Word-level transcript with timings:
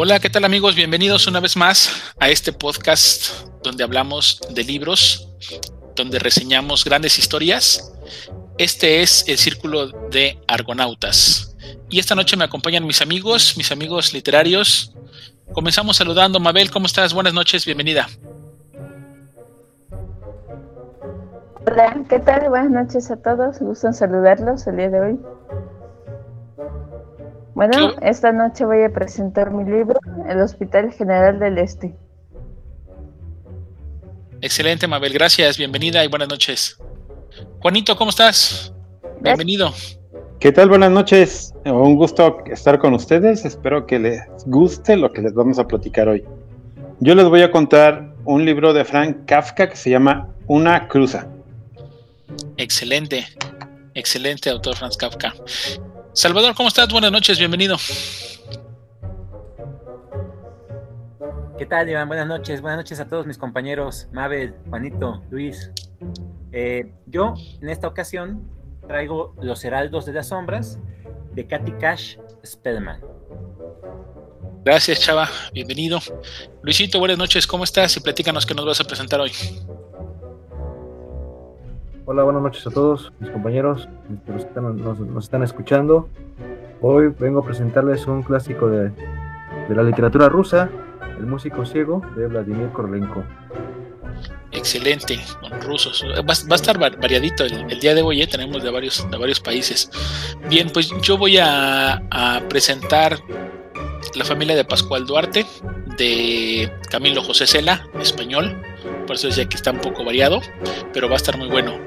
Hola, 0.00 0.20
¿qué 0.20 0.30
tal 0.30 0.44
amigos? 0.44 0.76
Bienvenidos 0.76 1.26
una 1.26 1.40
vez 1.40 1.56
más 1.56 2.14
a 2.20 2.28
este 2.28 2.52
podcast 2.52 3.32
donde 3.64 3.82
hablamos 3.82 4.40
de 4.48 4.62
libros, 4.62 5.28
donde 5.96 6.20
reseñamos 6.20 6.84
grandes 6.84 7.18
historias. 7.18 7.92
Este 8.58 9.02
es 9.02 9.24
el 9.26 9.38
Círculo 9.38 9.88
de 10.08 10.38
Argonautas. 10.46 11.56
Y 11.90 11.98
esta 11.98 12.14
noche 12.14 12.36
me 12.36 12.44
acompañan 12.44 12.86
mis 12.86 13.02
amigos, 13.02 13.56
mis 13.56 13.72
amigos 13.72 14.12
literarios. 14.12 14.94
Comenzamos 15.52 15.96
saludando. 15.96 16.38
Mabel, 16.38 16.70
¿cómo 16.70 16.86
estás? 16.86 17.12
Buenas 17.12 17.34
noches, 17.34 17.66
bienvenida. 17.66 18.06
Hola, 21.66 22.04
¿qué 22.08 22.20
tal? 22.20 22.48
Buenas 22.50 22.70
noches 22.70 23.10
a 23.10 23.16
todos. 23.16 23.58
Gusto 23.58 23.88
en 23.88 23.94
saludarlos 23.94 24.64
el 24.68 24.76
día 24.76 24.90
de 24.90 25.00
hoy. 25.00 25.18
Bueno, 27.58 27.92
esta 28.02 28.30
noche 28.30 28.64
voy 28.64 28.84
a 28.84 28.92
presentar 28.92 29.50
mi 29.50 29.68
libro, 29.68 29.98
El 30.28 30.40
Hospital 30.40 30.92
General 30.92 31.40
del 31.40 31.58
Este. 31.58 31.92
Excelente, 34.40 34.86
Mabel, 34.86 35.12
gracias, 35.12 35.58
bienvenida 35.58 36.04
y 36.04 36.06
buenas 36.06 36.28
noches. 36.28 36.78
Juanito, 37.58 37.96
¿cómo 37.96 38.10
estás? 38.10 38.72
Bienvenido. 39.20 39.72
¿Qué 40.38 40.52
tal? 40.52 40.68
Buenas 40.68 40.92
noches. 40.92 41.52
Un 41.64 41.96
gusto 41.96 42.44
estar 42.46 42.78
con 42.78 42.94
ustedes. 42.94 43.44
Espero 43.44 43.88
que 43.88 43.98
les 43.98 44.20
guste 44.46 44.96
lo 44.96 45.12
que 45.12 45.20
les 45.20 45.34
vamos 45.34 45.58
a 45.58 45.66
platicar 45.66 46.06
hoy. 46.06 46.24
Yo 47.00 47.16
les 47.16 47.26
voy 47.26 47.42
a 47.42 47.50
contar 47.50 48.14
un 48.24 48.44
libro 48.44 48.72
de 48.72 48.84
Frank 48.84 49.26
Kafka 49.26 49.68
que 49.68 49.74
se 49.74 49.90
llama 49.90 50.28
Una 50.46 50.86
cruza. 50.86 51.26
Excelente, 52.56 53.26
excelente 53.94 54.48
autor 54.48 54.76
Frank 54.76 54.96
Kafka. 54.96 55.34
Salvador, 56.18 56.52
¿cómo 56.56 56.68
estás? 56.68 56.88
Buenas 56.88 57.12
noches, 57.12 57.38
bienvenido. 57.38 57.76
¿Qué 61.56 61.64
tal, 61.64 61.88
Iván? 61.88 62.08
Buenas 62.08 62.26
noches, 62.26 62.60
buenas 62.60 62.78
noches 62.78 62.98
a 62.98 63.06
todos 63.06 63.24
mis 63.24 63.38
compañeros, 63.38 64.08
Mabel, 64.10 64.56
Juanito, 64.68 65.22
Luis. 65.30 65.70
Eh, 66.50 66.92
yo, 67.06 67.34
en 67.62 67.68
esta 67.68 67.86
ocasión, 67.86 68.50
traigo 68.88 69.36
Los 69.40 69.64
Heraldos 69.64 70.06
de 70.06 70.12
las 70.14 70.26
Sombras 70.30 70.80
de 71.34 71.46
Katy 71.46 71.70
Cash 71.78 72.16
Spellman. 72.44 73.00
Gracias, 74.64 74.98
Chava, 74.98 75.30
bienvenido. 75.52 76.00
Luisito, 76.64 76.98
buenas 76.98 77.18
noches, 77.18 77.46
¿cómo 77.46 77.62
estás? 77.62 77.96
Y 77.96 78.00
platícanos 78.00 78.44
qué 78.44 78.54
nos 78.54 78.66
vas 78.66 78.80
a 78.80 78.84
presentar 78.84 79.20
hoy. 79.20 79.30
Hola, 82.10 82.22
buenas 82.22 82.42
noches 82.42 82.66
a 82.66 82.70
todos 82.70 83.12
mis 83.20 83.28
compañeros 83.28 83.86
que 84.24 84.60
nos, 84.62 85.22
están 85.22 85.42
escuchando. 85.42 86.08
Hoy 86.80 87.08
vengo 87.08 87.40
a 87.40 87.44
presentarles 87.44 88.06
un 88.06 88.22
clásico 88.22 88.66
de, 88.66 88.90
la 89.68 89.82
literatura 89.82 90.30
rusa, 90.30 90.70
El 91.18 91.26
músico 91.26 91.66
ciego 91.66 92.00
de 92.16 92.26
Vladimir 92.28 92.70
Korlenko. 92.70 93.24
Excelente, 94.52 95.20
con 95.38 95.60
rusos. 95.60 96.02
Va, 96.26 96.32
a 96.32 96.54
estar 96.54 96.78
variadito 96.78 97.44
el, 97.44 97.78
día 97.78 97.94
de 97.94 98.00
hoy, 98.00 98.22
¿eh? 98.22 98.26
tenemos 98.26 98.62
de 98.62 98.70
varios, 98.70 99.06
de 99.10 99.18
varios 99.18 99.40
países. 99.40 99.90
Bien, 100.48 100.70
pues 100.72 100.90
yo 101.02 101.18
voy 101.18 101.36
a, 101.36 102.00
a 102.10 102.40
presentar 102.48 103.18
La 104.14 104.24
familia 104.24 104.56
de 104.56 104.64
Pascual 104.64 105.04
Duarte, 105.04 105.44
de 105.98 106.72
Camilo 106.90 107.22
José 107.22 107.46
Cela, 107.46 107.86
español 108.00 108.56
por 109.08 109.16
eso 109.16 109.26
decía 109.26 109.48
que 109.48 109.56
está 109.56 109.70
un 109.70 109.80
poco 109.80 110.04
variado, 110.04 110.42
pero 110.92 111.08
va 111.08 111.14
a 111.14 111.16
estar 111.16 111.36
muy 111.38 111.48
bueno. 111.48 111.80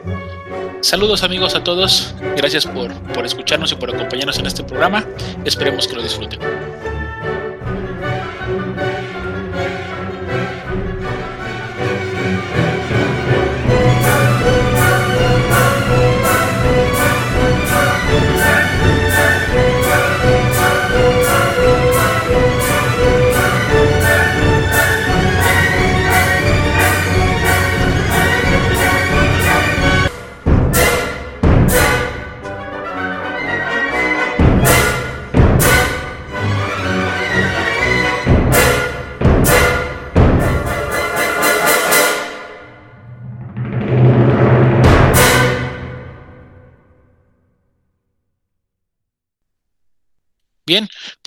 Saludos 0.81 1.21
amigos 1.21 1.53
a 1.53 1.63
todos, 1.63 2.15
gracias 2.35 2.65
por, 2.65 2.91
por 3.13 3.23
escucharnos 3.25 3.71
y 3.71 3.75
por 3.75 3.93
acompañarnos 3.93 4.39
en 4.39 4.47
este 4.47 4.63
programa, 4.63 5.05
esperemos 5.45 5.87
que 5.87 5.95
lo 5.95 6.01
disfruten. 6.01 6.39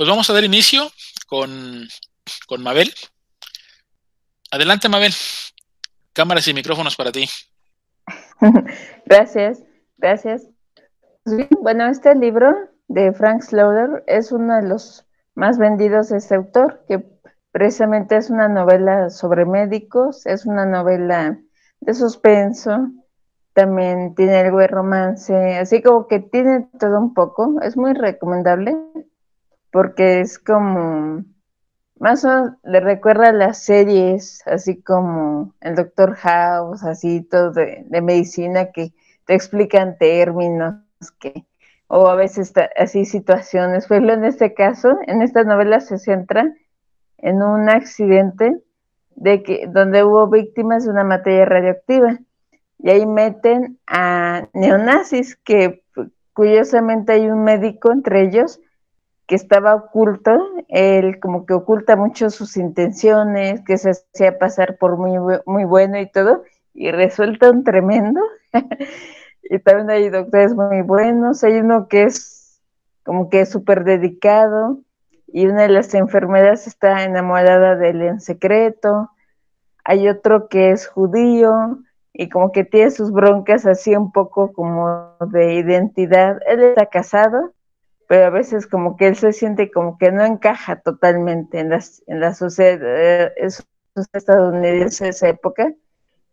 Pues 0.05 0.11
vamos 0.11 0.29
a 0.29 0.35
dar 0.35 0.45
inicio 0.45 0.83
con, 1.27 1.89
con 2.47 2.63
Mabel. 2.63 2.93
Adelante, 4.51 4.91
Mabel. 4.91 5.15
Cámaras 6.13 6.47
y 6.47 6.53
micrófonos 6.53 6.95
para 6.95 7.11
ti. 7.11 7.27
gracias, 9.07 9.63
gracias. 9.97 10.43
Bueno, 11.59 11.87
este 11.87 12.15
libro 12.17 12.55
de 12.87 13.15
Frank 13.15 13.41
Slaughter 13.41 14.05
es 14.07 14.31
uno 14.31 14.57
de 14.57 14.69
los 14.69 15.07
más 15.35 15.57
vendidos 15.57 16.11
de 16.11 16.19
este 16.19 16.35
autor, 16.35 16.85
que 16.87 17.03
precisamente 17.51 18.19
es 18.19 18.29
una 18.29 18.49
novela 18.49 19.09
sobre 19.09 19.47
médicos, 19.47 20.27
es 20.27 20.45
una 20.45 20.67
novela 20.67 21.41
de 21.81 21.95
suspenso, 21.95 22.91
también 23.55 24.15
tiene 24.15 24.37
algo 24.37 24.59
de 24.59 24.67
romance, 24.67 25.57
así 25.57 25.81
como 25.81 26.09
que 26.09 26.21
tiene 26.21 26.69
todo 26.79 26.99
un 26.99 27.15
poco, 27.15 27.59
es 27.63 27.79
muy 27.79 27.95
recomendable 27.95 28.77
porque 29.75 30.21
es 30.21 30.39
como, 30.39 31.25
más 31.99 32.25
le 32.63 32.79
recuerda 32.79 33.31
a 33.31 33.33
las 33.33 33.65
series, 33.65 34.41
así 34.47 34.81
como 34.81 35.53
el 35.61 35.75
Doctor 35.75 36.15
House, 36.15 36.85
así 36.85 37.23
todo 37.23 37.51
de, 37.51 37.85
medicina 38.01 38.71
que 38.71 38.93
te 39.27 39.35
explican 39.35 39.99
términos, 39.99 40.77
que, 41.19 41.45
o 41.89 42.07
a 42.07 42.15
veces 42.15 42.53
así 42.77 43.05
situaciones. 43.05 43.87
Pero 43.89 44.13
en 44.13 44.25
este 44.25 44.55
caso, 44.55 44.97
en 45.09 45.23
esta 45.23 45.43
novela 45.43 45.81
se 45.81 45.99
centra 45.99 46.55
en 47.19 47.43
un 47.43 47.69
accidente 47.69 48.57
de 49.17 49.43
que, 49.43 49.67
donde 49.67 50.05
hubo 50.05 50.31
víctimas 50.31 50.85
de 50.85 50.93
una 50.93 51.03
materia 51.03 51.47
radioactiva. 51.47 52.21
Y 52.79 52.91
ahí 52.91 53.07
meten 53.07 53.81
a 53.89 54.47
neonazis, 54.53 55.35
que 55.35 55.83
curiosamente 56.33 57.15
hay 57.15 57.29
un 57.29 57.43
médico 57.43 57.91
entre 57.91 58.23
ellos 58.23 58.61
que 59.27 59.35
estaba 59.35 59.75
oculto, 59.75 60.33
él 60.69 61.19
como 61.21 61.47
que 61.47 61.55
oculta 61.55 61.97
mucho 61.97 62.31
sus 62.31 62.57
intenciones, 62.57 63.63
que 63.65 63.79
se 63.79 63.91
hacía 63.91 64.39
pasar 64.39 64.77
por 64.77 64.99
muy, 64.99 65.19
muy 65.47 65.65
bueno 65.65 65.99
y 65.99 66.11
todo, 66.11 66.43
y 66.75 66.91
resulta 66.91 67.51
un 67.51 67.65
tremendo. 67.65 68.21
y 69.43 69.59
también 69.61 69.91
hay 69.91 70.11
doctores 70.11 70.55
muy 70.55 70.83
buenos, 70.83 71.43
hay 71.45 71.55
uno 71.55 71.89
que 71.89 72.05
es 72.05 72.61
como 73.05 73.31
que 73.31 73.47
súper 73.47 73.85
dedicado, 73.85 74.79
y 75.27 75.47
una 75.47 75.63
de 75.63 75.69
las 75.71 75.95
enfermeras 75.95 76.67
está 76.67 77.05
enamorada 77.05 77.77
de 77.77 77.91
él 77.91 78.03
en 78.03 78.21
secreto, 78.21 79.11
hay 79.85 80.09
otro 80.09 80.49
que 80.49 80.71
es 80.71 80.87
judío, 80.87 81.79
y 82.13 82.29
como 82.29 82.53
que 82.53 82.65
tiene 82.65 82.91
sus 82.93 83.11
broncas 83.11 83.67
así 83.67 83.97
un 83.97 84.13
poco 84.13 84.53
como 84.53 85.17
de 85.33 85.55
identidad. 85.55 86.39
Él 86.47 86.63
está 86.63 86.87
casado, 86.87 87.53
pero 88.15 88.27
a 88.27 88.31
veces 88.31 88.69
como 88.69 88.97
que 88.97 89.09
él 89.09 89.17
se 89.17 89.33
siente 89.33 89.73
como 89.73 89.99
que 89.99 90.13
no 90.13 90.25
encaja 90.25 90.77
totalmente 90.77 91.59
en, 91.59 91.71
las, 91.71 92.05
en 92.07 92.21
la 92.21 92.33
sociedad, 92.33 92.79
eh, 92.81 93.33
estadounidense 94.13 95.03
de 95.03 95.11
esa 95.11 95.29
época. 95.31 95.75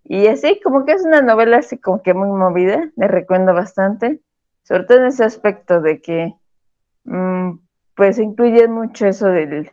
Y 0.03 0.27
así 0.27 0.61
como 0.63 0.85
que 0.85 0.91
es 0.91 1.03
una 1.03 1.23
novela 1.23 1.57
así 1.57 1.79
como 1.79 2.03
que 2.03 2.13
muy 2.13 2.29
movida, 2.29 2.91
le 2.95 3.07
recuerdo 3.07 3.55
bastante, 3.55 4.21
sobre 4.61 4.83
todo 4.83 4.99
en 4.99 5.05
ese 5.05 5.23
aspecto 5.23 5.81
de 5.81 6.03
que 6.03 6.35
mm, 7.05 7.53
pues 7.95 8.19
incluye 8.19 8.67
mucho 8.67 9.07
eso 9.07 9.29
del 9.29 9.71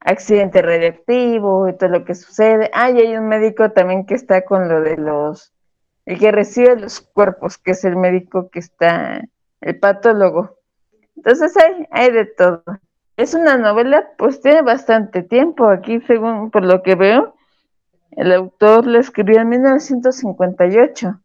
accidente 0.00 0.60
radiactivo 0.60 1.70
y 1.70 1.78
todo 1.78 1.88
lo 1.88 2.04
que 2.04 2.14
sucede. 2.14 2.70
Ah, 2.74 2.90
y 2.90 2.98
hay 2.98 3.16
un 3.16 3.28
médico 3.28 3.70
también 3.70 4.04
que 4.04 4.12
está 4.12 4.44
con 4.44 4.68
lo 4.68 4.82
de 4.82 4.98
los, 4.98 5.54
el 6.04 6.18
que 6.18 6.32
recibe 6.32 6.78
los 6.78 7.00
cuerpos, 7.00 7.56
que 7.56 7.70
es 7.70 7.82
el 7.86 7.96
médico 7.96 8.50
que 8.50 8.58
está, 8.58 9.22
el 9.62 9.78
patólogo 9.78 10.58
entonces 11.16 11.56
hay, 11.56 11.86
hay 11.90 12.10
de 12.10 12.26
todo. 12.26 12.62
Es 13.16 13.34
una 13.34 13.56
novela, 13.56 14.08
pues 14.18 14.40
tiene 14.40 14.62
bastante 14.62 15.22
tiempo. 15.22 15.68
Aquí, 15.68 16.00
según 16.00 16.50
por 16.50 16.64
lo 16.64 16.82
que 16.82 16.94
veo, 16.94 17.34
el 18.12 18.32
autor 18.32 18.86
la 18.86 18.98
escribió 19.00 19.40
en 19.40 19.48
1958 19.48 21.20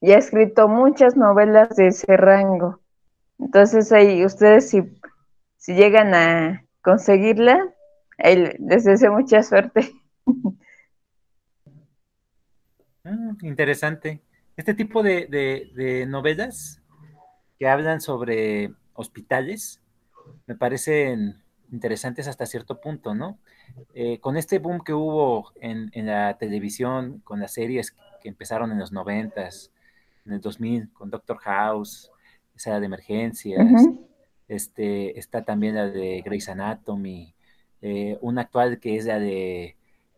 y 0.00 0.12
ha 0.12 0.18
escrito 0.18 0.68
muchas 0.68 1.16
novelas 1.16 1.76
de 1.76 1.88
ese 1.88 2.16
rango. 2.16 2.80
Entonces 3.38 3.92
ahí 3.92 4.24
ustedes 4.24 4.70
si, 4.70 4.82
si 5.56 5.74
llegan 5.74 6.14
a, 6.14 6.64
conseguirla, 6.82 7.72
les 8.18 8.84
deseo 8.84 9.12
mucha 9.12 9.42
suerte. 9.42 9.90
Ah, 13.04 13.34
interesante. 13.42 14.22
Este 14.56 14.74
tipo 14.74 15.02
de, 15.02 16.06
novelas 16.08 16.80
que 17.62 17.68
hablan 17.68 18.00
sobre 18.00 18.72
hospitales 18.94 19.80
me 20.48 20.56
parecen 20.56 21.44
interesantes 21.70 22.26
hasta 22.26 22.44
cierto 22.44 22.80
punto, 22.80 23.14
¿no? 23.14 23.38
Eh, 23.94 24.18
con 24.18 24.36
este 24.36 24.58
boom 24.58 24.80
que 24.82 24.92
hubo 24.92 25.52
en, 25.60 25.88
la 25.94 26.36
televisión, 26.38 27.20
con 27.22 27.38
las 27.38 27.52
series 27.52 27.94
que 28.20 28.28
empezaron 28.28 28.72
en 28.72 28.80
los 28.80 28.90
noventas, 28.90 29.70
en 30.26 30.32
el 30.32 30.40
2000, 30.40 30.92
con 30.92 31.10
Doctor 31.10 31.38
House, 31.38 32.10
esa 32.56 32.80
de 32.80 32.86
emergencias, 32.86 33.64
este, 34.48 35.16
está 35.16 35.44
también 35.44 35.76
la 35.76 35.86
de 35.86 36.20
Grey's 36.22 36.48
Anatomy, 36.48 37.32
eh, 37.80 38.18
una 38.22 38.40
actual 38.40 38.80
que 38.80 38.96
es 38.96 39.04
la 39.04 39.20
de 39.20 39.76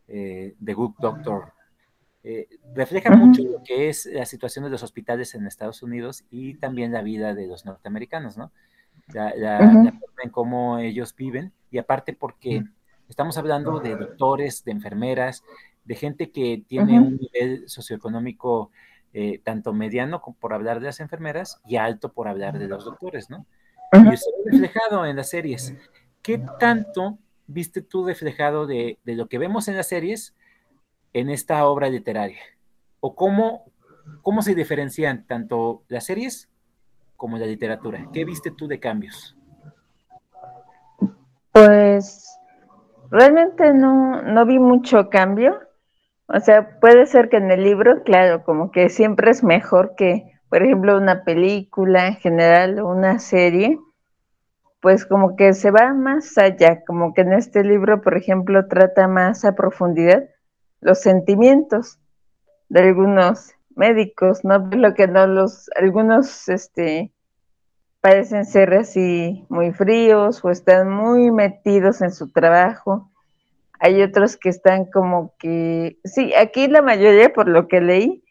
eh, 0.09 0.55
The 0.65 0.73
Good 0.73 0.95
Doctor. 0.99 1.53
Eh, 2.27 2.49
refleja 2.75 3.11
mucho 3.11 3.43
lo 3.43 3.63
que 3.63 3.91
es 3.91 4.07
la 4.07 4.25
situación 4.25 4.65
de 4.65 4.71
los 4.71 4.83
hospitales 4.83 5.35
en 5.35 5.47
Estados 5.47 5.83
Unidos 5.83 6.25
y 6.31 6.55
también 6.55 6.91
la 6.91 7.03
vida 7.03 7.35
de 7.35 7.47
los 7.47 7.67
norteamericanos, 7.67 8.39
¿no? 8.39 8.51
La, 9.13 9.59
forma 9.59 10.23
en 10.23 10.31
cómo 10.31 10.79
ellos 10.79 11.15
viven 11.15 11.53
y 11.71 11.77
aparte 11.77 12.15
porque 12.15 12.65
estamos 13.09 13.37
hablando 13.37 13.79
de 13.81 13.97
doctores, 13.97 14.65
de 14.65 14.73
enfermeras, 14.73 15.45
de 15.85 15.95
gente 15.97 16.31
que 16.31 16.65
tiene 16.67 16.99
un 16.99 17.19
nivel 17.19 17.69
socioeconómico 17.69 18.71
tanto 19.45 19.75
mediano 19.75 20.23
por 20.41 20.55
hablar 20.55 20.81
de 20.81 20.87
las 20.87 21.01
enfermeras 21.01 21.61
y 21.67 21.77
alto 21.77 22.13
por 22.13 22.27
hablar 22.27 22.59
de 22.59 22.69
los 22.69 22.87
doctores, 22.87 23.29
¿no? 23.29 23.45
Y 23.93 24.15
eso 24.15 24.31
reflejado 24.47 25.05
en 25.07 25.17
las 25.17 25.29
series. 25.29 25.75
¿Qué 26.23 26.41
tanto 26.59 27.19
viste 27.47 27.83
tú 27.83 28.07
reflejado 28.07 28.67
de, 28.67 28.99
lo 29.05 29.29
que 29.29 29.39
vemos 29.39 29.69
en 29.69 29.77
las 29.77 29.89
series 29.89 30.35
en 31.15 31.31
esta 31.31 31.65
obra 31.67 31.89
literaria? 31.89 32.41
¿O 33.01 33.15
cómo, 33.15 33.65
cómo 34.21 34.43
se 34.43 34.55
diferencian 34.55 35.27
tanto 35.27 35.85
las 35.89 36.05
series 36.05 36.51
como 37.17 37.39
la 37.39 37.47
literatura? 37.47 38.07
¿Qué 38.13 38.25
viste 38.27 38.51
tú 38.51 38.67
de 38.69 38.81
cambios? 38.81 39.37
Pues 41.53 42.37
realmente 43.11 43.73
no, 43.73 44.21
no 44.23 44.45
vi 44.45 44.59
mucho 44.59 45.09
cambio. 45.09 45.61
O 46.27 46.41
sea, 46.41 46.81
puede 46.81 47.07
ser 47.07 47.29
que 47.29 47.37
en 47.37 47.51
el 47.51 47.63
libro, 47.63 48.03
claro, 48.03 48.45
como 48.45 48.71
que 48.73 48.89
siempre 48.89 49.31
es 49.31 49.45
mejor 49.45 49.95
que, 49.97 50.33
por 50.49 50.63
ejemplo, 50.63 50.97
una 50.97 51.23
película 51.23 52.09
en 52.09 52.17
general 52.17 52.79
o 52.81 52.89
una 52.89 53.19
serie, 53.19 53.79
pues 54.81 55.07
como 55.07 55.37
que 55.37 55.53
se 55.53 55.71
va 55.71 55.95
más 55.95 56.37
allá, 56.39 56.83
como 56.85 57.15
que 57.15 57.21
en 57.21 57.35
este 57.35 57.63
libro, 57.63 58.03
por 58.03 58.17
ejemplo, 58.17 58.67
trata 58.67 59.07
más 59.07 59.45
a 59.45 59.55
profundidad 59.55 60.25
los 60.85 61.01
sentimientos 61.01 61.99
de 62.69 62.83
algunos 62.83 63.53
médicos, 63.75 64.45
¿no? 64.45 64.59
Lo 64.59 64.95
que 64.95 65.09
no 65.09 65.27
los, 65.27 65.69
algunos, 65.75 66.49
este, 66.49 67.11
parecen 68.01 68.45
ser 68.45 68.75
así 68.75 69.45
muy 69.49 69.73
fríos 69.73 70.45
o 70.45 70.51
están 70.51 70.89
muy 70.89 71.33
metidos 71.33 72.01
en 72.03 72.13
su 72.13 72.31
trabajo. 72.31 73.11
Hay 73.81 74.01
otros 74.03 74.37
que 74.37 74.51
están 74.51 74.85
como 74.85 75.35
que, 75.39 75.99
sí, 76.05 76.33
aquí 76.35 76.69
la 76.69 76.83
mayoría, 76.83 77.33
por 77.33 77.49
lo 77.49 77.67
que 77.67 77.81
leí, 77.81 78.23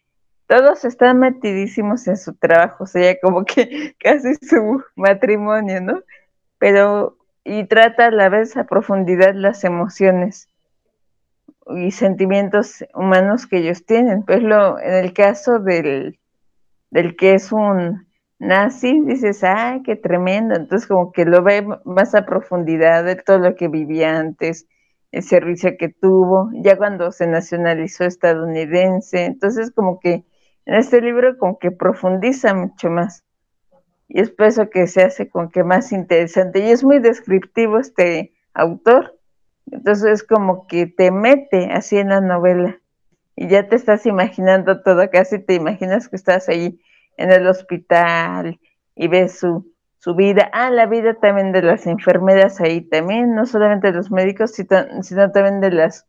todos 0.48 0.86
están 0.86 1.20
metidísimos 1.20 2.08
en 2.08 2.16
su 2.16 2.36
trabajo, 2.36 2.86
o 2.86 2.88
sea, 2.88 3.18
como 3.22 3.44
que 3.44 3.96
casi 4.00 4.36
su 4.36 4.82
matrimonio, 4.96 5.82
¿no? 5.82 6.02
pero 6.64 7.18
y 7.44 7.66
trata 7.66 8.06
a 8.06 8.12
la 8.12 8.30
vez 8.30 8.56
a 8.56 8.64
profundidad 8.64 9.34
las 9.36 9.66
emociones 9.66 10.48
y 11.68 11.92
sentimientos 11.92 12.84
humanos 12.94 13.48
que 13.48 13.58
ellos 13.60 13.86
tienen. 13.86 14.24
Pues 14.24 14.42
lo, 14.42 14.80
en 14.80 14.94
el 14.94 15.14
caso 15.14 15.60
del, 15.60 16.20
del 16.92 17.16
que 17.16 17.36
es 17.36 17.52
un 17.52 18.08
nazi, 18.40 19.02
dices, 19.06 19.44
ay, 19.44 19.84
qué 19.84 19.96
tremendo. 19.96 20.56
Entonces 20.56 20.88
como 20.88 21.12
que 21.12 21.26
lo 21.26 21.44
ve 21.44 21.66
más 21.86 22.16
a 22.16 22.26
profundidad 22.26 23.04
de 23.06 23.16
todo 23.16 23.40
lo 23.40 23.56
que 23.56 23.68
vivía 23.68 24.18
antes, 24.18 24.68
el 25.12 25.24
servicio 25.24 25.78
que 25.78 25.90
tuvo, 25.90 26.50
ya 26.54 26.78
cuando 26.78 27.12
se 27.12 27.28
nacionalizó 27.28 28.06
estadounidense. 28.06 29.26
Entonces 29.26 29.72
como 29.72 30.00
que 30.00 30.26
en 30.66 30.76
este 30.76 31.02
libro 31.02 31.38
como 31.38 31.60
que 31.60 31.72
profundiza 31.72 32.54
mucho 32.54 32.90
más 32.90 33.24
y 34.14 34.22
es 34.22 34.30
por 34.30 34.46
eso 34.46 34.70
que 34.70 34.86
se 34.86 35.02
hace 35.02 35.28
con 35.28 35.50
que 35.50 35.64
más 35.64 35.92
interesante. 35.92 36.60
Y 36.60 36.70
es 36.70 36.84
muy 36.84 37.00
descriptivo 37.00 37.80
este 37.80 38.34
autor, 38.54 39.18
entonces 39.72 40.12
es 40.12 40.24
como 40.24 40.68
que 40.68 40.88
te 40.88 41.12
mete 41.12 41.72
así 41.72 41.98
en 41.98 42.10
la 42.10 42.22
novela 42.22 42.80
y 43.36 43.48
ya 43.48 43.68
te 43.68 43.76
estás 43.76 44.06
imaginando 44.06 44.82
todo, 44.82 45.10
casi 45.10 45.40
te 45.40 45.56
imaginas 45.56 46.08
que 46.08 46.16
estás 46.16 46.50
ahí 46.50 46.80
en 47.18 47.32
el 47.32 47.48
hospital 47.48 48.60
y 48.96 49.08
ves 49.08 49.40
su, 49.40 49.74
su 49.98 50.16
vida, 50.16 50.50
ah, 50.54 50.70
la 50.70 50.86
vida 50.86 51.16
también 51.16 51.52
de 51.52 51.62
las 51.62 51.88
enfermeras 51.88 52.60
ahí 52.62 52.82
también, 52.82 53.34
no 53.36 53.46
solamente 53.46 53.88
de 53.88 53.94
los 53.94 54.12
médicos, 54.12 54.52
sino, 54.52 55.32
también 55.32 55.62
de 55.62 55.72
las 55.72 56.08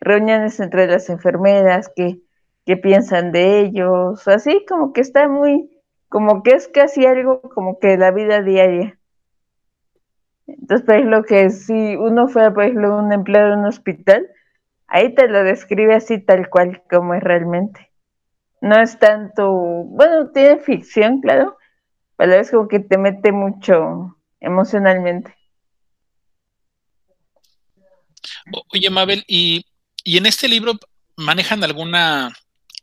reuniones 0.00 0.60
entre 0.60 0.86
las 0.86 1.08
enfermeras, 1.10 1.90
que, 1.94 2.20
que 2.66 2.76
piensan 2.76 3.32
de 3.32 3.60
ellos, 3.60 4.26
así 4.28 4.64
como 4.68 4.92
que 4.92 5.00
está 5.00 5.28
muy, 5.28 5.70
como 6.08 6.42
que 6.42 6.52
es 6.52 6.68
casi 6.68 7.06
algo 7.06 7.40
como 7.40 7.78
que 7.78 7.96
la 7.96 8.10
vida 8.10 8.42
diaria. 8.42 8.98
Entonces, 10.58 10.84
por 10.84 10.94
ejemplo, 10.94 11.24
que 11.24 11.50
si 11.50 11.96
uno 11.96 12.28
fuera, 12.28 12.52
por 12.52 12.64
ejemplo, 12.64 12.98
un 12.98 13.12
empleado 13.12 13.50
de 13.50 13.56
un 13.56 13.66
hospital, 13.66 14.26
ahí 14.86 15.14
te 15.14 15.28
lo 15.28 15.44
describe 15.44 15.94
así 15.94 16.18
tal 16.18 16.48
cual 16.48 16.82
como 16.90 17.14
es 17.14 17.22
realmente. 17.22 17.90
No 18.60 18.80
es 18.80 18.98
tanto, 18.98 19.50
bueno, 19.52 20.30
tiene 20.30 20.58
ficción, 20.60 21.20
claro, 21.20 21.56
pero 22.16 22.34
es 22.34 22.50
como 22.50 22.68
que 22.68 22.80
te 22.80 22.98
mete 22.98 23.32
mucho 23.32 24.18
emocionalmente. 24.40 25.34
Oye, 28.72 28.90
Mabel, 28.90 29.24
¿y, 29.26 29.64
y 30.04 30.18
en 30.18 30.26
este 30.26 30.48
libro 30.48 30.72
manejan 31.16 31.64
alguna 31.64 32.32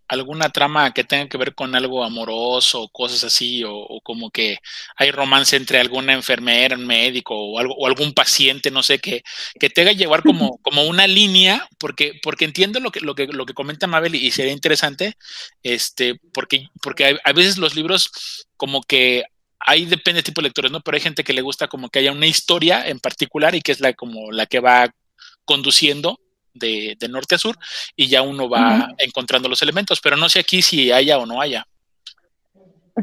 alguna 0.08 0.50
trama 0.50 0.94
que 0.94 1.04
tenga 1.04 1.28
que 1.28 1.38
ver 1.38 1.54
con 1.54 1.76
algo 1.76 2.04
amoroso, 2.04 2.90
cosas 2.90 3.24
así, 3.24 3.64
o, 3.66 4.00
como 4.04 4.32
que 4.32 4.58
hay 4.96 5.12
romance 5.12 5.56
entre 5.56 5.80
alguna 5.80 6.14
enfermera, 6.14 6.76
un 6.76 6.88
médico 6.88 7.36
o, 7.36 7.60
algo, 7.60 7.76
o 7.76 7.88
algún 7.88 8.14
paciente, 8.14 8.72
no 8.72 8.84
sé, 8.84 9.00
que, 9.00 9.24
que 9.60 9.70
te 9.70 9.82
haga 9.82 9.92
llevar 9.92 10.24
como, 10.24 10.58
como 10.60 10.84
una 10.84 11.08
línea, 11.08 11.68
porque, 11.78 12.20
porque 12.24 12.46
entiendo 12.46 12.80
lo 12.80 12.92
que, 12.92 13.02
lo, 13.02 13.16
que, 13.16 13.28
lo 13.28 13.46
que 13.46 13.54
comenta 13.54 13.88
Mabel 13.88 14.16
y, 14.16 14.32
sería 14.32 14.54
interesante, 14.54 15.16
este, 15.64 16.20
porque, 16.34 16.68
porque 16.82 17.20
a 17.24 17.34
veces 17.34 17.58
los 17.58 17.76
libros 17.76 18.48
como 18.56 18.82
que 18.82 19.26
ahí 19.60 19.86
depende 19.86 20.18
del 20.18 20.24
tipo 20.24 20.42
de 20.42 20.48
lectores, 20.48 20.72
¿no? 20.72 20.82
Pero 20.82 20.96
hay 20.96 21.02
gente 21.02 21.24
que 21.24 21.34
le 21.34 21.42
gusta 21.42 21.68
como 21.68 21.90
que 21.90 22.00
haya 22.00 22.12
una 22.12 22.28
historia 22.28 22.88
en 22.88 23.00
particular 23.00 23.56
y 23.56 23.62
que 23.62 23.72
es 23.72 23.80
la 23.80 23.94
como 23.94 24.32
la 24.32 24.46
que 24.46 24.60
va 24.60 24.90
conduciendo 25.46 26.20
de, 26.58 26.98
norte 27.10 27.36
a 27.36 27.38
sur 27.38 27.56
y 27.96 28.08
ya 28.08 28.22
uno 28.22 28.50
va 28.50 28.90
encontrando 28.98 29.50
los 29.50 29.62
elementos, 29.62 30.02
pero 30.02 30.18
no 30.18 30.30
sé 30.30 30.40
aquí 30.40 30.62
si 30.62 30.92
haya 30.92 31.18
o 31.18 31.26
no 31.26 31.42
haya. 31.42 31.66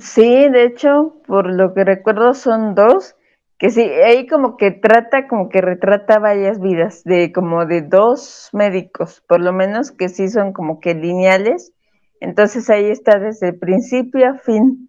Sí, 0.00 0.48
de 0.48 0.64
hecho, 0.64 1.16
por 1.26 1.52
lo 1.52 1.72
que 1.72 1.84
recuerdo 1.84 2.34
son 2.34 2.74
dos, 2.74 3.14
que 3.58 3.70
sí, 3.70 3.82
ahí 3.82 4.26
como 4.26 4.56
que 4.56 4.72
trata, 4.72 5.28
como 5.28 5.48
que 5.48 5.60
retrata 5.60 6.18
varias 6.18 6.60
vidas, 6.60 7.04
de 7.04 7.32
como 7.32 7.64
de 7.64 7.82
dos 7.82 8.48
médicos, 8.52 9.22
por 9.28 9.40
lo 9.40 9.52
menos 9.52 9.92
que 9.92 10.08
sí 10.08 10.28
son 10.28 10.52
como 10.52 10.80
que 10.80 10.94
lineales, 10.94 11.72
entonces 12.24 12.70
ahí 12.70 12.86
está 12.86 13.18
desde 13.18 13.52
principio 13.52 14.30
a 14.30 14.38
fin. 14.38 14.88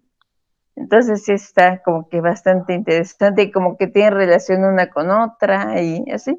Entonces 0.74 1.24
sí 1.24 1.32
está 1.32 1.82
como 1.82 2.08
que 2.08 2.20
bastante 2.20 2.74
interesante 2.74 3.42
y 3.42 3.50
como 3.50 3.76
que 3.76 3.86
tiene 3.86 4.10
relación 4.10 4.64
una 4.64 4.90
con 4.90 5.10
otra 5.10 5.80
y 5.82 6.02
así. 6.10 6.30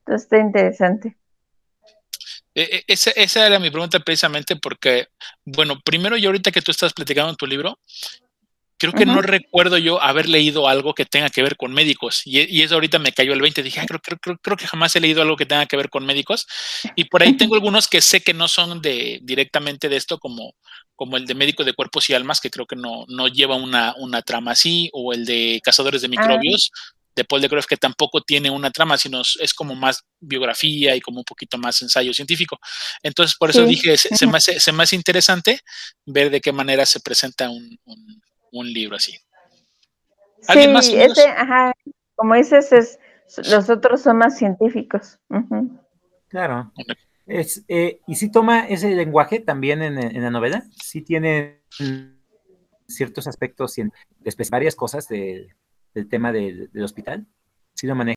Entonces 0.00 0.24
está 0.24 0.38
interesante. 0.38 1.16
E, 2.54 2.62
e, 2.62 2.84
esa, 2.86 3.10
esa, 3.12 3.46
era 3.46 3.58
mi 3.58 3.70
pregunta 3.70 4.00
precisamente 4.00 4.56
porque, 4.56 5.06
bueno, 5.44 5.80
primero 5.84 6.16
yo 6.16 6.28
ahorita 6.28 6.50
que 6.50 6.62
tú 6.62 6.70
estás 6.70 6.92
platicando 6.92 7.30
en 7.30 7.36
tu 7.36 7.46
libro, 7.46 7.78
creo 8.78 8.92
que 8.92 9.04
no 9.04 9.20
recuerdo 9.20 9.76
yo 9.76 10.00
haber 10.00 10.28
leído 10.28 10.68
algo 10.68 10.94
que 10.94 11.04
tenga 11.04 11.28
que 11.30 11.42
ver 11.42 11.56
con 11.56 11.72
médicos. 11.74 12.22
Y, 12.24 12.62
eso 12.62 12.74
ahorita 12.74 12.98
me 12.98 13.12
cayó 13.12 13.32
el 13.32 13.40
20. 13.40 13.62
Dije, 13.62 13.84
creo, 13.86 14.00
creo, 14.00 14.38
creo, 14.40 14.56
que 14.56 14.66
jamás 14.66 14.94
he 14.94 15.00
leído 15.00 15.20
algo 15.20 15.36
que 15.36 15.46
tenga 15.46 15.66
que 15.66 15.76
ver 15.76 15.90
con 15.90 16.06
médicos. 16.06 16.46
Y 16.94 17.04
por 17.04 17.22
ahí 17.22 17.36
tengo 17.36 17.56
algunos 17.56 17.88
que 17.88 18.00
sé 18.00 18.22
que 18.22 18.32
no 18.32 18.46
son 18.46 18.80
de 18.80 19.18
directamente 19.22 19.88
de 19.88 19.96
esto, 19.96 20.18
como, 20.18 20.54
como 20.94 21.16
el 21.16 21.26
de 21.26 21.34
médico 21.34 21.64
de 21.64 21.74
cuerpos 21.74 22.08
y 22.08 22.14
almas, 22.14 22.40
que 22.40 22.50
creo 22.50 22.66
que 22.66 22.76
no, 22.76 23.04
no 23.08 23.26
lleva 23.26 23.56
una, 23.56 23.94
una 23.98 24.22
trama 24.22 24.52
así, 24.52 24.88
o 24.92 25.12
el 25.12 25.24
de 25.26 25.60
cazadores 25.62 26.00
de 26.00 26.06
ah. 26.06 26.10
microbios, 26.10 26.70
de 27.18 27.24
Paul 27.24 27.42
de 27.42 27.48
Groff, 27.48 27.66
que 27.66 27.76
tampoco 27.76 28.22
tiene 28.22 28.50
una 28.50 28.70
trama, 28.70 28.96
sino 28.96 29.20
es 29.20 29.52
como 29.52 29.74
más 29.74 30.04
biografía 30.20 30.96
y 30.96 31.00
como 31.00 31.18
un 31.18 31.24
poquito 31.24 31.58
más 31.58 31.82
ensayo 31.82 32.14
científico. 32.14 32.58
Entonces, 33.02 33.36
por 33.36 33.50
eso 33.50 33.64
dije, 33.64 33.96
se, 33.96 34.26
me 34.26 34.38
hace, 34.38 34.96
interesante 34.96 35.60
ver 36.06 36.30
de 36.30 36.40
qué 36.40 36.52
manera 36.52 36.86
se 36.86 37.00
presenta 37.00 37.50
un, 37.50 37.78
un, 38.52 38.72
libro 38.72 38.96
así. 38.96 39.12
Sí, 40.40 40.96
ese, 40.96 41.26
ajá, 41.26 41.74
como 42.14 42.34
dices, 42.36 42.72
es, 42.72 42.98
Los 43.50 43.68
otros 43.68 44.00
son 44.02 44.18
más 44.18 44.38
científicos. 44.38 45.18
Claro. 46.28 46.72
Es, 47.26 47.64
eh, 47.68 48.00
¿Y 48.06 48.14
si 48.14 48.30
toma 48.30 48.66
ese 48.68 48.94
lenguaje 48.94 49.40
también 49.40 49.82
en, 49.82 50.22
la 50.22 50.30
novela? 50.30 50.64
¿Sí 50.82 51.02
tiene 51.02 51.62
ciertos 52.86 53.26
aspectos, 53.26 53.74
varias 54.50 54.74
cosas 54.74 55.08
del 55.98 56.08
tema 56.08 56.32
del, 56.32 56.70
hospital? 56.82 57.26
¿Sí 57.74 57.86
lo 57.86 57.94
maneja? 57.94 58.16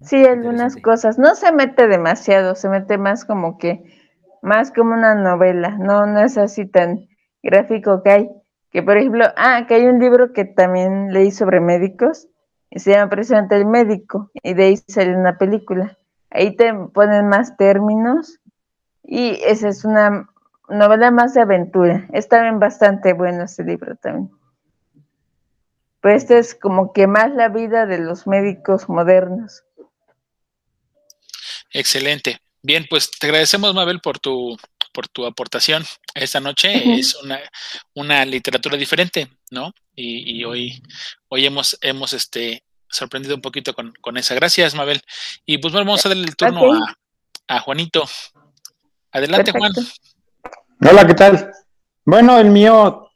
Sí, 0.00 0.24
algunas 0.24 0.76
cosas. 0.76 1.18
No 1.18 1.34
se 1.34 1.52
mete 1.52 1.88
demasiado, 1.88 2.54
se 2.54 2.68
mete 2.68 2.98
más 2.98 3.24
como 3.24 3.58
que, 3.58 3.82
más 4.42 4.72
como 4.72 4.94
una 4.94 5.14
novela. 5.14 5.76
No, 5.78 6.06
no 6.06 6.20
es 6.20 6.38
así 6.38 6.66
tan 6.66 7.08
gráfico 7.42 8.02
que 8.02 8.10
hay. 8.10 8.30
Que 8.70 8.82
por 8.82 8.96
ejemplo, 8.96 9.26
ah, 9.36 9.66
que 9.66 9.74
hay 9.74 9.86
un 9.86 9.98
libro 9.98 10.32
que 10.32 10.44
también 10.44 11.12
leí 11.12 11.32
sobre 11.32 11.60
médicos, 11.60 12.28
y 12.70 12.78
se 12.78 12.92
llama 12.92 13.10
precisamente 13.10 13.56
El 13.56 13.66
médico, 13.66 14.30
y 14.34 14.54
de 14.54 14.64
ahí 14.64 14.76
sale 14.76 15.16
una 15.16 15.36
película. 15.36 15.98
Ahí 16.30 16.54
te 16.54 16.72
ponen 16.94 17.26
más 17.28 17.56
términos, 17.56 18.40
y 19.02 19.40
esa 19.44 19.68
es 19.68 19.84
una 19.84 20.30
novela 20.68 21.10
más 21.10 21.34
de 21.34 21.40
aventura. 21.40 22.06
Es 22.12 22.28
también 22.28 22.60
bastante 22.60 23.12
bueno 23.12 23.42
ese 23.44 23.64
libro 23.64 23.96
también. 23.96 24.30
Pues 26.00 26.22
este 26.22 26.38
es 26.38 26.54
como 26.54 26.92
que 26.92 27.06
más 27.06 27.30
la 27.34 27.48
vida 27.48 27.86
de 27.86 27.98
los 27.98 28.26
médicos 28.26 28.88
modernos. 28.88 29.62
Excelente. 31.72 32.40
Bien, 32.62 32.86
pues 32.88 33.10
te 33.10 33.26
agradecemos, 33.26 33.74
Mabel, 33.74 34.00
por 34.00 34.18
tu, 34.18 34.56
por 34.92 35.08
tu 35.08 35.26
aportación 35.26 35.84
esta 36.14 36.40
noche. 36.40 36.98
Es 36.98 37.14
una, 37.16 37.40
una, 37.94 38.24
literatura 38.24 38.76
diferente, 38.76 39.28
¿no? 39.50 39.72
Y, 39.94 40.42
hoy, 40.44 40.82
hoy 41.28 41.46
hemos, 41.46 41.78
hemos 41.82 42.12
este, 42.12 42.64
sorprendido 42.88 43.34
un 43.34 43.42
poquito 43.42 43.74
con, 43.74 43.92
con, 44.00 44.16
esa. 44.16 44.34
Gracias, 44.34 44.74
Mabel. 44.74 45.02
Y 45.44 45.58
pues 45.58 45.72
vamos 45.72 46.04
a 46.04 46.08
darle 46.08 46.24
el 46.24 46.36
turno 46.36 46.62
a, 47.46 47.60
Juanito. 47.60 48.04
Adelante, 49.12 49.52
Juan. 49.52 49.72
Hola, 50.80 51.06
¿qué 51.06 51.14
tal? 51.14 51.52
Bueno, 52.04 52.38
el 52.38 52.50
mío 52.50 53.09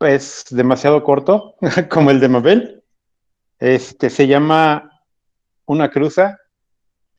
es 0.00 0.44
demasiado 0.50 1.02
corto, 1.04 1.54
como 1.90 2.10
el 2.10 2.20
de 2.20 2.28
Mabel. 2.28 2.82
Este 3.58 4.10
se 4.10 4.26
llama 4.26 4.90
Una 5.66 5.90
cruza 5.90 6.38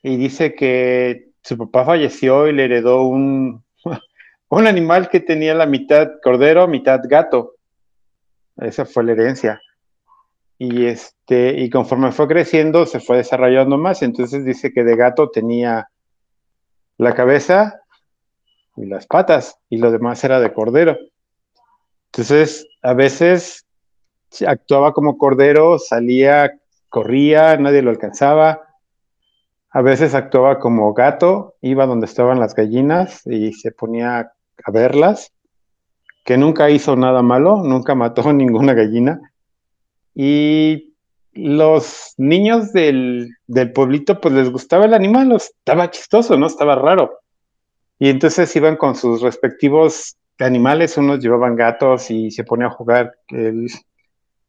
y 0.03 0.17
dice 0.17 0.53
que 0.53 1.31
su 1.41 1.57
papá 1.57 1.85
falleció 1.85 2.47
y 2.47 2.53
le 2.53 2.65
heredó 2.65 3.03
un, 3.03 3.63
un 4.49 4.67
animal 4.67 5.09
que 5.09 5.19
tenía 5.19 5.53
la 5.53 5.65
mitad 5.65 6.09
cordero, 6.23 6.67
mitad 6.67 7.01
gato. 7.03 7.55
Esa 8.57 8.85
fue 8.85 9.03
la 9.03 9.13
herencia. 9.13 9.61
Y 10.57 10.85
este, 10.85 11.59
y 11.59 11.69
conforme 11.69 12.11
fue 12.11 12.27
creciendo, 12.27 12.85
se 12.85 12.99
fue 12.99 13.17
desarrollando 13.17 13.77
más. 13.77 14.01
Entonces 14.01 14.45
dice 14.45 14.71
que 14.71 14.83
de 14.83 14.95
gato 14.95 15.29
tenía 15.29 15.89
la 16.97 17.13
cabeza 17.13 17.81
y 18.77 18.85
las 18.85 19.07
patas, 19.07 19.57
y 19.69 19.77
lo 19.77 19.91
demás 19.91 20.23
era 20.23 20.39
de 20.39 20.53
cordero. 20.53 20.97
Entonces, 22.15 22.67
a 22.81 22.93
veces 22.93 23.65
actuaba 24.47 24.93
como 24.93 25.17
cordero, 25.17 25.77
salía, 25.79 26.59
corría, 26.89 27.57
nadie 27.57 27.81
lo 27.81 27.91
alcanzaba 27.91 28.65
a 29.75 29.81
veces 29.81 30.15
actuaba 30.15 30.59
como 30.59 30.93
gato, 30.93 31.55
iba 31.59 31.85
donde 31.85 32.05
estaban 32.05 32.39
las 32.39 32.55
gallinas 32.55 33.27
y 33.27 33.51
se 33.51 33.73
ponía 33.73 34.31
a 34.63 34.71
verlas, 34.71 35.33
que 36.23 36.37
nunca 36.37 36.69
hizo 36.69 36.95
nada 36.95 37.21
malo, 37.21 37.57
nunca 37.57 37.93
mató 37.93 38.31
ninguna 38.33 38.73
gallina. 38.73 39.19
Y 40.13 40.93
los 41.33 42.13
niños 42.15 42.71
del, 42.71 43.35
pueblito 43.73 44.21
pues 44.21 44.33
les 44.33 44.49
gustaba 44.49 44.85
el 44.85 44.93
animal, 44.93 45.33
estaba 45.33 45.91
chistoso, 45.91 46.37
¿no? 46.37 46.47
Estaba 46.47 46.75
raro. 46.75 47.19
Y 47.99 48.07
entonces 48.07 48.55
iban 48.55 48.77
con 48.77 48.95
sus 48.95 49.21
respectivos 49.21 50.15
animales, 50.39 50.97
unos 50.97 51.19
llevaban 51.19 51.55
gatos 51.55 52.11
y 52.11 52.31
se 52.31 52.43
ponía 52.43 52.67
a 52.67 52.71
jugar 52.71 53.15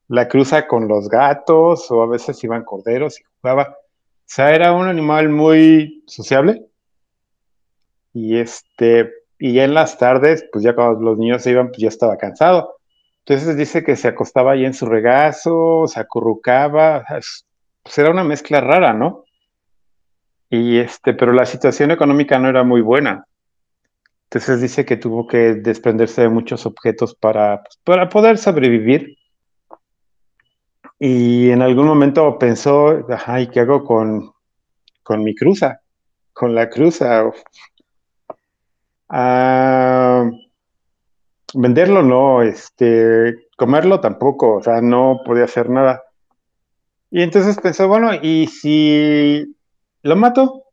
la 0.09 0.29
cruza 0.29 0.67
con 0.67 0.89
los 0.89 1.09
gatos, 1.09 1.91
o 1.91 2.03
a 2.03 2.07
veces 2.07 2.43
iban 2.45 2.65
corderos 2.65 3.21
y 3.21 3.25
jugaba. 3.41 3.77
O 3.79 4.29
sea, 4.29 4.55
era 4.55 4.73
un 4.73 4.89
animal 4.89 5.29
muy 5.29 6.03
sociable. 6.07 6.67
Y 8.13 8.39
este, 8.39 9.13
y 9.39 9.53
ya 9.53 9.65
en 9.65 9.75
las 9.75 9.99
tardes, 9.99 10.49
pues 10.53 10.65
ya 10.65 10.75
cuando 10.75 11.01
los 11.01 11.19
niños 11.19 11.43
se 11.43 11.51
iban, 11.51 11.69
pues 11.69 11.79
ya 11.79 11.89
estaba 11.89 12.17
cansado. 12.17 12.77
Entonces 13.25 13.57
dice 13.57 13.83
que 13.83 13.97
se 13.97 14.09
acostaba 14.09 14.53
ahí 14.53 14.65
en 14.65 14.75
su 14.75 14.87
regazo, 14.87 15.87
se 15.87 16.01
acurrucaba, 16.01 17.05
pues 17.83 17.99
era 17.99 18.11
una 18.11 18.25
mezcla 18.25 18.61
rara, 18.61 18.93
¿no? 18.95 19.25
Y 20.49 20.79
este, 20.79 21.13
pero 21.13 21.33
la 21.33 21.45
situación 21.45 21.91
económica 21.91 22.39
no 22.39 22.49
era 22.49 22.63
muy 22.63 22.81
buena. 22.81 23.27
Entonces 24.31 24.61
dice 24.61 24.85
que 24.85 24.97
tuvo 24.97 25.27
que 25.27 25.55
desprenderse 25.55 26.23
de 26.23 26.29
muchos 26.29 26.67
objetos 26.67 27.15
para, 27.15 27.63
pues, 27.63 27.79
para 27.85 28.09
poder 28.09 28.39
sobrevivir. 28.39 29.17
Y 30.99 31.51
en 31.51 31.63
algún 31.63 31.87
momento 31.87 32.39
pensó, 32.39 33.07
ay, 33.27 33.49
¿qué 33.49 33.61
hago 33.61 33.85
con, 33.85 34.33
con 35.03 35.23
mi 35.23 35.35
cruza? 35.35 35.81
Con 36.33 36.55
la 36.55 36.69
cruza. 36.69 37.31
Ah, 39.09 40.29
venderlo 41.55 42.03
no, 42.03 42.43
este, 42.43 43.49
comerlo 43.57 44.01
tampoco, 44.01 44.57
o 44.57 44.63
sea, 44.63 44.81
no 44.81 45.21
podía 45.25 45.45
hacer 45.45 45.71
nada. 45.71 46.03
Y 47.11 47.23
entonces 47.23 47.59
pensó, 47.61 47.87
bueno, 47.87 48.11
¿y 48.21 48.49
si 48.49 49.57
lo 50.03 50.17
mato? 50.17 50.65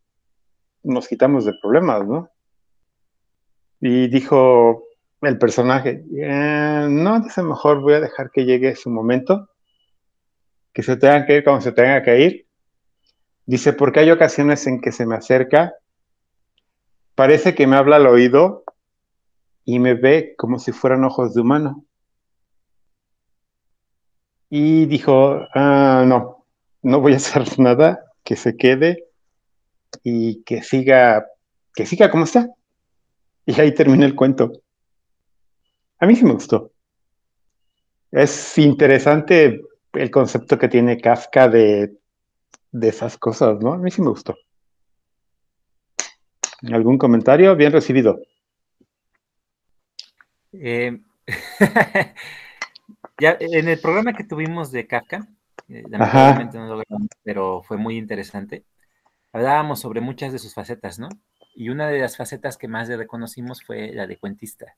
Nos 0.84 1.08
quitamos 1.08 1.46
de 1.46 1.54
problemas, 1.62 2.06
¿no? 2.08 2.33
Y 3.86 4.08
dijo 4.08 4.86
el 5.22 5.38
personaje, 5.38 6.06
eh, 6.16 6.88
no, 6.90 7.20
dice, 7.20 7.44
mejor 7.44 7.82
voy 7.82 7.96
a 7.96 8.00
dejar 8.00 8.32
que 8.32 8.46
llegue 8.46 8.78
su 8.78 8.90
momento 8.90 9.50
que 10.72 10.84
se 10.84 10.96
tengan 10.96 11.26
que 11.26 11.36
ir 11.36 11.44
cuando 11.44 11.60
se 11.60 11.74
tenga 11.74 12.02
que 12.02 12.22
ir. 12.22 12.48
Dice, 13.46 13.74
porque 13.74 14.00
hay 14.00 14.10
ocasiones 14.10 14.66
en 14.68 14.80
que 14.80 14.94
se 14.94 15.06
me 15.06 15.18
acerca, 15.18 15.74
parece 17.14 17.56
que 17.56 17.68
me 17.68 17.76
habla 17.76 17.98
al 17.98 18.08
oído 18.08 18.64
y 19.66 19.80
me 19.80 19.96
ve 19.96 20.34
como 20.38 20.60
si 20.60 20.72
fueran 20.72 21.04
ojos 21.04 21.34
de 21.34 21.42
humano. 21.42 21.84
Y 24.50 24.86
dijo, 24.86 25.46
ah, 25.54 26.06
no, 26.08 26.46
no 26.84 27.02
voy 27.02 27.12
a 27.12 27.18
hacer 27.18 27.44
nada, 27.60 28.02
que 28.24 28.38
se 28.38 28.56
quede 28.56 29.10
y 30.04 30.42
que 30.44 30.64
siga, 30.64 31.28
que 31.76 31.86
siga 31.86 32.10
como 32.10 32.24
está. 32.24 32.48
Y 33.46 33.60
ahí 33.60 33.74
termina 33.74 34.06
el 34.06 34.16
cuento. 34.16 34.54
A 36.00 36.06
mí 36.06 36.16
sí 36.16 36.24
me 36.26 36.34
gustó. 36.34 36.72
Es 38.12 38.58
interesante 38.58 39.62
el 39.94 40.12
concepto 40.12 40.58
que 40.58 40.68
tiene 40.68 41.00
Kafka 41.00 41.48
de, 41.48 41.98
esas 42.82 43.18
cosas, 43.18 43.60
¿no? 43.60 43.74
A 43.74 43.78
mí 43.78 43.92
sí 43.92 44.02
me 44.02 44.10
gustó. 44.10 44.36
¿Algún 46.72 46.98
comentario? 46.98 47.56
Bien 47.56 47.72
recibido. 47.72 48.20
Eh, 50.54 51.00
ya 53.20 53.38
en 53.40 53.68
el 53.68 53.80
programa 53.80 54.14
que 54.14 54.24
tuvimos 54.24 54.72
de 54.72 54.88
Kafka, 54.88 55.28
eh, 55.70 55.84
lamentablemente 55.90 56.58
no 56.58 56.76
lo 56.76 56.84
pero 57.24 57.64
fue 57.64 57.78
muy 57.78 57.98
interesante. 57.98 58.64
Hablábamos 59.32 59.80
sobre 59.80 60.00
muchas 60.00 60.32
de 60.32 60.40
sus 60.40 60.54
facetas, 60.54 61.00
¿no? 61.00 61.10
Y 61.56 61.70
una 61.70 61.88
de 61.88 62.00
las 62.00 62.18
facetas 62.18 62.58
que 62.58 62.68
más 62.68 62.90
le 62.90 62.98
reconocimos 62.98 63.64
fue 63.64 63.92
la 63.94 64.08
de 64.08 64.18
cuentista. 64.18 64.76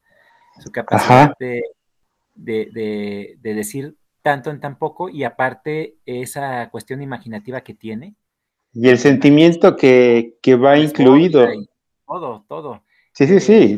Su 0.60 0.72
capacidad 0.72 1.34
de, 1.40 1.62
de, 2.36 3.36
de, 3.40 3.54
decir 3.54 3.98
tanto 4.22 4.50
en 4.50 4.60
tan 4.60 4.78
poco 4.78 5.10
y 5.10 5.24
aparte 5.24 5.98
esa 6.06 6.70
cuestión 6.70 7.02
imaginativa 7.02 7.62
que 7.62 7.74
tiene. 7.74 8.16
Y 8.74 8.90
el 8.90 8.98
sentimiento 8.98 9.76
que, 9.76 10.38
va 10.62 10.78
incluido. 10.78 11.48
Todo, 12.06 12.46
todo. 12.48 12.84
Sí, 13.14 13.28
sí, 13.28 13.40
sí. 13.40 13.78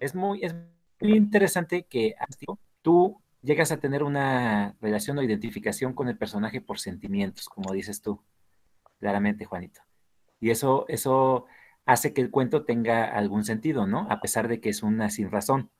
Es 0.00 0.14
muy, 0.14 0.42
es 0.42 0.54
muy 1.00 1.16
interesante 1.16 1.84
que 1.84 2.14
tú 2.82 3.22
llegas 3.42 3.72
a 3.72 3.78
tener 3.78 4.02
una 4.02 4.76
relación 4.80 5.18
o 5.18 5.22
identificación 5.22 5.94
con 5.94 6.08
el 6.08 6.16
personaje 6.16 6.60
por 6.60 6.78
sentimientos, 6.78 7.48
como 7.48 7.72
dices 7.72 8.02
tú, 8.02 8.20
claramente, 8.98 9.44
Juanito. 9.44 9.80
Y 10.40 10.50
eso, 10.50 10.86
eso 10.88 11.46
hace 11.84 12.12
que 12.12 12.20
el 12.20 12.30
cuento 12.30 12.64
tenga 12.64 13.04
algún 13.04 13.44
sentido, 13.44 13.86
¿no? 13.86 14.06
A 14.10 14.20
pesar 14.20 14.48
de 14.48 14.60
que 14.60 14.70
es 14.70 14.82
una 14.82 15.10
sin 15.10 15.30
razón. 15.30 15.70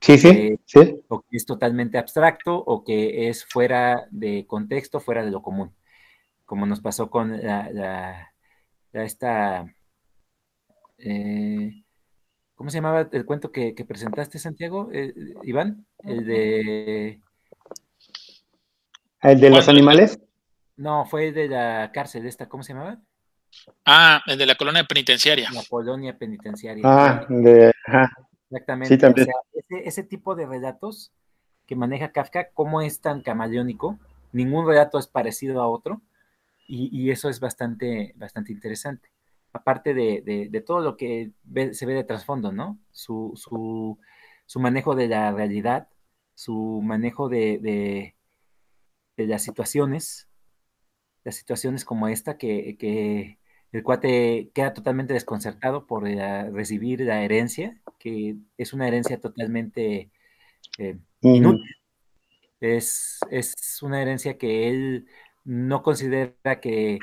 Sí, 0.00 0.18
sí, 0.18 0.58
sí. 0.64 1.00
O 1.08 1.20
que 1.20 1.36
es 1.36 1.46
totalmente 1.46 1.96
abstracto 1.96 2.56
o 2.56 2.82
que 2.82 3.28
es 3.28 3.44
fuera 3.44 4.08
de 4.10 4.46
contexto, 4.48 4.98
fuera 4.98 5.24
de 5.24 5.30
lo 5.30 5.42
común. 5.42 5.74
Como 6.44 6.66
nos 6.66 6.80
pasó 6.80 7.08
con 7.08 7.40
la, 7.40 8.32
esta... 8.92 9.72
Eh, 10.98 11.84
¿Cómo 12.56 12.70
se 12.70 12.78
llamaba 12.78 13.08
el 13.12 13.24
cuento 13.24 13.52
que, 13.52 13.74
presentaste, 13.86 14.38
Santiago? 14.38 14.90
Eh, 14.92 15.14
Iván, 15.44 15.86
el 16.00 16.26
de... 16.26 17.20
¿El 19.20 19.40
de 19.40 19.50
los 19.50 19.68
animales? 19.68 20.18
No, 20.76 21.04
fue 21.06 21.30
de 21.30 21.48
la 21.48 21.90
cárcel 21.92 22.26
esta, 22.26 22.48
¿cómo 22.48 22.64
se 22.64 22.72
llamaba? 22.72 23.00
Ah, 23.84 24.22
el 24.26 24.38
de 24.38 24.46
la 24.46 24.54
colonia 24.54 24.84
penitenciaria. 24.84 25.50
La 25.52 25.62
colonia 25.68 26.16
penitenciaria. 26.16 26.82
Ah, 26.86 27.26
de, 27.28 27.72
ajá. 27.86 28.12
Exactamente. 28.50 28.94
Sí, 28.94 29.00
también. 29.00 29.28
O 29.28 29.32
sea, 29.32 29.40
ese, 29.54 29.88
ese 29.88 30.02
tipo 30.02 30.34
de 30.34 30.46
relatos 30.46 31.12
que 31.66 31.76
maneja 31.76 32.12
Kafka, 32.12 32.48
cómo 32.52 32.82
es 32.82 33.00
tan 33.00 33.22
camaleónico, 33.22 33.98
ningún 34.32 34.66
relato 34.66 34.98
es 34.98 35.06
parecido 35.06 35.62
a 35.62 35.68
otro, 35.68 36.00
y, 36.66 36.88
y 36.96 37.10
eso 37.10 37.28
es 37.28 37.40
bastante, 37.40 38.12
bastante 38.16 38.52
interesante. 38.52 39.10
Aparte 39.52 39.94
de, 39.94 40.22
de- 40.24 40.48
de 40.48 40.60
todo 40.60 40.80
lo 40.80 40.96
que 40.96 41.30
ve- 41.44 41.74
se 41.74 41.86
ve 41.86 41.94
de 41.94 42.04
trasfondo, 42.04 42.52
¿no? 42.52 42.78
Su, 42.90 43.32
su, 43.36 43.98
su 44.46 44.60
manejo 44.60 44.94
de 44.94 45.08
la 45.08 45.32
realidad, 45.32 45.88
su 46.34 46.80
manejo 46.82 47.28
de, 47.28 47.58
de- 47.58 48.14
de 49.16 49.26
las 49.26 49.42
situaciones, 49.42 50.28
las 51.24 51.36
situaciones 51.36 51.84
como 51.84 52.08
esta, 52.08 52.38
que, 52.38 52.76
que 52.78 53.38
el 53.72 53.82
cuate 53.82 54.50
queda 54.54 54.74
totalmente 54.74 55.14
desconcertado 55.14 55.86
por 55.86 56.08
la- 56.08 56.50
recibir 56.50 57.00
la 57.00 57.22
herencia, 57.24 57.80
que 57.98 58.36
es 58.58 58.72
una 58.72 58.86
herencia 58.86 59.20
totalmente 59.20 60.10
eh, 60.78 60.98
inútil. 61.22 61.74
Es, 62.60 63.18
es 63.30 63.54
una 63.82 64.00
herencia 64.00 64.38
que 64.38 64.68
él 64.68 65.06
no 65.44 65.82
considera 65.82 66.60
que, 66.60 66.98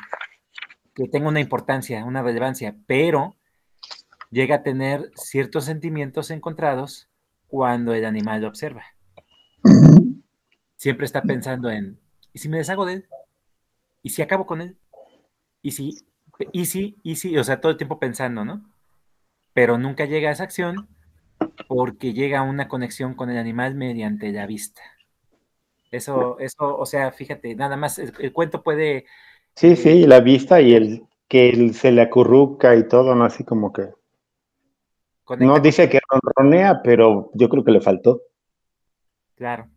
que 0.96 1.08
tenga 1.08 1.28
una 1.28 1.42
importancia, 1.42 2.06
una 2.06 2.22
relevancia, 2.22 2.76
pero 2.88 3.36
llega 4.32 4.56
a 4.58 4.64
tener 4.64 5.12
ciertos 5.16 5.66
sentimientos 5.66 6.32
encontrados 6.32 7.10
cuando 7.48 7.94
el 7.94 8.06
animal 8.06 8.42
lo 8.42 8.48
observa. 8.48 8.86
Siempre 10.76 11.06
está 11.06 11.24
pensando 11.24 11.70
en, 11.70 12.00
¿y 12.32 12.40
si 12.40 12.48
me 12.48 12.58
deshago 12.58 12.86
de 12.86 12.94
él? 12.94 13.08
¿Y 14.02 14.12
si 14.12 14.22
acabo 14.22 14.46
con 14.46 14.62
él? 14.62 14.78
¿Y 15.62 15.72
si? 15.72 15.98
¿Y 16.52 16.66
si? 16.66 16.98
¿Y 17.04 17.16
si? 17.16 17.38
O 17.38 17.44
sea, 17.44 17.62
todo 17.62 17.72
el 17.72 17.78
tiempo 17.78 18.00
pensando, 18.00 18.46
¿no? 18.46 18.70
Pero 19.54 19.78
nunca 19.78 20.06
llega 20.06 20.30
a 20.30 20.34
esa 20.34 20.44
acción 20.44 20.88
porque 21.68 22.14
llega 22.14 22.40
a 22.40 22.44
una 22.44 22.68
conexión 22.68 23.14
con 23.16 23.30
el 23.30 23.38
animal 23.38 23.76
mediante 23.76 24.32
la 24.32 24.46
vista. 24.46 24.82
Eso, 25.92 26.38
eso, 26.40 26.78
o 26.78 26.86
sea, 26.86 27.12
fíjate, 27.12 27.56
nada 27.56 27.76
más 27.76 27.98
el, 27.98 28.14
el 28.20 28.32
cuento 28.32 28.62
puede 28.62 29.06
Sí, 29.60 29.76
sí, 29.76 30.08
la 30.08 30.22
vista 30.22 30.62
y 30.62 30.74
el 30.74 31.06
que 31.28 31.50
él 31.50 31.74
se 31.74 31.92
le 31.92 32.02
acurruca 32.02 32.78
y 32.78 32.88
todo, 32.88 33.14
¿no? 33.14 33.26
Así 33.26 33.44
como 33.44 33.74
que. 33.74 33.90
No 35.38 35.60
dice 35.60 35.90
que 35.90 36.00
ronronea, 36.10 36.82
pero 36.82 37.30
yo 37.34 37.50
creo 37.50 37.66
que 37.66 37.72
le 37.72 37.82
faltó. 37.82 38.22
Claro. 39.36 39.68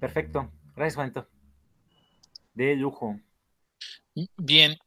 Perfecto. 0.00 0.50
Gracias, 0.74 0.96
Juanito. 0.96 1.28
De 2.52 2.74
lujo. 2.74 3.16
Bien, 4.36 4.72
eh, 4.72 4.78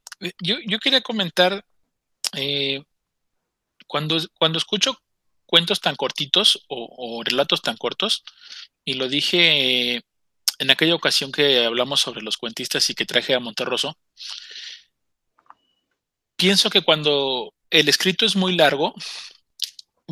yo, 0.41 0.57
yo 0.65 0.79
quería 0.79 1.01
comentar, 1.01 1.65
eh, 2.33 2.83
cuando, 3.87 4.17
cuando 4.37 4.57
escucho 4.57 4.97
cuentos 5.45 5.81
tan 5.81 5.95
cortitos 5.95 6.63
o, 6.67 7.23
relatos 7.23 7.61
tan 7.61 7.75
cortos, 7.77 8.23
y 8.85 8.93
lo 8.93 9.07
dije 9.07 9.95
eh, 9.95 10.01
en 10.59 10.71
aquella 10.71 10.95
ocasión 10.95 11.31
que 11.31 11.65
hablamos 11.65 11.99
sobre 12.01 12.21
los 12.21 12.37
cuentistas 12.37 12.89
y 12.89 12.95
que 12.95 13.05
traje 13.05 13.33
a 13.33 13.39
Monterroso, 13.39 13.97
pienso 16.35 16.69
que 16.69 16.81
cuando 16.81 17.53
el 17.69 17.89
escrito 17.89 18.25
es 18.25 18.35
muy 18.35 18.55
largo, 18.55 18.93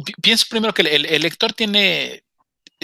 pi- 0.05 0.13
pienso 0.21 0.45
primero 0.49 0.73
que 0.73 0.81
el 0.81 1.21
lector 1.21 1.53
tiene, 1.53 2.23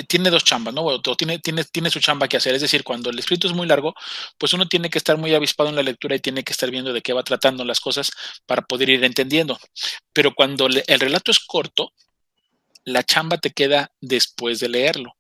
tiene 0.08 0.30
dos 0.30 0.44
chambas, 0.44 0.74
¿no? 0.74 0.82
O 0.84 1.02
tiene, 1.16 1.40
tiene, 1.40 1.64
tiene 1.66 1.90
su 1.90 2.00
chamba 2.00 2.28
que 2.28 2.38
hacer. 2.38 2.56
Es 2.56 2.62
decir, 2.62 2.84
cuando 2.84 3.10
el 3.12 3.20
escrito 3.20 3.48
es 3.48 3.54
muy 3.54 3.68
largo, 3.68 3.94
pues 4.38 4.54
uno 4.54 4.68
tiene 4.68 4.90
que 4.90 4.98
estar 4.98 5.18
muy 5.18 5.34
avispado 5.36 5.70
en 5.70 5.76
la 5.76 5.84
lectura 5.84 6.16
y 6.16 6.20
tiene 6.20 6.44
que 6.44 6.54
estar 6.54 6.72
viendo 6.72 6.94
de 6.94 7.02
qué 7.02 7.14
va 7.14 7.24
tratando 7.24 7.64
las 7.66 7.80
cosas 7.80 8.12
para 8.46 8.64
poder 8.64 8.90
ir 8.90 9.04
entendiendo. 9.04 9.60
Pero 10.14 10.34
cuando 10.34 10.68
le- 10.70 10.84
el 10.88 11.00
relato 11.00 11.32
es 11.32 11.40
corto, 11.40 11.92
la 12.86 13.04
chamba 13.04 13.38
te 13.38 13.52
queda 13.52 13.92
después 14.02 14.60
de 14.60 14.70
leerlo. 14.70 15.16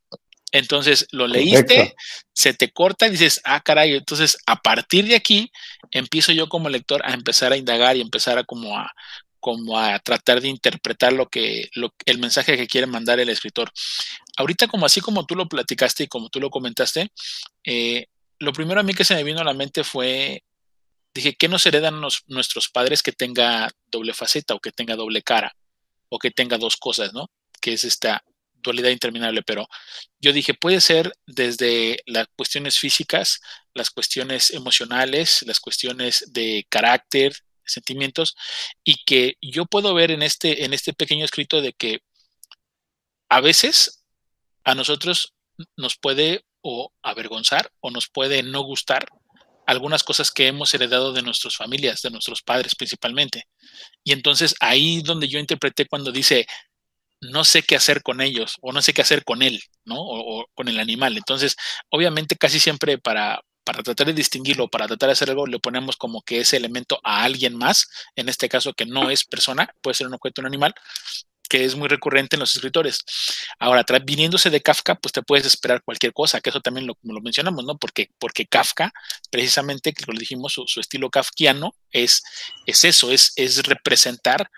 Entonces 0.51 1.07
lo 1.12 1.27
leíste, 1.27 1.95
se 2.33 2.53
te 2.53 2.71
corta 2.71 3.07
y 3.07 3.12
dices, 3.12 3.41
ah, 3.43 3.62
caray, 3.62 3.93
entonces 3.95 4.38
a 4.45 4.57
partir 4.57 5.07
de 5.07 5.15
aquí 5.15 5.51
empiezo 5.91 6.31
yo 6.31 6.47
como 6.49 6.69
lector 6.69 7.01
a 7.05 7.13
empezar 7.13 7.53
a 7.53 7.57
indagar 7.57 7.97
y 7.97 8.01
empezar 8.01 8.38
a 8.38 8.43
como 8.43 8.77
a 8.77 8.91
como 9.39 9.77
a 9.77 9.99
tratar 9.99 10.39
de 10.41 10.47
interpretar 10.47 11.12
lo 11.13 11.27
que, 11.27 11.69
lo, 11.75 11.93
el 12.05 12.17
mensaje 12.17 12.55
que 12.55 12.65
quiere 12.67 12.88
mandar 12.88 13.19
el 13.19 13.27
escritor. 13.29 13.71
Ahorita, 14.37 14.67
como 14.67 14.85
así 14.85 15.01
como 15.01 15.25
tú 15.25 15.35
lo 15.35 15.47
platicaste 15.47 16.03
y 16.03 16.07
como 16.07 16.29
tú 16.29 16.39
lo 16.39 16.49
comentaste, 16.49 17.11
eh, 17.63 18.07
lo 18.39 18.53
primero 18.53 18.79
a 18.79 18.83
mí 18.83 18.93
que 18.93 19.05
se 19.05 19.15
me 19.15 19.23
vino 19.23 19.41
a 19.41 19.43
la 19.43 19.53
mente 19.53 19.83
fue, 19.83 20.43
dije, 21.13 21.35
¿qué 21.35 21.47
nos 21.47 21.65
heredan 21.65 22.01
nuestros 22.27 22.69
padres 22.69 23.03
que 23.03 23.11
tenga 23.11 23.69
doble 23.87 24.13
faceta 24.13 24.55
o 24.55 24.59
que 24.59 24.71
tenga 24.71 24.95
doble 24.95 25.21
cara 25.21 25.55
o 26.09 26.19
que 26.19 26.31
tenga 26.31 26.57
dos 26.57 26.77
cosas, 26.77 27.13
¿no? 27.13 27.29
Que 27.61 27.73
es 27.73 27.83
esta 27.83 28.23
dualidad 28.63 28.89
interminable, 28.89 29.43
pero 29.43 29.67
yo 30.19 30.33
dije, 30.33 30.53
puede 30.53 30.81
ser 30.81 31.13
desde 31.27 31.99
las 32.05 32.27
cuestiones 32.35 32.79
físicas, 32.79 33.41
las 33.73 33.91
cuestiones 33.91 34.51
emocionales, 34.51 35.43
las 35.45 35.59
cuestiones 35.59 36.25
de 36.31 36.65
carácter, 36.69 37.35
sentimientos, 37.65 38.35
y 38.83 39.03
que 39.05 39.37
yo 39.41 39.65
puedo 39.65 39.93
ver 39.93 40.11
en 40.11 40.23
este, 40.23 40.65
en 40.65 40.73
este 40.73 40.93
pequeño 40.93 41.25
escrito 41.25 41.61
de 41.61 41.73
que 41.73 41.99
a 43.29 43.41
veces 43.41 44.02
a 44.63 44.76
nosotros 44.76 45.34
nos 45.78 45.97
puede 45.97 46.45
o 46.62 46.91
avergonzar 47.02 47.71
o 47.82 47.91
nos 47.91 48.08
puede 48.08 48.43
no 48.43 48.62
gustar 48.63 49.06
algunas 49.65 50.04
cosas 50.04 50.32
que 50.32 50.47
hemos 50.47 50.73
heredado 50.73 51.13
de 51.13 51.21
nuestras 51.21 51.56
familias, 51.56 52.02
de 52.02 52.10
nuestros 52.10 52.41
padres 52.41 52.76
principalmente. 52.76 53.47
Y 54.04 54.12
entonces 54.12 54.56
ahí 54.60 55.02
donde 55.02 55.28
yo 55.28 55.39
interpreté 55.39 55.86
cuando 55.86 56.12
dice, 56.12 56.45
no 57.21 57.43
sé 57.45 57.63
qué 57.63 57.76
hacer 57.76 58.02
con 58.04 58.21
ellos 58.21 58.58
o 58.62 58.73
no 58.73 58.82
sé 58.82 58.93
qué 58.93 59.02
hacer 59.02 59.23
con 59.23 59.41
él, 59.41 59.62
¿no? 59.86 59.95
O, 59.95 60.41
o 60.41 60.45
con 60.54 60.67
el 60.67 60.80
animal. 60.80 61.17
Entonces, 61.17 61.56
obviamente 61.89 62.36
casi 62.36 62.60
siempre 62.60 62.97
para, 62.97 63.41
para 63.63 63.82
tratar 63.84 64.08
de 64.08 64.13
distinguirlo, 64.13 64.67
para 64.67 64.88
tratar 64.88 65.08
de 65.08 65.13
hacer 65.13 65.30
algo, 65.30 65.47
le 65.47 65.60
ponemos 65.60 65.95
como 65.95 66.21
que 66.21 66.41
ese 66.41 66.58
elemento 66.58 66.99
a 67.04 67.23
alguien 67.23 67.56
más, 67.56 67.88
en 68.15 68.30
este 68.30 68.49
caso 68.49 68.73
que 68.73 68.86
no 68.86 69.10
es 69.10 69.26
persona, 69.26 69.73
puede 69.82 69.95
ser 69.95 70.08
un 70.08 70.13
objeto, 70.15 70.41
un 70.41 70.47
animal, 70.47 70.73
que 71.53 71.65
es 71.65 71.75
muy 71.75 71.87
recurrente 71.87 72.35
en 72.35 72.39
los 72.39 72.55
escritores. 72.55 73.05
Ahora, 73.59 73.85
viniéndose 74.03 74.49
de 74.49 74.59
Kafka, 74.59 74.95
pues 74.95 75.11
te 75.11 75.21
puedes 75.21 75.45
esperar 75.45 75.83
cualquier 75.83 76.11
cosa, 76.11 76.41
que 76.41 76.49
eso 76.49 76.61
también 76.61 76.87
lo, 76.87 76.97
lo 77.03 77.21
mencionamos, 77.21 77.63
¿no? 77.63 77.77
Porque, 77.77 78.09
porque 78.17 78.47
Kafka, 78.47 78.91
precisamente, 79.29 79.93
que 79.93 80.03
lo 80.11 80.17
dijimos, 80.17 80.53
su, 80.53 80.63
su 80.65 80.79
estilo 80.79 81.11
kafkiano 81.11 81.75
es, 81.91 82.23
es 82.65 82.83
eso, 82.85 83.11
es, 83.11 83.33
es 83.35 83.67
representar 83.67 84.49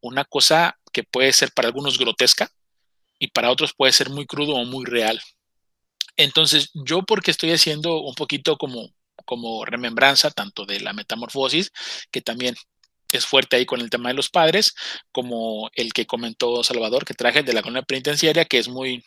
una 0.00 0.24
cosa 0.24 0.78
que 0.94 1.04
puede 1.04 1.30
ser 1.34 1.52
para 1.52 1.68
algunos 1.68 1.98
grotesca 1.98 2.50
y 3.18 3.26
para 3.28 3.50
otros 3.50 3.74
puede 3.74 3.92
ser 3.92 4.08
muy 4.08 4.24
crudo 4.24 4.54
o 4.54 4.64
muy 4.64 4.86
real. 4.86 5.20
Entonces, 6.16 6.70
yo 6.72 7.02
porque 7.02 7.32
estoy 7.32 7.50
haciendo 7.52 8.00
un 8.00 8.14
poquito 8.14 8.56
como, 8.56 8.88
como 9.26 9.66
remembranza 9.66 10.30
tanto 10.30 10.64
de 10.64 10.80
la 10.80 10.94
metamorfosis, 10.94 11.70
que 12.10 12.22
también 12.22 12.56
es 13.16 13.26
fuerte 13.26 13.56
ahí 13.56 13.66
con 13.66 13.80
el 13.80 13.90
tema 13.90 14.08
de 14.08 14.14
los 14.14 14.28
padres, 14.28 14.74
como 15.12 15.70
el 15.74 15.92
que 15.92 16.06
comentó 16.06 16.62
Salvador, 16.64 17.04
que 17.04 17.14
traje 17.14 17.42
de 17.42 17.52
la 17.52 17.62
colonia 17.62 17.82
penitenciaria, 17.82 18.44
que 18.44 18.58
es 18.58 18.68
muy, 18.68 19.04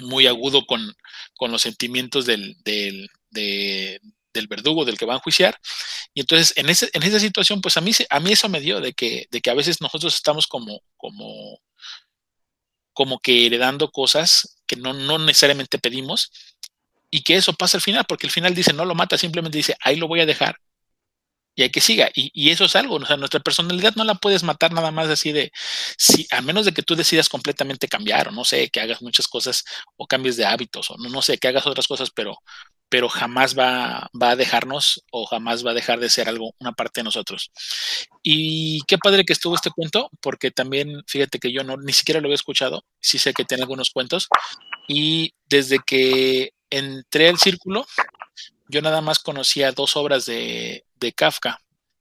muy 0.00 0.26
agudo 0.26 0.66
con, 0.66 0.94
con 1.36 1.52
los 1.52 1.62
sentimientos 1.62 2.26
del, 2.26 2.56
del, 2.64 3.08
de, 3.30 4.00
del 4.32 4.46
verdugo, 4.46 4.84
del 4.84 4.98
que 4.98 5.06
va 5.06 5.14
a 5.14 5.16
enjuiciar. 5.16 5.58
Y 6.14 6.20
entonces, 6.20 6.52
en, 6.56 6.68
ese, 6.68 6.90
en 6.92 7.02
esa 7.02 7.20
situación, 7.20 7.60
pues 7.60 7.76
a 7.76 7.80
mí, 7.80 7.92
a 8.08 8.20
mí 8.20 8.32
eso 8.32 8.48
me 8.48 8.60
dio 8.60 8.80
de 8.80 8.92
que, 8.92 9.26
de 9.30 9.40
que 9.40 9.50
a 9.50 9.54
veces 9.54 9.80
nosotros 9.80 10.14
estamos 10.14 10.46
como, 10.46 10.80
como, 10.96 11.60
como 12.92 13.18
que 13.20 13.46
heredando 13.46 13.90
cosas 13.90 14.56
que 14.66 14.76
no, 14.76 14.92
no 14.92 15.18
necesariamente 15.18 15.78
pedimos 15.78 16.30
y 17.10 17.22
que 17.22 17.36
eso 17.36 17.52
pasa 17.54 17.78
al 17.78 17.82
final, 17.82 18.04
porque 18.06 18.26
al 18.26 18.32
final 18.32 18.54
dice, 18.54 18.72
no 18.72 18.84
lo 18.84 18.94
mata, 18.94 19.16
simplemente 19.16 19.58
dice, 19.58 19.76
ahí 19.80 19.96
lo 19.96 20.08
voy 20.08 20.20
a 20.20 20.26
dejar 20.26 20.58
y 21.58 21.62
hay 21.62 21.70
que 21.70 21.80
siga. 21.80 22.08
Y, 22.14 22.30
y 22.32 22.50
eso 22.50 22.66
es 22.66 22.76
algo, 22.76 22.94
o 22.94 23.04
sea, 23.04 23.16
nuestra 23.16 23.40
personalidad 23.40 23.96
no 23.96 24.04
la 24.04 24.14
puedes 24.14 24.44
matar 24.44 24.72
nada 24.72 24.92
más 24.92 25.08
así 25.08 25.32
de, 25.32 25.50
si, 25.96 26.24
a 26.30 26.40
menos 26.40 26.64
de 26.64 26.72
que 26.72 26.84
tú 26.84 26.94
decidas 26.94 27.28
completamente 27.28 27.88
cambiar, 27.88 28.28
o 28.28 28.30
no 28.30 28.44
sé, 28.44 28.68
que 28.70 28.80
hagas 28.80 29.02
muchas 29.02 29.26
cosas 29.26 29.64
o 29.96 30.06
cambies 30.06 30.36
de 30.36 30.46
hábitos, 30.46 30.88
o 30.92 30.96
no, 30.98 31.08
no 31.08 31.20
sé, 31.20 31.36
que 31.36 31.48
hagas 31.48 31.66
otras 31.66 31.88
cosas, 31.88 32.10
pero, 32.14 32.38
pero 32.88 33.08
jamás 33.08 33.58
va, 33.58 34.08
va 34.14 34.30
a 34.30 34.36
dejarnos 34.36 35.02
o 35.10 35.26
jamás 35.26 35.66
va 35.66 35.72
a 35.72 35.74
dejar 35.74 35.98
de 35.98 36.10
ser 36.10 36.28
algo, 36.28 36.54
una 36.60 36.70
parte 36.70 37.00
de 37.00 37.06
nosotros. 37.06 37.50
Y 38.22 38.82
qué 38.86 38.96
padre 38.96 39.24
que 39.24 39.32
estuvo 39.32 39.56
este 39.56 39.72
cuento, 39.72 40.10
porque 40.20 40.52
también, 40.52 41.02
fíjate 41.08 41.40
que 41.40 41.50
yo 41.50 41.64
no, 41.64 41.76
ni 41.76 41.92
siquiera 41.92 42.20
lo 42.20 42.28
había 42.28 42.36
escuchado, 42.36 42.84
sí 43.00 43.18
sé 43.18 43.32
que 43.32 43.44
tiene 43.44 43.64
algunos 43.64 43.90
cuentos, 43.90 44.28
y 44.86 45.34
desde 45.48 45.80
que 45.84 46.52
entré 46.70 47.28
al 47.28 47.38
círculo, 47.40 47.84
yo 48.68 48.80
nada 48.80 49.00
más 49.00 49.18
conocía 49.18 49.72
dos 49.72 49.96
obras 49.96 50.26
de, 50.26 50.84
de 50.98 51.12
Kafka, 51.12 51.60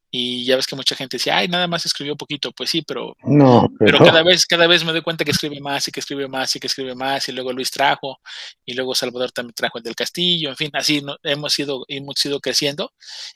y 0.10 0.46
ya 0.46 0.56
ves 0.56 0.66
que 0.66 0.76
mucha 0.78 0.96
gente 0.96 1.18
decía, 1.18 1.36
ay, 1.38 1.50
nada 1.50 1.68
más 1.68 1.86
escribió 1.86 2.16
poquito, 2.16 2.54
pues 2.54 2.70
sí, 2.70 2.82
pero, 2.82 3.14
No, 3.24 3.68
pero 3.78 3.98
cada 4.00 4.24
vez, 4.24 4.46
cada 4.46 4.66
vez 4.66 4.86
me 4.86 4.94
doy 4.94 5.02
cuenta 5.02 5.26
que 5.26 5.32
escribe 5.32 5.60
más 5.60 5.86
y 5.88 5.92
que 5.92 6.00
escribe 6.00 6.30
más 6.30 6.56
y 6.56 6.60
que 6.62 6.68
escribe 6.68 6.96
más, 6.96 7.28
y 7.28 7.34
luego 7.34 7.52
Luis 7.52 7.70
trajo, 7.72 8.20
y 8.66 8.74
luego 8.74 8.96
Salvador 8.96 9.34
también 9.34 9.54
trajo 9.54 9.78
el 9.80 9.84
del 9.84 9.96
Castillo, 9.96 10.50
en 10.50 10.56
fin, 10.56 10.72
así 10.74 11.02
no- 11.02 11.18
hemos 11.24 11.60
ido, 11.60 11.84
hemos 11.90 12.26
ido 12.26 12.40
creciendo, 12.40 12.94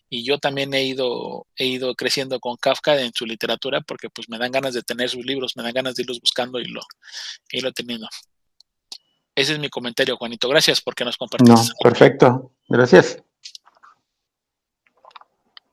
y 0.10 0.24
yo 0.24 0.38
también 0.40 0.74
he 0.74 0.84
ido, 0.86 1.46
he 1.58 1.66
ido 1.66 1.94
creciendo 1.94 2.40
con 2.40 2.56
Kafka 2.56 3.02
en 3.02 3.12
su 3.14 3.26
literatura, 3.26 3.82
porque 3.82 4.10
pues 4.10 4.30
me 4.30 4.38
dan 4.38 4.52
ganas 4.54 4.74
de 4.74 4.82
tener 4.82 5.10
sus 5.10 5.26
libros, 5.26 5.58
me 5.58 5.64
dan 5.64 5.74
ganas 5.74 5.96
de 5.96 6.04
irlos 6.04 6.22
buscando 6.22 6.58
y 6.60 6.66
lo, 6.66 6.82
y 7.52 7.60
lo 7.60 7.74
teniendo. 7.74 8.08
Ese 9.36 9.54
es 9.54 9.60
mi 9.60 9.70
comentario, 9.70 10.18
Juanito. 10.18 10.50
Gracias 10.50 10.82
porque 10.82 11.06
nos 11.06 11.16
no, 11.16 11.28
compartiste. 11.28 11.74
perfecto. 11.82 12.52
Gracias. 12.68 13.22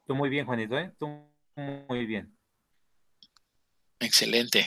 Tú 0.09 0.15
muy 0.15 0.31
bien, 0.31 0.47
Juanito, 0.47 0.79
¿eh? 0.79 0.91
Tú 0.99 1.07
muy 1.55 2.07
bien. 2.07 2.35
Excelente. 4.01 4.67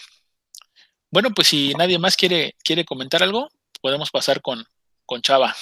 Bueno, 1.10 1.32
pues 1.32 1.48
si 1.48 1.74
nadie 1.74 1.98
más 1.98 2.16
quiere, 2.16 2.54
quiere 2.64 2.86
comentar 2.86 3.24
algo, 3.24 3.50
podemos 3.82 4.12
pasar 4.12 4.40
con, 4.44 4.64
con 5.04 5.24
Chava. 5.24 5.56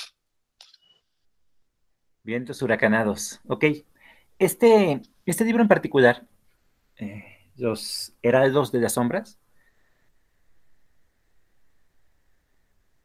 Vientos 2.24 2.62
huracanados. 2.62 3.40
Ok. 3.48 3.68
Este, 4.38 5.02
este 5.26 5.46
libro 5.46 5.62
en 5.62 5.70
particular, 5.70 6.28
eh, 6.98 7.50
Los 7.56 8.12
Heraldos 8.22 8.74
de 8.74 8.82
las 8.82 8.92
Sombras, 8.92 9.40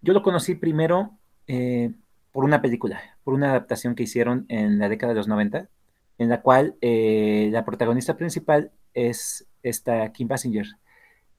yo 0.00 0.12
lo 0.12 0.24
conocí 0.24 0.56
primero 0.56 1.16
eh, 1.46 1.92
por 2.32 2.42
una 2.42 2.60
película, 2.60 3.16
por 3.22 3.34
una 3.34 3.50
adaptación 3.50 3.94
que 3.94 4.02
hicieron 4.02 4.44
en 4.48 4.80
la 4.80 4.88
década 4.88 5.12
de 5.12 5.18
los 5.18 5.28
90, 5.28 5.68
en 6.18 6.28
la 6.28 6.42
cual 6.42 6.76
eh, 6.80 7.48
la 7.52 7.64
protagonista 7.64 8.16
principal 8.16 8.70
es 8.92 9.46
esta 9.62 10.12
Kim 10.12 10.28
Basinger. 10.28 10.66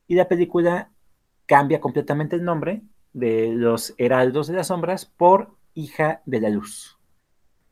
Y 0.08 0.16
la 0.16 0.28
película 0.28 0.92
cambia 1.46 1.80
completamente 1.80 2.36
el 2.36 2.44
nombre 2.44 2.82
de 3.14 3.54
Los 3.54 3.94
Heraldos 3.98 4.48
de 4.48 4.56
las 4.56 4.68
Sombras 4.68 5.06
por 5.06 5.56
Hija 5.74 6.22
de 6.26 6.42
la 6.42 6.50
Luz. 6.50 6.98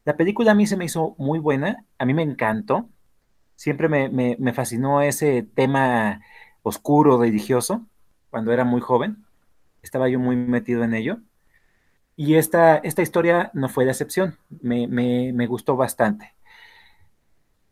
La 0.05 0.17
película 0.17 0.51
a 0.51 0.55
mí 0.55 0.67
se 0.67 0.77
me 0.77 0.85
hizo 0.85 1.15
muy 1.17 1.39
buena, 1.39 1.85
a 1.97 2.05
mí 2.05 2.13
me 2.13 2.23
encantó, 2.23 2.89
siempre 3.55 3.87
me, 3.87 4.09
me, 4.09 4.53
fascinó 4.53 5.01
ese 5.01 5.43
tema 5.43 6.21
oscuro, 6.61 7.19
religioso, 7.19 7.85
cuando 8.29 8.51
era 8.51 8.65
muy 8.65 8.81
joven, 8.81 9.23
estaba 9.81 10.09
yo 10.09 10.19
muy 10.19 10.35
metido 10.35 10.83
en 10.83 10.93
ello. 10.93 11.19
Y 12.15 12.35
esta, 12.35 12.77
esta 12.77 13.01
historia 13.01 13.49
no 13.53 13.69
fue 13.69 13.85
la 13.85 13.91
excepción, 13.91 14.37
me, 14.61 14.87
me 14.87 15.47
gustó 15.47 15.75
bastante. 15.77 16.33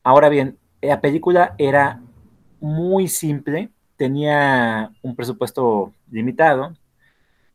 Ahora 0.04 0.30
bien, 0.30 0.58
la 0.82 1.00
película 1.00 1.54
era 1.60 2.02
muy 2.60 3.08
simple, 3.08 3.70
tenía 3.98 4.92
un 5.04 5.16
presupuesto 5.16 5.94
limitado. 6.10 6.76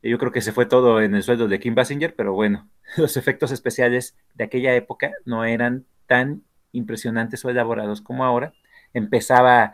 Yo 0.03 0.19
creo 0.19 0.31
que 0.31 0.41
se 0.41 0.53
fue 0.53 0.67
todo 0.67 1.01
en 1.01 1.15
el 1.17 1.25
sueldo 1.25 1.49
de 1.49 1.59
Kim 1.59 1.75
Basinger, 1.75 2.15
pero 2.15 2.35
bueno, 2.35 2.69
los 2.97 3.17
efectos 3.17 3.51
especiales 3.51 4.17
de 4.35 4.45
aquella 4.45 4.75
época 4.75 5.13
no 5.25 5.45
eran 5.45 5.87
tan 6.07 6.43
impresionantes 6.73 7.45
o 7.45 7.51
elaborados 7.51 8.01
como 8.01 8.25
ahora. 8.25 8.53
Empezaba 8.95 9.73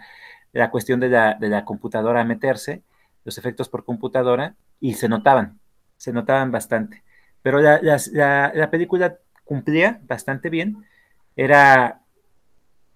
la 0.52 0.70
cuestión 0.70 1.00
de 1.00 1.08
la, 1.10 1.64
computadora 1.66 2.22
a 2.22 2.24
meterse, 2.24 2.82
los 3.24 3.36
efectos 3.36 3.68
por 3.68 3.84
computadora, 3.84 4.56
y 4.80 4.94
se 4.94 5.08
notaban, 5.08 5.60
se 5.96 6.12
notaban 6.12 6.50
bastante. 6.50 7.02
Pero 7.42 7.60
la, 7.60 7.80
la 7.82 8.70
película 8.70 9.18
cumplía 9.44 10.00
bastante 10.06 10.48
bien, 10.50 10.84
era 11.36 12.01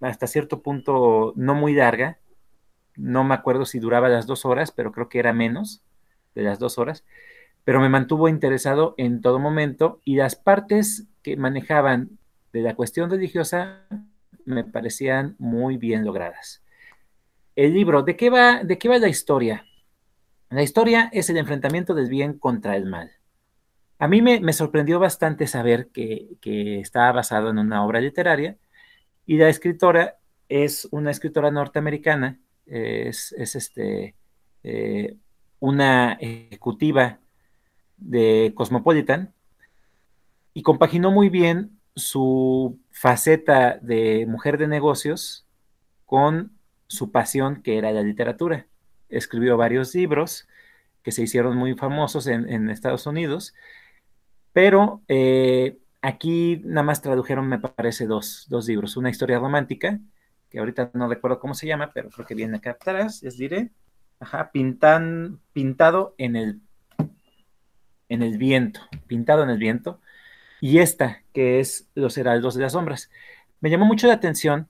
hasta 0.01 0.27
cierto 0.27 0.63
punto 0.63 1.33
no 1.37 1.55
muy 1.55 1.75
larga, 1.75 2.19
no 2.97 3.25
me 3.25 3.35
acuerdo 3.35 3.65
si 3.65 3.79
duraba 3.79 4.09
las 4.09 4.27
dos 4.27 4.45
horas, 4.45 4.73
pero 4.73 4.93
creo 4.93 5.09
que 5.09 5.19
era 5.19 5.33
menos 5.33 5.83
de 6.35 6.43
las 6.43 6.59
dos 6.59 6.79
horas, 6.79 7.05
pero 7.65 7.81
me 7.81 7.89
mantuvo 7.89 8.29
interesado 8.29 8.95
en 8.97 9.21
todo 9.21 9.39
momento 9.39 10.01
y 10.05 10.17
las 10.17 10.37
partes 10.37 11.07
que 11.23 11.37
manejaban 11.37 12.19
de 12.53 12.63
la 12.63 12.75
cuestión 12.75 13.11
religiosa 13.11 13.87
me 14.45 14.65
parecían 14.65 15.35
muy 15.39 15.77
bien 15.77 16.05
logradas. 16.05 16.63
El 17.57 17.75
libro, 17.75 18.03
¿de 18.03 18.17
qué 18.17 18.31
va, 18.31 18.63
de 18.63 18.79
qué 18.79 18.89
va 18.89 18.99
la 18.99 19.09
historia? 19.09 19.65
La 20.51 20.63
historia 20.63 21.11
es 21.13 21.29
el 21.29 21.39
enfrentamiento 21.39 21.95
del 21.95 22.09
bien 22.09 22.39
contra 22.39 22.77
el 22.77 22.87
mal. 22.87 23.11
A 23.99 24.09
mí 24.09 24.23
me, 24.23 24.41
me 24.41 24.53
sorprendió 24.53 25.01
bastante 25.01 25.47
saber 25.47 25.89
que, 25.89 26.37
que 26.41 26.81
estaba 26.81 27.11
basado 27.13 27.51
en 27.51 27.59
una 27.59 27.85
obra 27.85 28.01
literaria 28.01 28.57
y 29.27 29.37
la 29.37 29.49
escritora 29.49 30.17
es 30.49 30.87
una 30.91 31.11
escritora 31.11 31.51
norteamericana, 31.51 32.39
es, 32.67 33.33
es 33.33 33.55
este, 33.57 34.15
eh, 34.62 35.17
una 35.61 36.15
ejecutiva 36.15 37.19
de 37.97 38.53
Cosmopolitan 38.55 39.33
y 40.55 40.62
compaginó 40.62 41.11
muy 41.11 41.29
bien 41.29 41.79
su 41.95 42.79
faceta 42.91 43.79
de 43.81 44.27
mujer 44.27 44.59
de 44.59 44.69
negocios 44.69 45.47
con 46.05 46.53
su 46.87 47.11
pasión 47.11 47.62
que 47.62 47.79
era 47.79 47.93
la 47.93 48.03
literatura. 48.03 48.67
Escribió 49.09 49.57
varios 49.57 49.95
libros 49.95 50.47
que 51.03 51.12
se 51.12 51.23
hicieron 51.23 51.57
muy 51.57 51.75
famosos 51.75 52.27
en, 52.27 52.49
en 52.49 52.71
Estados 52.71 53.07
Unidos, 53.07 53.55
pero 54.53 55.03
eh, 55.09 55.79
aquí 56.03 56.61
nada 56.65 56.83
más 56.83 57.03
tradujeron, 57.03 57.49
me 57.49 57.59
parece, 57.59 58.07
dos, 58.07 58.47
dos, 58.49 58.67
libros. 58.69 58.97
Una 58.97 59.11
historia 59.11 59.39
romántica, 59.39 60.01
que 60.51 60.59
ahorita 60.59 60.91
no 60.95 61.09
recuerdo 61.09 61.41
cómo 61.41 61.55
se 61.55 61.67
llama, 61.67 61.93
pero 61.93 62.11
creo 62.11 62.27
que 62.27 62.35
viene 62.35 62.57
acá 62.59 62.73
atrás, 62.73 63.23
les 63.23 63.37
diré. 63.37 63.71
Ajá, 64.21 64.51
pintan, 64.51 65.41
pintado 65.53 66.15
en 66.19 66.37
el, 66.37 66.61
en 68.09 68.23
el 68.23 68.39
viento, 68.39 68.81
pintado 69.07 69.43
en 69.43 69.51
el 69.51 69.59
viento. 69.59 70.01
Y 70.61 70.79
esta, 70.79 71.23
que 71.33 71.61
es 71.61 71.89
Los 71.95 72.17
Heraldos 72.17 72.55
de 72.55 72.63
las 72.63 72.73
Sombras. 72.73 73.11
Me 73.61 73.71
llamó 73.71 73.85
mucho 73.85 74.07
la 74.07 74.15
atención 74.15 74.69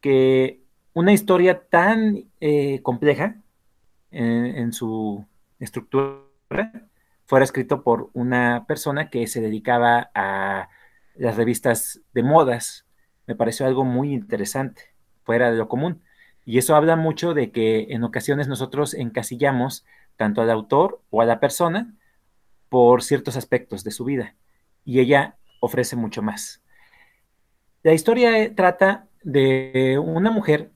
que 0.00 0.62
una 0.92 1.12
historia 1.12 1.68
tan 1.68 2.24
eh, 2.40 2.80
compleja 2.82 3.36
en, 4.10 4.46
en, 4.46 4.72
su 4.72 5.24
estructura 5.60 6.18
fuera 7.28 7.44
escrito 7.44 7.82
por 7.82 8.08
una 8.14 8.64
persona 8.66 9.10
que 9.10 9.26
se 9.26 9.42
dedicaba 9.42 10.10
a 10.14 10.70
las 11.14 11.36
revistas 11.36 12.00
de 12.14 12.22
modas. 12.22 12.86
Me 13.26 13.34
pareció 13.34 13.66
algo 13.66 13.84
muy 13.84 14.14
interesante, 14.14 14.94
fuera 15.24 15.50
de 15.50 15.58
lo 15.58 15.68
común. 15.68 16.02
Y 16.46 16.56
eso 16.56 16.74
habla 16.74 16.96
mucho 16.96 17.34
de 17.34 17.52
que 17.52 17.88
en 17.90 18.02
ocasiones 18.02 18.48
nosotros 18.48 18.94
encasillamos 18.94 19.84
tanto 20.16 20.40
al 20.40 20.50
autor 20.50 21.02
o 21.10 21.20
a 21.20 21.26
la 21.26 21.38
persona 21.38 21.94
por 22.70 23.02
ciertos 23.02 23.36
aspectos 23.36 23.84
de 23.84 23.90
su 23.90 24.06
vida. 24.06 24.34
Y 24.86 25.00
ella 25.00 25.36
ofrece 25.60 25.96
mucho 25.96 26.22
más. 26.22 26.62
La 27.82 27.92
historia 27.92 28.54
trata 28.54 29.06
de 29.22 30.00
una 30.02 30.30
mujer. 30.30 30.70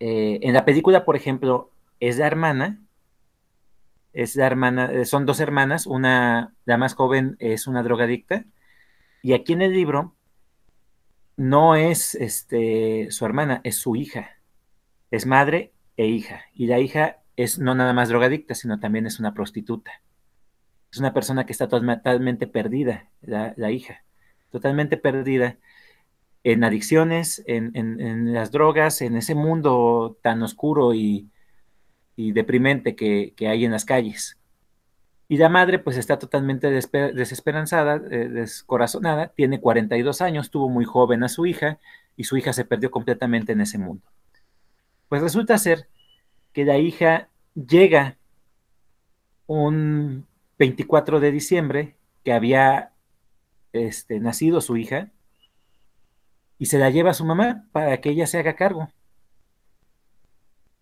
Eh, 0.00 0.40
en 0.42 0.54
la 0.54 0.64
película, 0.64 1.04
por 1.04 1.14
ejemplo, 1.14 1.70
es 2.00 2.18
la 2.18 2.26
hermana. 2.26 2.80
Es 4.16 4.34
la 4.34 4.46
hermana, 4.46 5.04
son 5.04 5.26
dos 5.26 5.40
hermanas. 5.40 5.86
Una, 5.86 6.54
la 6.64 6.78
más 6.78 6.94
joven, 6.94 7.36
es 7.38 7.66
una 7.66 7.82
drogadicta. 7.82 8.46
Y 9.20 9.34
aquí 9.34 9.52
en 9.52 9.60
el 9.60 9.74
libro 9.74 10.16
no 11.36 11.76
es 11.76 12.14
este, 12.14 13.08
su 13.10 13.26
hermana, 13.26 13.60
es 13.62 13.76
su 13.76 13.94
hija. 13.94 14.38
Es 15.10 15.26
madre 15.26 15.74
e 15.98 16.06
hija. 16.06 16.46
Y 16.54 16.66
la 16.66 16.80
hija 16.80 17.18
es 17.36 17.58
no 17.58 17.74
nada 17.74 17.92
más 17.92 18.08
drogadicta, 18.08 18.54
sino 18.54 18.80
también 18.80 19.06
es 19.06 19.20
una 19.20 19.34
prostituta. 19.34 20.00
Es 20.90 20.96
una 20.98 21.12
persona 21.12 21.44
que 21.44 21.52
está 21.52 21.68
totalmente 21.68 22.46
perdida, 22.46 23.10
la, 23.20 23.52
la 23.58 23.70
hija. 23.70 24.02
Totalmente 24.50 24.96
perdida 24.96 25.58
en 26.42 26.64
adicciones, 26.64 27.44
en, 27.46 27.72
en, 27.74 28.00
en, 28.00 28.32
las 28.32 28.50
drogas, 28.50 29.02
en 29.02 29.14
ese 29.14 29.34
mundo 29.34 30.16
tan 30.22 30.42
oscuro 30.42 30.94
y, 30.94 31.28
y 32.16 32.32
deprimente 32.32 32.96
que, 32.96 33.34
que, 33.36 33.48
hay 33.48 33.64
en 33.64 33.72
las 33.72 33.84
calles. 33.84 34.38
Y 35.28 35.36
la 35.36 35.48
madre 35.48 35.78
pues 35.78 35.96
está 35.96 36.18
totalmente 36.18 36.70
desesperanzada, 36.70 37.96
eh, 38.10 38.28
descorazonada, 38.28 39.28
tiene 39.28 39.60
42 39.60 40.22
años, 40.22 40.50
tuvo 40.50 40.68
muy 40.68 40.84
joven 40.84 41.22
a 41.24 41.28
su 41.28 41.46
hija 41.46 41.78
y 42.16 42.24
su 42.24 42.36
hija 42.36 42.52
se 42.52 42.64
perdió 42.64 42.90
completamente 42.90 43.52
en 43.52 43.60
ese 43.60 43.78
mundo. 43.78 44.04
Pues 45.08 45.22
resulta 45.22 45.58
ser 45.58 45.88
que 46.52 46.64
la 46.64 46.78
hija 46.78 47.28
llega 47.54 48.16
un 49.46 50.26
24 50.58 51.20
de 51.20 51.30
diciembre 51.30 51.96
que 52.24 52.32
había 52.32 52.92
este, 53.72 54.20
nacido 54.20 54.60
su 54.60 54.76
hija 54.76 55.10
y 56.58 56.66
se 56.66 56.78
la 56.78 56.90
lleva 56.90 57.10
a 57.10 57.14
su 57.14 57.24
mamá 57.24 57.66
para 57.72 58.00
que 58.00 58.10
ella 58.10 58.26
se 58.26 58.38
haga 58.38 58.56
cargo. 58.56 58.88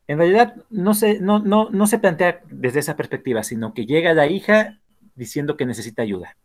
En 0.07 0.19
realidad 0.19 0.57
no 0.71 0.95
se, 0.95 1.21
no, 1.21 1.39
no, 1.39 1.71
no 1.71 1.87
se 1.87 1.99
plantea 1.99 2.43
desde 2.51 2.81
esa 2.81 2.97
perspectiva, 2.97 3.43
sino 3.43 3.73
que 3.73 3.87
llega 3.87 4.15
la 4.15 4.27
hija 4.27 4.81
diciendo 5.15 5.57
que 5.57 5.67
necesita 5.67 6.03
ayuda. 6.03 6.37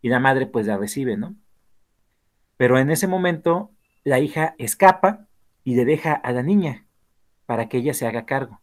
Y 0.00 0.08
la 0.08 0.20
madre 0.20 0.46
pues 0.46 0.66
la 0.66 0.76
recibe, 0.76 1.16
¿no? 1.16 1.34
Pero 2.56 2.78
en 2.78 2.90
ese 2.90 3.06
momento 3.06 3.70
la 4.04 4.20
hija 4.20 4.54
escapa 4.58 5.26
y 5.64 5.74
le 5.74 5.84
deja 5.84 6.12
a 6.12 6.32
la 6.32 6.42
niña 6.42 6.86
para 7.46 7.68
que 7.68 7.78
ella 7.78 7.94
se 7.94 8.06
haga 8.06 8.26
cargo. 8.26 8.60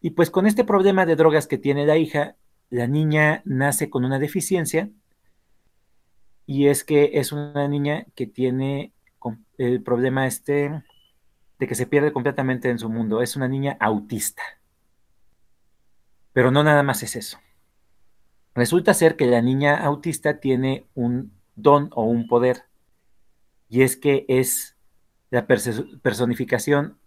Y 0.00 0.10
pues 0.10 0.30
con 0.30 0.46
este 0.46 0.64
problema 0.64 1.04
de 1.04 1.16
drogas 1.16 1.46
que 1.46 1.58
tiene 1.58 1.84
la 1.84 1.98
hija, 1.98 2.36
la 2.70 2.86
niña 2.86 3.42
nace 3.44 3.90
con 3.90 4.04
una 4.04 4.18
deficiencia 4.18 4.90
y 6.46 6.68
es 6.68 6.84
que 6.84 7.10
es 7.14 7.32
una 7.32 7.68
niña 7.68 8.06
que 8.14 8.26
tiene 8.26 8.92
el 9.58 9.82
problema 9.82 10.26
este 10.26 10.82
de 11.60 11.68
que 11.68 11.74
se 11.74 11.86
pierde 11.86 12.12
completamente 12.12 12.70
en 12.70 12.78
su 12.78 12.88
mundo. 12.88 13.20
Es 13.20 13.36
una 13.36 13.46
niña 13.46 13.76
autista. 13.80 14.42
Pero 16.32 16.50
no 16.50 16.64
nada 16.64 16.82
más 16.82 17.02
es 17.02 17.16
eso. 17.16 17.38
Resulta 18.54 18.94
ser 18.94 19.16
que 19.16 19.26
la 19.26 19.42
niña 19.42 19.76
autista 19.76 20.40
tiene 20.40 20.86
un 20.94 21.32
don 21.56 21.90
o 21.94 22.04
un 22.04 22.26
poder. 22.26 22.64
Y 23.68 23.82
es 23.82 23.98
que 23.98 24.24
es 24.26 24.74
la 25.28 25.46
personificación 25.46 26.98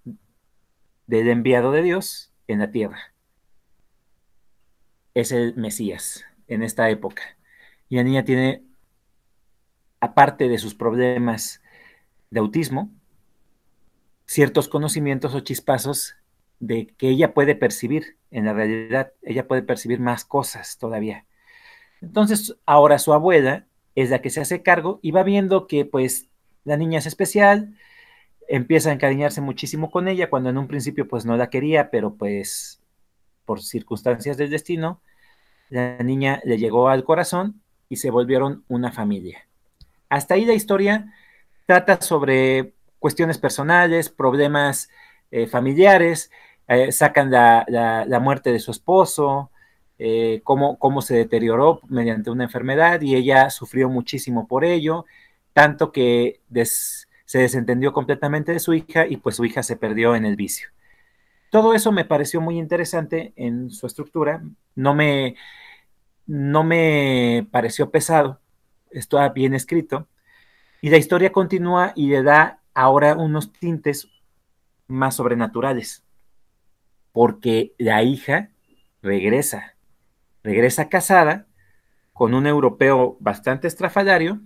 del 1.08 1.30
enviado 1.30 1.72
de 1.72 1.82
Dios 1.82 2.32
en 2.48 2.60
la 2.60 2.70
tierra. 2.70 3.12
Es 5.16 5.32
el 5.32 5.56
Mesías 5.56 6.26
en 6.48 6.62
esta 6.62 6.92
época. 6.92 7.24
Y 7.90 7.96
la 7.96 8.04
niña 8.04 8.24
tiene, 8.24 8.64
aparte 10.00 10.48
de 10.48 10.60
sus 10.60 10.76
problemas 10.76 11.60
de 12.30 12.40
autismo, 12.40 12.92
ciertos 14.34 14.68
conocimientos 14.68 15.36
o 15.36 15.42
chispazos 15.42 16.16
de 16.60 16.88
que 16.98 17.10
ella 17.10 17.36
puede 17.36 17.54
percibir 17.54 18.18
en 18.32 18.46
la 18.46 18.54
realidad, 18.54 19.14
ella 19.22 19.48
puede 19.48 19.62
percibir 19.62 20.00
más 20.00 20.26
cosas 20.26 20.80
todavía. 20.80 21.26
Entonces, 22.02 22.56
ahora 22.66 22.98
su 22.98 23.14
abuela 23.14 23.68
es 23.94 24.10
la 24.10 24.22
que 24.22 24.32
se 24.32 24.42
hace 24.42 24.64
cargo 24.64 25.00
y 25.04 25.12
va 25.12 25.22
viendo 25.22 25.68
que 25.68 25.86
pues 25.86 26.30
la 26.64 26.78
niña 26.78 26.98
es 26.98 27.06
especial, 27.06 27.78
empieza 28.48 28.90
a 28.90 28.94
encariñarse 28.94 29.40
muchísimo 29.40 29.92
con 29.92 30.08
ella, 30.08 30.32
cuando 30.32 30.50
en 30.50 30.58
un 30.58 30.68
principio 30.68 31.08
pues 31.08 31.26
no 31.26 31.38
la 31.38 31.52
quería, 31.52 31.92
pero 31.92 32.16
pues 32.16 32.82
por 33.46 33.62
circunstancias 33.62 34.36
del 34.38 34.50
destino, 34.50 35.00
la 35.70 36.00
niña 36.00 36.42
le 36.44 36.58
llegó 36.58 36.90
al 36.90 37.04
corazón 37.04 37.62
y 37.88 37.98
se 37.98 38.10
volvieron 38.10 38.64
una 38.68 38.92
familia. 38.92 39.48
Hasta 40.10 40.34
ahí 40.34 40.46
la 40.46 40.54
historia 40.54 41.14
trata 41.68 42.02
sobre 42.02 42.74
cuestiones 43.04 43.38
personales, 43.38 44.08
problemas 44.08 44.88
eh, 45.30 45.46
familiares, 45.46 46.32
eh, 46.70 46.90
sacan 46.94 47.30
la, 47.30 48.20
muerte 48.22 48.54
de 48.54 48.62
su 48.62 48.72
esposo, 48.72 49.52
eh, 50.00 50.40
cómo, 50.46 50.80
cómo 50.80 51.02
se 51.02 51.14
deterioró 51.16 51.82
mediante 51.90 52.32
una 52.32 52.46
enfermedad 52.46 53.02
y 53.02 53.16
ella 53.16 53.50
sufrió 53.50 53.90
muchísimo 53.90 54.48
por 54.48 54.64
ello, 54.64 55.04
tanto 55.52 55.92
que 55.92 56.40
se 57.26 57.40
desentendió 57.40 57.92
completamente 57.92 58.54
de 58.54 58.62
su 58.62 58.74
hija 58.74 59.06
y 59.06 59.18
pues 59.18 59.36
su 59.36 59.44
hija 59.44 59.64
se 59.64 59.76
perdió 59.76 60.16
en 60.16 60.24
el 60.24 60.38
vicio. 60.38 60.70
Todo 61.52 61.74
eso 61.74 61.92
me 61.92 62.06
pareció 62.06 62.40
muy 62.40 62.58
interesante 62.58 63.34
en 63.36 63.70
su 63.70 63.86
estructura, 63.86 64.42
no 64.76 64.96
me, 64.96 65.36
no 66.26 66.64
me 66.64 67.50
pareció 67.52 67.92
pesado, 67.92 68.40
está 68.92 69.28
bien 69.28 69.54
escrito, 69.54 70.08
y 70.80 70.90
la 70.90 70.96
historia 70.96 71.34
continúa 71.34 71.92
y 71.98 72.08
le 72.08 72.24
da 72.24 72.63
ahora 72.74 73.16
unos 73.16 73.54
tintes 73.54 74.10
más 74.88 75.16
sobrenaturales, 75.16 76.04
porque 77.12 77.74
la 77.78 78.04
hija 78.04 78.50
regresa, 79.02 79.76
regresa 80.44 80.90
casada 80.90 81.48
con 82.14 82.34
un 82.34 82.48
europeo 82.48 83.18
bastante 83.20 83.68
estrafalario 83.68 84.42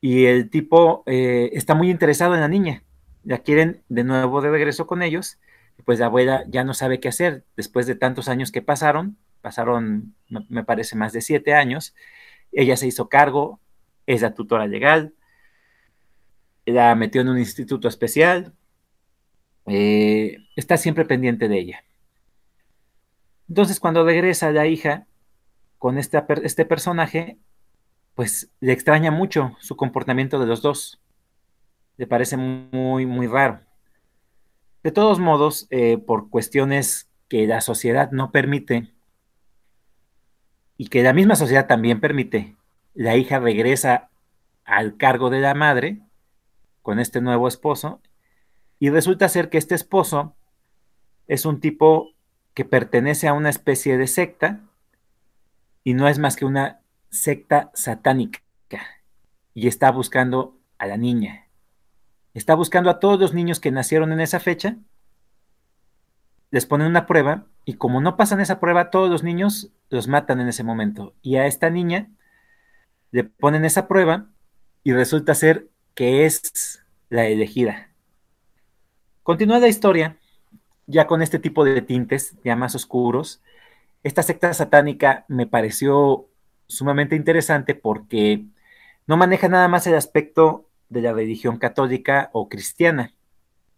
y 0.00 0.26
el 0.26 0.50
tipo 0.50 1.02
eh, 1.06 1.50
está 1.52 1.74
muy 1.74 1.90
interesado 1.90 2.34
en 2.34 2.40
la 2.40 2.48
niña. 2.48 2.84
La 3.24 3.38
quieren 3.38 3.82
de 3.88 4.04
nuevo 4.04 4.40
de 4.40 4.50
regreso 4.50 4.86
con 4.86 5.02
ellos. 5.02 5.38
Pues 5.84 5.98
la 5.98 6.06
abuela 6.06 6.44
ya 6.48 6.64
no 6.64 6.74
sabe 6.74 7.00
qué 7.00 7.08
hacer 7.08 7.44
después 7.56 7.86
de 7.86 7.96
tantos 7.96 8.28
años 8.28 8.52
que 8.52 8.62
pasaron. 8.62 9.16
Pasaron, 9.40 10.14
me 10.48 10.64
parece, 10.64 10.96
más 10.96 11.12
de 11.12 11.20
siete 11.20 11.54
años. 11.54 11.94
Ella 12.52 12.76
se 12.76 12.86
hizo 12.86 13.08
cargo, 13.08 13.60
es 14.06 14.22
la 14.22 14.34
tutora 14.34 14.66
legal, 14.66 15.14
la 16.66 16.94
metió 16.94 17.20
en 17.20 17.28
un 17.28 17.38
instituto 17.38 17.88
especial, 17.88 18.52
eh, 19.66 20.38
está 20.56 20.76
siempre 20.76 21.04
pendiente 21.04 21.48
de 21.48 21.58
ella. 21.58 21.84
Entonces, 23.48 23.80
cuando 23.80 24.04
regresa 24.04 24.50
la 24.50 24.66
hija 24.66 25.06
con 25.78 25.98
este, 25.98 26.64
personaje, 26.64 27.38
pues 28.14 28.50
le 28.60 28.72
extraña 28.72 29.10
mucho 29.10 29.56
su 29.60 29.76
comportamiento 29.76 30.38
de 30.38 30.46
los 30.46 30.62
dos. 30.62 31.00
Le 31.96 32.06
parece 32.06 32.36
muy, 32.36 33.06
muy 33.06 33.26
raro. 33.26 33.60
De 34.82 34.90
todos 34.92 35.18
modos, 35.18 35.66
eh, 35.70 35.98
por 35.98 36.28
cuestiones 36.30 37.08
que 37.28 37.46
la 37.46 37.60
sociedad 37.60 38.10
no 38.10 38.30
permite 38.30 38.92
y 40.76 40.88
que 40.88 41.02
la 41.02 41.12
misma 41.12 41.36
sociedad 41.36 41.66
también 41.66 42.00
permite, 42.00 42.56
la 42.94 43.16
hija 43.16 43.38
regresa 43.38 44.10
al 44.64 44.96
cargo 44.96 45.30
de 45.30 45.40
la 45.40 45.54
madre 45.54 46.00
con 46.86 47.00
este 47.00 47.20
nuevo 47.20 47.48
esposo 47.48 48.00
y 48.78 48.90
resulta 48.90 49.28
ser 49.28 49.50
que 49.50 49.58
este 49.58 49.74
esposo 49.74 50.36
es 51.26 51.44
un 51.44 51.58
tipo 51.58 52.12
que 52.54 52.64
pertenece 52.64 53.26
a 53.26 53.32
una 53.32 53.50
especie 53.50 53.98
de 53.98 54.06
secta 54.06 54.60
y 55.82 55.94
no 55.94 56.06
es 56.06 56.20
más 56.20 56.36
que 56.36 56.44
una 56.44 56.78
secta 57.10 57.72
satánica 57.74 58.38
y 59.52 59.66
está 59.66 59.90
buscando 59.90 60.60
a 60.78 60.86
la 60.86 60.96
niña. 60.96 61.48
Está 62.34 62.54
buscando 62.54 62.88
a 62.88 63.00
todos 63.00 63.18
los 63.18 63.34
niños 63.34 63.58
que 63.58 63.72
nacieron 63.72 64.12
en 64.12 64.20
esa 64.20 64.38
fecha, 64.38 64.76
les 66.52 66.66
ponen 66.66 66.86
una 66.86 67.06
prueba 67.06 67.46
y 67.64 67.74
como 67.74 68.00
no 68.00 68.16
pasan 68.16 68.38
esa 68.38 68.60
prueba, 68.60 68.90
todos 68.90 69.10
los 69.10 69.24
niños 69.24 69.72
los 69.90 70.06
matan 70.06 70.38
en 70.38 70.46
ese 70.46 70.62
momento. 70.62 71.16
Y 71.20 71.34
a 71.34 71.46
esta 71.46 71.68
niña 71.68 72.12
le 73.10 73.24
ponen 73.24 73.64
esa 73.64 73.88
prueba 73.88 74.28
y 74.84 74.92
resulta 74.92 75.34
ser 75.34 75.68
que 75.96 76.26
es 76.26 76.84
la 77.08 77.26
elegida. 77.26 77.90
Continúa 79.24 79.58
la 79.58 79.66
historia, 79.66 80.18
ya 80.86 81.08
con 81.08 81.22
este 81.22 81.40
tipo 81.40 81.64
de 81.64 81.82
tintes 81.82 82.36
ya 82.44 82.54
más 82.54 82.76
oscuros. 82.76 83.42
Esta 84.04 84.22
secta 84.22 84.54
satánica 84.54 85.24
me 85.26 85.48
pareció 85.48 86.28
sumamente 86.68 87.16
interesante 87.16 87.74
porque 87.74 88.44
no 89.08 89.16
maneja 89.16 89.48
nada 89.48 89.66
más 89.66 89.86
el 89.88 89.94
aspecto 89.94 90.68
de 90.90 91.00
la 91.00 91.12
religión 91.12 91.58
católica 91.58 92.30
o 92.32 92.48
cristiana, 92.48 93.14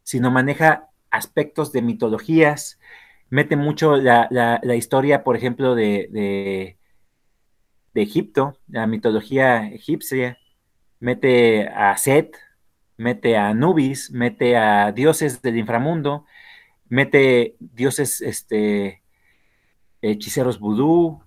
sino 0.02 0.30
maneja 0.30 0.90
aspectos 1.10 1.72
de 1.72 1.82
mitologías, 1.82 2.78
mete 3.30 3.56
mucho 3.56 3.96
la, 3.96 4.60
historia, 4.76 5.22
por 5.24 5.36
ejemplo, 5.36 5.74
de, 5.74 6.08
de, 6.12 6.74
Egipto, 7.94 8.56
la 8.68 8.86
mitología 8.86 9.66
egipcia, 9.66 10.38
mete 11.00 11.68
a 11.68 11.96
Set, 11.96 12.36
mete 12.96 13.36
a 13.36 13.48
Anubis, 13.48 14.10
mete 14.10 14.56
a 14.56 14.92
dioses 14.92 15.42
del 15.42 15.56
inframundo, 15.56 16.26
mete 16.88 17.56
dioses, 17.60 18.20
este, 18.20 19.02
hechiceros 20.02 20.58
vudú, 20.58 21.22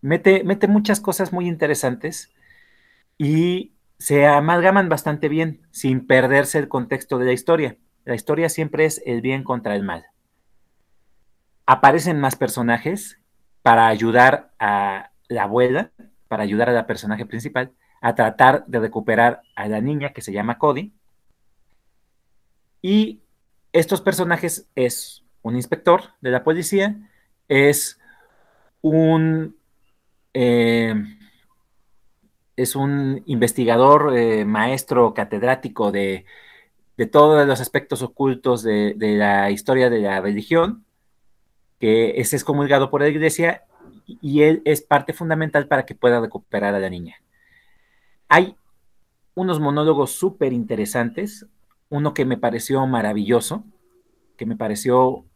mete, 0.00 0.44
mete 0.44 0.68
muchas 0.68 1.00
cosas 1.00 1.32
muy 1.32 1.48
interesantes 1.48 2.32
y 3.18 3.72
se 3.98 4.26
amalgaman 4.26 4.88
bastante 4.88 5.28
bien 5.28 5.66
sin 5.70 6.06
perderse 6.06 6.58
el 6.58 6.68
contexto 6.68 7.18
de 7.18 7.26
la 7.26 7.32
historia. 7.32 7.76
La 8.04 8.14
historia 8.14 8.48
siempre 8.48 8.84
es 8.84 9.00
el 9.06 9.20
bien 9.20 9.44
contra 9.44 9.76
el 9.76 9.84
mal. 9.84 10.06
Aparecen 11.66 12.18
más 12.18 12.34
personajes 12.34 13.20
para 13.62 13.86
ayudar 13.86 14.52
a 14.58 15.12
la 15.28 15.44
abuela, 15.44 15.92
para 16.26 16.42
ayudar 16.42 16.68
a 16.68 16.72
la 16.72 16.86
personaje 16.86 17.26
principal 17.26 17.72
a 18.02 18.14
tratar 18.14 18.66
de 18.66 18.80
recuperar 18.80 19.42
a 19.54 19.68
la 19.68 19.80
niña 19.80 20.12
que 20.12 20.20
se 20.20 20.32
llama 20.32 20.58
Cody. 20.58 20.92
Y 22.82 23.20
estos 23.72 24.00
personajes 24.00 24.68
es 24.74 25.24
un 25.40 25.56
inspector 25.56 26.02
de 26.20 26.30
la 26.30 26.44
policía, 26.44 26.96
es 27.48 27.98
un 28.82 29.56
eh, 30.34 30.94
es 32.56 32.76
un 32.76 33.22
investigador, 33.26 34.16
eh, 34.16 34.44
maestro, 34.44 35.14
catedrático 35.14 35.92
de, 35.92 36.24
todos 37.10 37.46
los 37.48 37.60
aspectos 37.60 38.02
ocultos 38.02 38.62
de, 38.62 38.94
la 38.98 39.50
historia 39.50 39.90
de 39.90 39.98
la 39.98 40.20
religión, 40.20 40.84
que 41.80 42.20
es 42.20 42.32
excomulgado 42.32 42.90
por 42.90 43.00
la 43.00 43.08
iglesia 43.08 43.64
y 44.06 44.42
él 44.42 44.62
es 44.64 44.82
parte 44.82 45.12
fundamental 45.12 45.66
para 45.66 45.84
que 45.84 45.96
pueda 45.96 46.20
recuperar 46.20 46.74
a 46.74 46.78
la 46.78 46.90
niña. 46.90 47.16
Hay 48.34 48.56
unos 49.34 49.60
monólogos 49.60 50.12
súper 50.12 50.54
interesantes, 50.54 51.46
uno 51.90 52.14
que 52.14 52.24
me 52.24 52.38
pareció 52.38 52.86
maravilloso, 52.86 53.62
que 54.38 54.46
me 54.46 54.56
pareció 54.56 55.26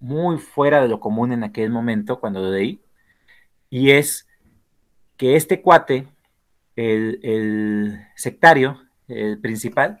muy 0.00 0.36
fuera 0.36 0.82
de 0.82 0.88
lo 0.88 1.00
común 1.00 1.32
en 1.32 1.44
aquel 1.44 1.70
momento 1.70 2.20
cuando 2.20 2.42
lo 2.42 2.50
leí, 2.50 2.82
y 3.70 3.92
es 3.92 4.28
que 5.16 5.36
este 5.36 5.62
cuate, 5.62 6.08
el, 6.76 8.06
sectario, 8.16 8.82
el 9.08 9.40
principal, 9.40 10.00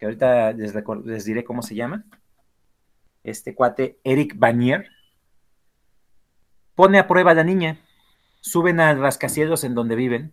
que 0.00 0.06
ahorita 0.06 0.54
les, 0.54 0.74
les 1.04 1.24
diré 1.26 1.44
cómo 1.44 1.62
se 1.62 1.76
llama, 1.76 2.06
este 3.22 3.54
cuate 3.54 4.00
Eric 4.02 4.36
Banier, 4.36 4.88
pone 6.74 6.98
a 6.98 7.06
prueba 7.06 7.30
a 7.30 7.34
la 7.34 7.44
niña. 7.44 7.78
Suben 8.40 8.80
al 8.80 8.98
rascacielos 8.98 9.62
en 9.62 9.76
donde 9.76 9.94
viven. 9.94 10.32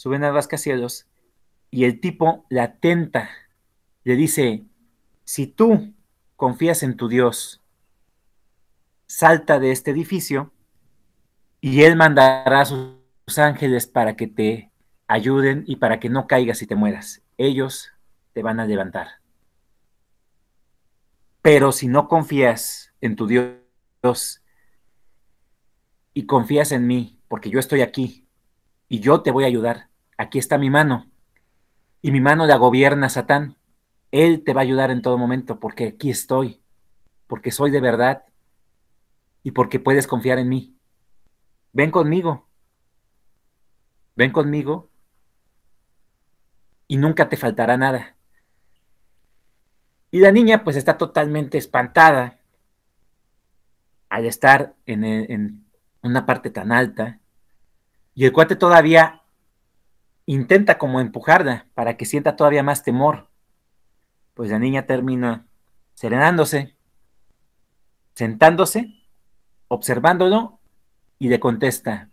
Suben 0.00 0.24
al 0.24 0.32
rascacielos 0.32 1.06
y 1.70 1.84
el 1.84 2.00
tipo 2.00 2.46
la 2.48 2.76
tenta. 2.76 3.28
Le 4.02 4.16
dice, 4.16 4.64
si 5.24 5.46
tú 5.46 5.92
confías 6.36 6.82
en 6.82 6.96
tu 6.96 7.06
Dios, 7.06 7.60
salta 9.06 9.60
de 9.60 9.72
este 9.72 9.90
edificio 9.90 10.54
y 11.60 11.82
él 11.82 11.96
mandará 11.96 12.62
a 12.62 12.64
sus 12.64 12.96
ángeles 13.36 13.86
para 13.86 14.16
que 14.16 14.26
te 14.26 14.70
ayuden 15.06 15.64
y 15.66 15.76
para 15.76 16.00
que 16.00 16.08
no 16.08 16.26
caigas 16.26 16.62
y 16.62 16.66
te 16.66 16.76
mueras. 16.76 17.20
Ellos 17.36 17.92
te 18.32 18.42
van 18.42 18.58
a 18.58 18.64
levantar. 18.64 19.20
Pero 21.42 21.72
si 21.72 21.88
no 21.88 22.08
confías 22.08 22.94
en 23.02 23.16
tu 23.16 23.26
Dios 23.26 24.42
y 26.14 26.24
confías 26.24 26.72
en 26.72 26.86
mí, 26.86 27.20
porque 27.28 27.50
yo 27.50 27.58
estoy 27.58 27.82
aquí 27.82 28.26
y 28.88 29.00
yo 29.00 29.20
te 29.20 29.30
voy 29.30 29.44
a 29.44 29.48
ayudar, 29.48 29.89
aquí 30.20 30.38
está 30.38 30.58
mi 30.58 30.68
mano 30.68 31.06
y 32.02 32.12
mi 32.12 32.20
mano 32.20 32.46
la 32.46 32.56
gobierna 32.56 33.08
Satán. 33.08 33.56
Él 34.10 34.42
te 34.44 34.52
va 34.52 34.60
a 34.60 34.64
ayudar 34.64 34.90
en 34.90 35.02
todo 35.02 35.16
momento 35.16 35.60
porque 35.60 35.88
aquí 35.88 36.10
estoy, 36.10 36.60
porque 37.26 37.50
soy 37.50 37.70
de 37.70 37.80
verdad 37.80 38.24
y 39.42 39.52
porque 39.52 39.80
puedes 39.80 40.06
confiar 40.06 40.38
en 40.38 40.48
mí. 40.48 40.76
Ven 41.72 41.90
conmigo. 41.90 42.48
Ven 44.16 44.32
conmigo 44.32 44.90
y 46.86 46.96
nunca 46.96 47.28
te 47.28 47.36
faltará 47.36 47.76
nada. 47.76 48.16
Y 50.10 50.18
la 50.18 50.32
niña 50.32 50.64
pues 50.64 50.76
está 50.76 50.98
totalmente 50.98 51.56
espantada 51.56 52.40
al 54.08 54.26
estar 54.26 54.74
en, 54.84 55.64
una 56.02 56.26
parte 56.26 56.50
tan 56.50 56.72
alta. 56.72 57.20
Y 58.14 58.24
el 58.24 58.32
cuate 58.32 58.56
todavía 58.56 59.19
intenta 60.26 60.78
como 60.78 61.00
empujarla 61.00 61.66
para 61.74 61.96
que 61.96 62.04
sienta 62.04 62.36
todavía 62.36 62.62
más 62.62 62.82
temor. 62.82 63.28
Pues 64.34 64.50
la 64.50 64.58
niña 64.58 64.86
termina 64.86 65.46
serenándose, 65.94 66.76
sentándose, 68.14 68.94
observándolo 69.68 70.58
y 71.18 71.28
le 71.28 71.40
contesta, 71.40 72.08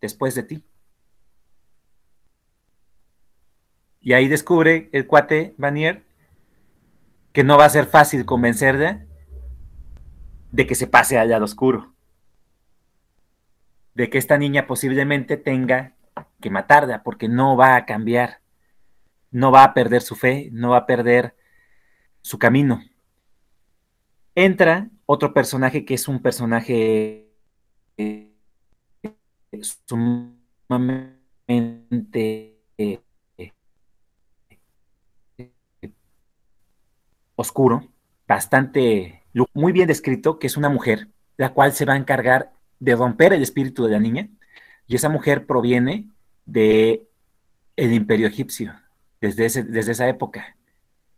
después 0.00 0.34
de 0.34 0.42
ti. 0.42 0.64
Y 4.00 4.12
ahí 4.12 4.28
descubre 4.28 4.90
el 4.92 5.06
cuate 5.06 5.54
Vanier 5.56 6.04
que 7.32 7.44
no 7.44 7.56
va 7.56 7.64
a 7.64 7.70
ser 7.70 7.86
fácil 7.86 8.26
convencerla 8.26 9.06
de 10.50 10.66
que 10.66 10.74
se 10.74 10.86
pase 10.86 11.18
al 11.18 11.30
lado 11.30 11.44
oscuro. 11.44 11.94
De 13.94 14.10
que 14.10 14.18
esta 14.18 14.38
niña 14.38 14.66
posiblemente 14.66 15.36
tenga 15.36 15.94
que 16.40 16.50
matarla 16.50 17.02
porque 17.02 17.28
no 17.28 17.56
va 17.56 17.76
a 17.76 17.86
cambiar. 17.86 18.40
No 19.30 19.50
va 19.50 19.64
a 19.64 19.74
perder 19.74 20.02
su 20.02 20.14
fe, 20.14 20.50
no 20.52 20.70
va 20.70 20.78
a 20.78 20.86
perder 20.86 21.34
su 22.20 22.38
camino. 22.38 22.82
Entra 24.34 24.88
otro 25.06 25.34
personaje 25.34 25.84
que 25.84 25.94
es 25.94 26.08
un 26.08 26.22
personaje 26.22 27.28
eh, 27.98 28.32
sumamente 29.86 31.18
eh, 32.78 33.00
oscuro, 37.34 37.88
bastante, 38.26 39.22
muy 39.52 39.72
bien 39.72 39.86
descrito, 39.86 40.38
que 40.38 40.46
es 40.46 40.56
una 40.56 40.68
mujer, 40.68 41.08
la 41.36 41.52
cual 41.52 41.72
se 41.72 41.84
va 41.84 41.94
a 41.94 41.96
encargar 41.96 42.52
de 42.82 42.96
romper 42.96 43.32
el 43.32 43.42
espíritu 43.42 43.84
de 43.84 43.92
la 43.92 44.00
niña, 44.00 44.28
y 44.88 44.96
esa 44.96 45.08
mujer 45.08 45.46
proviene 45.46 46.08
de 46.46 47.06
el 47.76 47.92
imperio 47.92 48.26
egipcio, 48.26 48.74
desde, 49.20 49.62
desde 49.62 49.92
esa 49.92 50.08
época. 50.08 50.56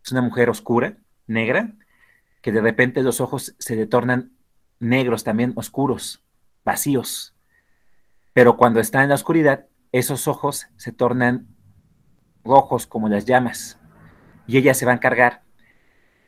Es 0.05 0.13
una 0.13 0.21
mujer 0.21 0.51
oscura, 0.51 0.99
negra, 1.27 1.73
que 2.43 2.53
de 2.53 2.61
repente 2.61 3.03
los 3.03 3.23
ojos 3.23 3.55
se 3.59 3.77
le 3.77 3.87
tornan 3.87 4.33
negros, 4.79 5.25
también 5.25 5.55
oscuros, 5.57 6.23
vacíos. 6.67 7.35
Pero 8.35 8.59
cuando 8.59 8.79
está 8.79 9.03
en 9.03 9.09
la 9.09 9.15
oscuridad, 9.15 9.65
esos 9.91 10.29
ojos 10.29 10.67
se 10.77 10.93
tornan 10.93 11.49
rojos 12.45 12.87
como 12.87 13.09
las 13.09 13.25
llamas. 13.25 13.81
Y 14.47 14.59
ella 14.59 14.75
se 14.75 14.85
va 14.85 14.93
a 14.93 14.97
encargar 14.97 15.45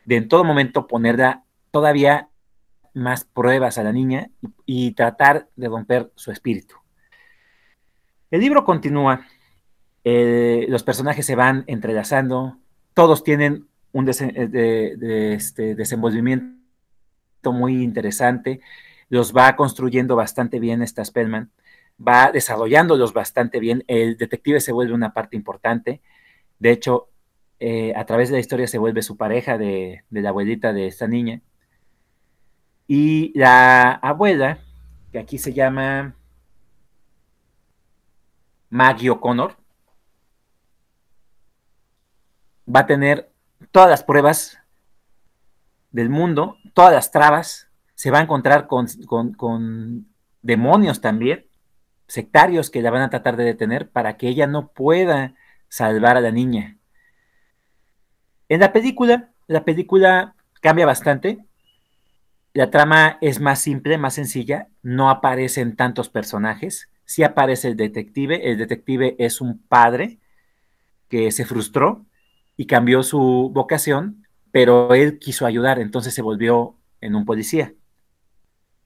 de 0.07 0.17
en 0.17 0.29
todo 0.29 0.45
momento 0.45 0.87
ponerla 0.87 1.45
todavía 1.73 2.31
más 2.97 3.25
pruebas 3.25 3.79
a 3.79 3.85
la 3.85 3.93
niña 3.93 4.31
y, 4.65 4.93
tratar 4.93 5.49
de 5.55 5.69
romper 5.69 6.11
su 6.15 6.33
espíritu. 6.33 6.77
El 8.31 8.41
libro 8.41 8.65
continúa, 8.65 9.27
eh, 10.03 10.67
los 10.69 10.83
personajes 10.83 11.27
se 11.27 11.37
van 11.37 11.65
entrelazando, 11.67 12.59
todos 12.95 13.23
tienen 13.23 13.69
un 13.93 14.09
eh, 14.09 15.35
este, 15.35 15.75
desenvolvimiento 15.75 16.57
muy 17.53 17.83
interesante, 17.83 18.61
los 19.09 19.37
va 19.37 19.55
construyendo 19.57 20.17
bastante 20.17 20.59
bien 20.59 20.83
esta 20.83 21.05
Spellman, 21.05 21.51
va 22.01 22.33
desarrollándolos 22.33 23.13
bastante 23.13 23.61
bien, 23.61 23.85
el 23.89 24.17
detective 24.17 24.61
se 24.61 24.73
vuelve 24.73 24.95
una 24.95 25.13
parte 25.13 25.37
importante, 25.37 26.01
de 26.59 26.71
hecho, 26.71 27.11
eh, 27.61 27.93
a 27.95 28.07
través 28.07 28.29
de 28.31 28.35
la 28.37 28.41
historia 28.41 28.67
se 28.67 28.79
vuelve 28.79 29.03
su 29.03 29.17
pareja 29.17 29.59
de, 29.59 30.03
la 30.11 30.31
abuelita 30.31 30.73
de 30.73 30.87
esta 30.87 31.07
niña. 31.07 31.43
Y 32.87 33.33
la 33.39 33.93
abuela, 33.93 34.59
que 35.13 35.19
aquí 35.19 35.39
se 35.39 35.53
llama 35.53 36.15
Maggie 38.71 39.11
O'Connor, 39.11 39.57
va 42.73 42.81
a 42.81 42.87
tener 42.87 43.31
todas 43.71 43.89
las 43.89 44.03
pruebas 44.03 44.59
del 45.91 46.11
mundo, 46.11 46.57
todas 46.75 46.93
las 46.93 47.11
trabas, 47.11 47.69
se 47.95 48.11
va 48.11 48.19
a 48.19 48.23
encontrar 48.23 48.67
con, 48.67 48.87
con 49.37 50.07
demonios 50.43 51.01
también, 51.01 51.47
sectarios 52.07 52.71
que 52.71 52.83
la 52.83 52.91
van 52.91 53.03
a 53.03 53.11
tratar 53.11 53.37
de 53.37 53.45
detener 53.45 53.91
para 53.91 54.17
que 54.17 54.29
ella 54.29 54.47
no 54.47 54.69
pueda 54.69 55.35
salvar 55.69 56.17
a 56.17 56.21
la 56.21 56.31
niña. 56.31 56.77
En 58.49 58.61
la 58.61 58.73
película, 58.73 59.31
la 59.47 59.65
película 59.65 60.35
cambia 60.61 60.87
bastante. 60.87 61.45
La 62.57 62.71
trama 62.71 63.19
es 63.21 63.39
más 63.39 63.61
simple, 63.61 63.99
más 63.99 64.15
sencilla. 64.15 64.69
No 64.83 65.11
aparecen 65.11 65.77
tantos 65.77 66.09
personajes. 66.09 66.89
Sí 67.05 67.23
aparece 67.23 67.69
el 67.69 67.77
detective. 67.77 68.51
El 68.51 68.57
detective 68.57 69.15
es 69.19 69.43
un 69.43 69.59
padre 69.59 70.21
que 71.11 71.31
se 71.33 71.45
frustró 71.45 72.07
y 72.57 72.65
cambió 72.65 73.03
su 73.03 73.51
vocación, 73.53 74.27
pero 74.53 74.95
él 74.95 75.19
quiso 75.19 75.45
ayudar, 75.45 75.79
entonces 75.79 76.15
se 76.15 76.23
volvió 76.23 76.79
en 77.03 77.15
un 77.15 77.27
policía 77.27 77.75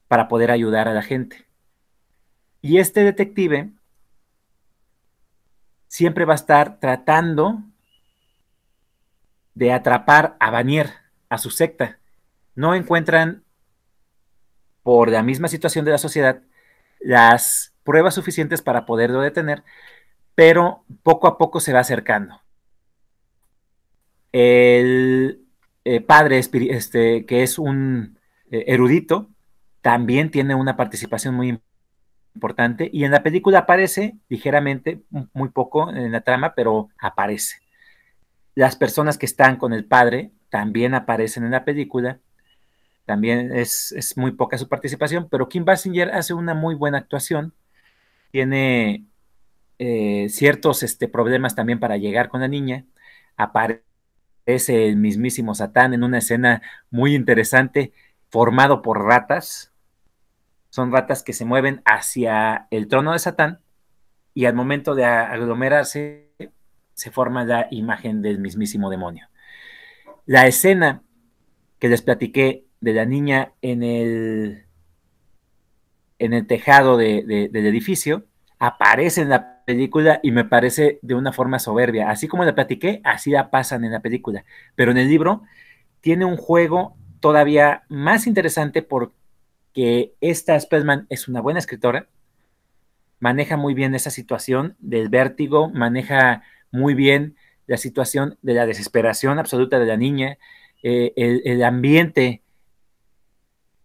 para 0.09 0.27
poder 0.27 0.51
ayudar 0.51 0.89
a 0.89 0.93
la 0.93 1.03
gente. 1.03 1.47
Y 2.63 2.79
este 2.79 3.05
detective 3.05 3.71
siempre 5.87 6.25
va 6.25 6.33
a 6.33 6.43
estar 6.43 6.81
tratando 6.81 7.63
de 9.55 9.73
atrapar 9.73 10.37
a 10.41 10.51
Banier, 10.51 10.91
a 11.29 11.39
su 11.39 11.51
secta. 11.51 12.01
No 12.57 12.75
encuentran, 12.75 13.45
por 14.83 15.11
la 15.11 15.23
misma 15.23 15.49
situación 15.49 15.85
de 15.85 15.93
la 15.93 15.99
sociedad, 15.99 16.43
las 17.01 17.75
pruebas 17.85 18.15
suficientes 18.15 18.63
para 18.63 18.87
poderlo 18.87 19.21
detener, 19.21 19.65
pero 20.35 20.85
poco 21.03 21.27
a 21.27 21.39
poco 21.39 21.61
se 21.61 21.73
va 21.73 21.81
acercando. 21.81 22.41
El 24.33 25.43
eh, 25.85 26.01
padre, 26.01 26.39
este, 26.39 27.27
que 27.27 27.43
es 27.43 27.59
un 27.59 28.19
eh, 28.51 28.65
erudito, 28.69 29.31
también 29.81 30.31
tiene 30.31 30.55
una 30.55 30.77
participación 30.77 31.35
muy 31.35 31.61
importante 32.35 32.89
y 32.93 33.05
en 33.05 33.11
la 33.11 33.23
película 33.23 33.61
aparece 33.61 34.17
ligeramente, 34.29 35.03
muy 35.33 35.49
poco 35.49 35.91
en 35.91 36.13
la 36.13 36.21
trama, 36.21 36.55
pero 36.55 36.91
aparece. 36.99 37.57
Las 38.55 38.77
personas 38.77 39.19
que 39.19 39.27
están 39.27 39.57
con 39.57 39.73
el 39.73 39.85
padre 39.85 40.33
también 40.51 40.95
aparecen 40.95 41.45
en 41.45 41.53
la 41.53 41.65
película. 41.65 42.21
También 43.11 43.51
es, 43.53 44.15
muy 44.15 44.31
poca 44.31 44.57
su 44.57 44.69
participación, 44.69 45.29
pero 45.29 45.49
Kim 45.49 45.65
Basinger 45.65 46.13
hace 46.13 46.33
una 46.33 46.55
muy 46.55 46.77
buena 46.77 46.99
actuación. 46.99 47.53
Tiene 48.31 49.05
eh, 49.81 50.29
ciertos 50.29 50.85
este, 50.85 51.09
problemas 51.09 51.57
también 51.57 51.81
para 51.81 51.97
llegar 51.97 52.29
con 52.29 52.41
la 52.41 52.47
niña. 52.47 52.85
Aparece 53.37 53.83
el 54.69 54.95
mismísimo 54.97 55.57
Satán 55.57 55.93
en 55.93 56.05
una 56.05 56.19
escena 56.19 56.63
muy 56.89 57.17
interesante, 57.17 57.93
formado 58.29 58.81
por 58.81 59.03
ratas. 59.05 59.73
Son 60.69 60.93
ratas 60.93 61.25
que 61.25 61.33
se 61.33 61.45
mueven 61.45 61.83
hacia 61.85 62.69
el 62.71 62.87
trono 62.87 63.13
de 63.13 63.19
Satán 63.19 63.59
y 64.35 64.45
al 64.45 64.55
momento 64.55 64.95
de 64.95 65.05
aglomerarse 65.05 66.31
se 66.95 67.11
forma 67.11 67.45
la 67.45 67.67
imagen 67.73 68.23
del 68.23 68.39
mismísimo 68.39 68.89
demonio. 68.89 69.27
La 70.27 70.47
escena 70.47 71.03
que 71.81 71.89
les 71.89 72.03
platiqué 72.03 72.70
de 72.81 72.93
la 72.93 73.05
niña 73.05 73.53
en 73.63 73.83
el, 73.83 74.65
en 76.19 76.33
el 76.33 76.47
tejado 76.47 76.97
del 76.97 77.55
edificio 77.55 78.25
aparece 78.59 79.23
en 79.23 79.31
la 79.31 79.65
película 79.65 80.21
y 80.23 80.33
me 80.33 80.45
parece 80.45 80.99
de 81.03 81.15
una 81.15 81.33
forma 81.33 81.59
soberbia. 81.59 82.11
Así 82.11 82.29
como 82.29 82.45
la 82.45 82.55
platiqué, 82.55 83.01
así 83.05 83.31
la 83.31 83.51
pasan 83.51 83.85
en 83.85 83.93
la 83.93 84.01
película. 84.01 84.45
Pero 84.75 84.91
en 84.91 84.99
el 84.99 85.09
libro 85.09 85.43
tiene 86.01 86.25
un 86.25 86.37
juego 86.37 86.97
todavía 87.21 87.85
más 87.89 88.27
interesante 88.27 88.83
porque 88.83 90.15
esta 90.21 90.59
Spellman 90.59 91.07
es 91.09 91.29
una 91.29 91.41
buena 91.41 91.59
escritora, 91.59 92.09
maneja 93.19 93.57
muy 93.57 93.75
bien 93.75 93.95
esa 93.95 94.11
situación 94.11 94.77
del 94.79 95.09
vértigo, 95.09 95.71
maneja 95.71 96.43
muy 96.73 96.95
bien 96.95 97.37
la 97.67 97.77
situación 97.77 98.37
de 98.43 98.55
la 98.55 98.67
desesperación 98.67 99.39
absoluta 99.39 99.79
de 99.79 99.87
la 99.87 99.97
niña, 99.97 100.39
eh, 100.83 101.13
el, 101.17 101.63
ambiente, 101.63 102.43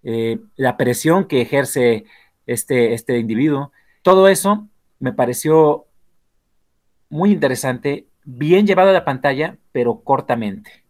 eh, 0.07 0.39
la 0.55 0.77
presión 0.77 1.25
que 1.25 1.41
ejerce 1.41 2.05
este, 2.45 2.93
este 2.93 3.17
individuo. 3.17 3.71
Todo 4.03 4.27
eso 4.27 4.67
me 4.99 5.13
pareció 5.13 5.87
muy 7.09 7.31
interesante, 7.31 8.05
bien 8.23 8.67
llevado 8.67 8.91
a 8.91 8.93
la 8.93 9.03
pantalla, 9.03 9.57
pero 9.71 10.01
cortamente. 10.01 10.83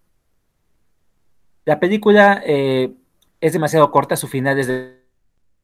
La 1.63 1.79
película 1.79 2.43
eh, 2.45 2.93
es 3.39 3.53
demasiado 3.53 3.89
corta, 3.89 4.17
su 4.17 4.27
final 4.27 4.59
es 4.59 4.69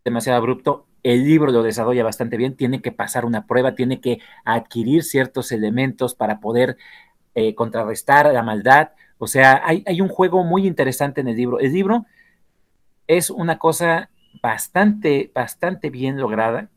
demasiado 0.06 0.38
abrupto. 0.38 0.88
El 1.04 1.26
libro 1.26 1.52
lo 1.52 1.62
desarrolla 1.62 2.06
bastante 2.06 2.38
bien, 2.38 2.56
tiene 2.56 2.82
que 2.82 2.94
pasar 2.94 3.26
una 3.26 3.48
prueba, 3.48 3.76
tiene 3.76 4.00
que 4.00 4.20
adquirir 4.46 5.04
ciertos 5.04 5.52
elementos 5.52 6.16
para 6.16 6.40
poder 6.40 6.78
eh, 7.36 7.54
contrarrestar 7.54 8.32
la 8.34 8.44
maldad. 8.44 8.92
O 9.18 9.28
sea, 9.28 9.62
hay, 9.66 9.84
hay 9.86 10.00
un 10.00 10.08
juego 10.08 10.46
muy 10.46 10.66
interesante 10.66 11.20
en 11.20 11.28
el 11.28 11.36
libro. 11.36 11.60
El 11.60 11.74
libro 11.74 12.06
es 13.12 13.30
una 13.30 13.60
cosa 13.60 14.10
bastante, 14.42 15.32
bastante 15.36 15.90
bien 15.90 16.18
lograda, 16.18 16.70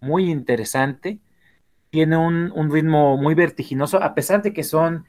muy 0.00 0.30
interesante, 0.30 1.18
tiene 1.90 2.16
un, 2.16 2.70
ritmo 2.70 3.16
muy 3.16 3.34
vertiginoso, 3.34 4.00
a 4.00 4.14
pesar 4.14 4.42
de 4.42 4.52
que 4.52 4.62
son 4.62 5.06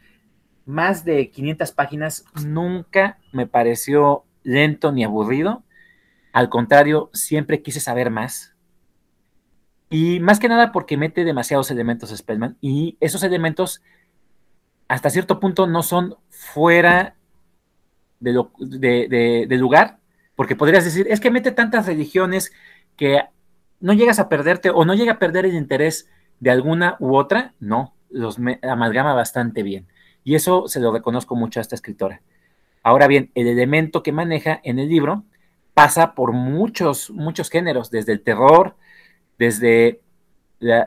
más 0.66 1.06
de 1.06 1.30
500 1.30 1.72
páginas, 1.74 2.26
nunca 2.44 3.20
me 3.32 3.46
pareció 3.46 4.24
lento 4.42 4.92
ni 4.92 5.04
aburrido, 5.04 5.64
al 6.34 6.50
contrario, 6.50 7.12
siempre 7.14 7.62
quise 7.62 7.80
saber 7.80 8.10
más. 8.10 8.56
Y 9.92 10.20
más 10.22 10.40
que 10.40 10.50
nada 10.50 10.72
porque 10.72 10.98
mete 10.98 11.24
demasiados 11.24 11.70
elementos 11.70 12.10
Spellman 12.10 12.58
y 12.62 12.98
esos 13.00 13.22
elementos 13.22 13.84
hasta 14.88 15.12
cierto 15.12 15.40
punto 15.40 15.68
no 15.68 15.84
son 15.84 16.16
fuera 16.30 17.16
de, 18.20 18.34
de 19.48 19.58
lugar, 19.58 20.00
porque 20.38 20.56
podrías 20.56 20.86
decir, 20.86 21.08
es 21.10 21.20
que 21.20 21.32
mete 21.32 21.52
tantas 21.52 21.88
religiones 21.88 22.54
que 22.96 23.24
no 23.80 23.94
llegas 23.94 24.20
a 24.20 24.30
perderte 24.30 24.70
o 24.70 24.86
no 24.86 24.94
llega 24.94 25.14
a 25.14 25.20
perder 25.20 25.48
el 25.48 25.56
interés 25.56 26.10
de 26.40 26.52
alguna 26.52 26.96
u 27.00 27.16
otra, 27.16 27.56
no, 27.60 27.96
los 28.12 28.38
amalgama 28.62 29.16
bastante 29.16 29.64
bien. 29.64 29.88
Y 30.24 30.36
eso 30.36 30.68
se 30.68 30.80
lo 30.80 30.94
reconozco 30.94 31.36
mucho 31.36 31.60
a 31.60 31.62
esta 31.62 31.74
escritora. 31.74 32.22
Ahora 32.84 33.08
bien, 33.08 33.32
el 33.34 33.48
elemento 33.48 34.04
que 34.04 34.12
maneja 34.12 34.62
en 34.64 34.78
el 34.78 34.90
libro 34.90 35.24
pasa 35.74 36.14
por 36.14 36.34
muchos, 36.34 37.10
muchos 37.10 37.50
géneros, 37.50 37.90
desde 37.90 38.12
el 38.12 38.22
terror, 38.22 38.76
desde 39.40 40.02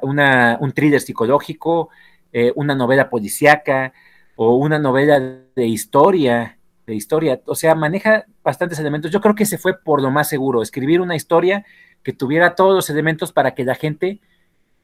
un 0.02 0.72
thriller 0.72 1.00
psicológico, 1.00 1.88
eh, 2.32 2.52
una 2.54 2.76
novela 2.76 3.10
policíaca 3.10 3.94
o 4.36 4.54
una 4.54 4.78
novela 4.78 5.18
de 5.18 5.66
historia, 5.66 6.59
de 6.90 6.96
historia, 6.96 7.40
o 7.46 7.54
sea, 7.54 7.74
maneja 7.74 8.26
bastantes 8.42 8.78
elementos. 8.78 9.10
Yo 9.10 9.20
creo 9.20 9.34
que 9.34 9.46
se 9.46 9.58
fue 9.58 9.78
por 9.78 10.02
lo 10.02 10.10
más 10.10 10.28
seguro, 10.28 10.60
escribir 10.60 11.00
una 11.00 11.16
historia 11.16 11.64
que 12.02 12.12
tuviera 12.12 12.54
todos 12.54 12.74
los 12.74 12.90
elementos 12.90 13.32
para 13.32 13.54
que 13.54 13.64
la 13.64 13.74
gente 13.74 14.20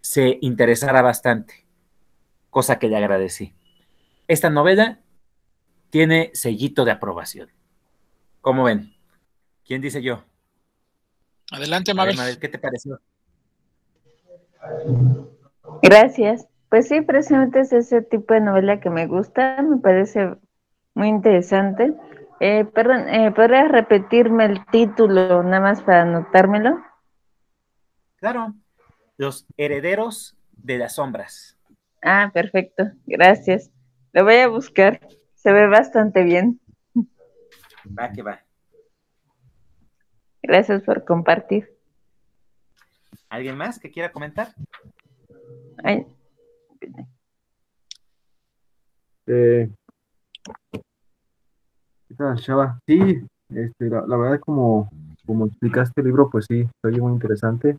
se 0.00 0.38
interesara 0.40 1.02
bastante, 1.02 1.66
cosa 2.50 2.78
que 2.78 2.88
le 2.88 2.96
agradecí. 2.96 3.54
Esta 4.28 4.50
novela 4.50 5.00
tiene 5.90 6.30
sellito 6.34 6.84
de 6.84 6.92
aprobación. 6.92 7.50
¿Cómo 8.40 8.64
ven? 8.64 8.94
¿Quién 9.64 9.82
dice 9.82 10.02
yo? 10.02 10.24
Adelante, 11.50 11.94
Mabel. 11.94 12.38
¿Qué 12.38 12.48
te 12.48 12.59
pareció? 12.59 13.00
Gracias. 15.82 16.46
Pues 16.68 16.88
sí, 16.88 17.00
precisamente 17.00 17.61
es 17.61 17.72
ese 17.72 18.02
tipo 18.02 18.34
de 18.34 18.40
novela 18.40 18.80
que 18.80 18.90
me 18.90 19.07
gusta, 19.07 19.62
me 19.62 19.78
parece 19.78 20.36
muy 20.97 21.09
interesante. 21.09 21.94
Eh, 22.40 22.64
perdón, 22.64 23.09
eh, 23.09 23.30
¿podrías 23.30 23.70
repetirme 23.70 24.47
el 24.47 24.66
título 24.66 25.42
nada 25.42 25.61
más 25.61 25.82
para 25.82 26.03
anotármelo? 26.03 26.82
Claro, 28.16 28.55
Los 29.18 29.47
Herederos 29.57 30.36
de 30.53 30.78
las 30.78 30.94
Sombras. 30.94 31.59
Ah, 32.03 32.30
perfecto, 32.32 32.84
gracias. 33.07 33.70
Lo 34.12 34.24
voy 34.24 34.36
a 34.36 34.49
buscar, 34.49 35.01
se 35.34 35.53
ve 35.53 35.66
bastante 35.66 36.24
bien. 36.24 36.61
Va 37.86 38.11
que 38.12 38.22
va. 38.22 38.40
Gracias 40.42 40.82
por 40.82 41.05
compartir. 41.05 41.76
¿Alguien 43.28 43.57
más 43.57 43.78
que 43.78 43.90
quiera 43.90 44.12
comentar? 44.12 44.55
Ay. 45.84 46.07
Eh, 49.26 49.68
Chava? 52.36 52.78
Sí, 52.86 53.26
este, 53.51 53.88
la, 53.88 54.16
verdad 54.16 54.40
como, 54.40 54.90
como 55.26 55.47
explicaste 55.47 56.01
el 56.01 56.07
libro, 56.07 56.30
pues 56.30 56.47
sí, 56.49 56.66
se 56.82 57.01
muy 57.01 57.12
interesante. 57.12 57.76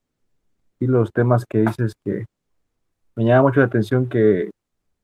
Y 0.80 0.88
los 0.88 1.12
temas 1.12 1.46
que 1.50 1.62
dices 1.62 1.94
que 2.06 2.26
me 3.16 3.26
llama 3.26 3.44
mucho 3.50 3.60
la 3.60 3.66
atención 3.66 4.08
que, 4.08 4.50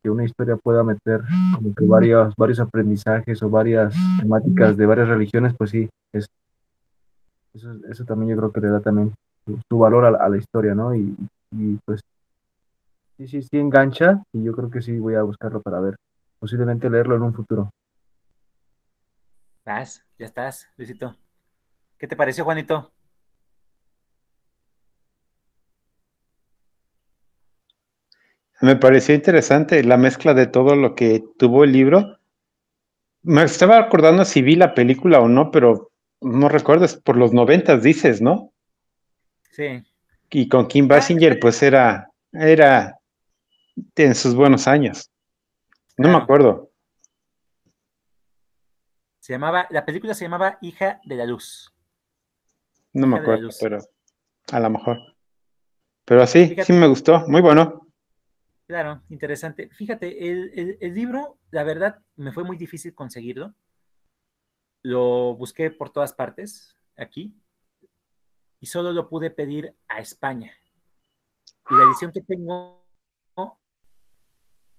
una 0.06 0.26
historia 0.26 0.58
pueda 0.58 0.84
meter 0.84 1.22
como 1.56 1.74
que 1.74 1.86
varios, 1.86 2.36
varios 2.36 2.60
aprendizajes 2.60 3.42
o 3.42 3.50
varias 3.50 3.96
temáticas 4.20 4.76
de 4.76 4.86
varias 4.86 5.08
religiones, 5.08 5.54
pues 5.58 5.70
sí, 5.70 5.90
es, 6.12 6.28
eso, 7.54 8.04
también 8.04 8.32
yo 8.32 8.38
creo 8.38 8.52
que 8.52 8.60
le 8.60 8.68
da 8.68 8.82
también 8.82 9.14
su, 9.70 9.78
valor 9.78 10.04
a, 10.04 10.28
la 10.28 10.38
historia, 10.38 10.76
¿no? 10.76 10.94
Y, 10.94 11.16
y, 11.52 11.80
pues 11.86 12.02
sí, 13.18 13.30
sí, 13.30 13.44
sí 13.44 13.58
engancha 13.58 14.22
y 14.34 14.44
yo 14.44 14.54
creo 14.54 14.70
que 14.70 14.82
sí 14.82 15.00
voy 15.00 15.16
a 15.16 15.24
buscarlo 15.24 15.62
para 15.62 15.80
ver, 15.80 15.96
posiblemente 16.44 16.90
leerlo 16.90 17.16
en 17.16 17.22
un 17.22 17.34
futuro. 17.34 17.74
Vas, 19.64 20.04
ya 20.20 20.26
estás, 20.26 20.68
Luisito. 20.76 21.16
¿Qué 21.98 22.06
te 22.06 22.18
pareció, 22.18 22.44
Juanito? 22.44 22.92
Me 28.60 28.76
pareció 28.76 29.16
interesante 29.16 29.86
la 29.86 29.96
mezcla 29.96 30.34
de 30.34 30.48
todo 30.48 30.76
lo 30.76 30.96
que 30.96 31.24
tuvo 31.40 31.64
el 31.64 31.72
libro. 31.72 32.20
Me 33.22 33.44
estaba 33.44 33.80
acordando 33.80 34.26
si 34.26 34.42
vi 34.42 34.58
la 34.58 34.76
película 34.76 35.22
o 35.22 35.30
no, 35.30 35.50
pero 35.50 35.92
no 36.20 36.50
recuerdo, 36.50 36.84
es 36.84 36.98
por 36.98 37.16
los 37.16 37.32
noventas 37.32 37.84
dices, 37.84 38.22
¿no? 38.22 38.52
Sí. 39.50 39.82
Y 40.30 40.50
con 40.50 40.68
Kim 40.68 40.90
Basinger, 40.90 41.40
pues 41.40 41.64
era, 41.64 42.10
era 42.34 43.00
en 43.96 44.14
sus 44.14 44.36
buenos 44.36 44.68
años. 44.68 45.10
No 45.98 46.10
me 46.10 46.18
acuerdo. 46.18 46.72
Se 49.20 49.34
llamaba, 49.34 49.68
la 49.70 49.86
película 49.86 50.14
se 50.14 50.26
llamaba 50.26 50.58
Hija 50.62 51.00
de 51.06 51.16
la 51.16 51.26
Luz. 51.26 51.74
No 52.92 53.08
me 53.08 53.20
acuerdo, 53.20 53.50
pero 53.60 53.80
a 54.52 54.60
lo 54.60 54.70
mejor. 54.70 54.98
Pero 56.06 56.28
sí, 56.28 56.56
sí 56.64 56.74
me 56.74 56.88
gustó, 56.88 57.26
muy 57.28 57.42
bueno. 57.42 57.88
Claro, 58.68 59.02
interesante. 59.10 59.70
Fíjate, 59.70 60.30
el, 60.30 60.94
libro, 60.94 61.38
la 61.52 61.64
verdad, 61.64 62.00
me 62.16 62.32
fue 62.32 62.44
muy 62.44 62.58
difícil 62.58 62.94
conseguirlo. 62.94 63.54
Lo 64.82 65.36
busqué 65.36 65.72
por 65.72 65.92
todas 65.92 66.14
partes, 66.14 66.78
aquí, 66.98 67.34
y 68.60 68.66
solo 68.66 68.92
lo 68.92 69.10
pude 69.10 69.32
pedir 69.32 69.76
a 69.88 70.00
España. 70.00 70.52
Y 71.70 71.76
la 71.76 71.84
edición 71.84 72.12
que 72.12 72.22
tengo 72.22 72.83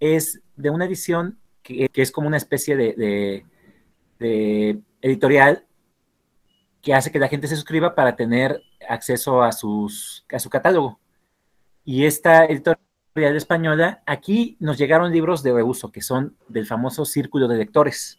es 0.05 0.43
de 0.57 0.71
una 0.71 0.85
edición 0.85 1.39
que, 1.63 1.89
es 1.95 2.13
como 2.13 2.29
una 2.29 2.37
especie 2.37 2.77
de, 2.77 3.45
editorial 5.01 5.67
que 6.83 6.95
hace 6.95 7.11
que 7.11 7.19
la 7.19 7.29
gente 7.29 7.49
se 7.49 7.57
suscriba 7.57 7.95
para 7.95 8.15
tener 8.15 8.61
acceso 8.89 9.43
a, 9.43 9.53
sus, 9.53 10.27
a 10.31 10.39
su 10.39 10.51
catálogo. 10.51 11.01
Y 11.85 12.05
esta 12.05 12.45
editorial 12.45 12.79
española, 13.37 14.03
aquí 14.07 14.57
nos 14.61 14.77
llegaron 14.77 15.13
libros 15.13 15.43
de 15.43 15.53
reuso, 15.53 15.91
que 15.91 16.03
son 16.03 16.37
del 16.49 16.67
famoso 16.67 17.07
Círculo 17.07 17.49
de 17.49 17.57
Lectores. 17.57 18.19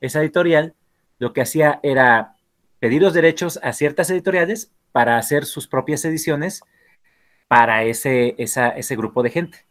Esa 0.00 0.20
editorial 0.20 0.74
lo 1.18 1.32
que 1.32 1.42
hacía 1.42 1.78
era 1.82 2.36
pedir 2.80 3.02
los 3.02 3.14
derechos 3.14 3.58
a 3.62 3.72
ciertas 3.72 4.10
editoriales 4.10 4.72
para 4.92 5.18
hacer 5.18 5.44
sus 5.44 5.68
propias 5.68 6.04
ediciones 6.04 6.62
para 7.46 7.84
ese, 7.84 8.34
ese 8.38 8.96
grupo 8.96 9.22
de 9.22 9.30
gente. 9.30 9.67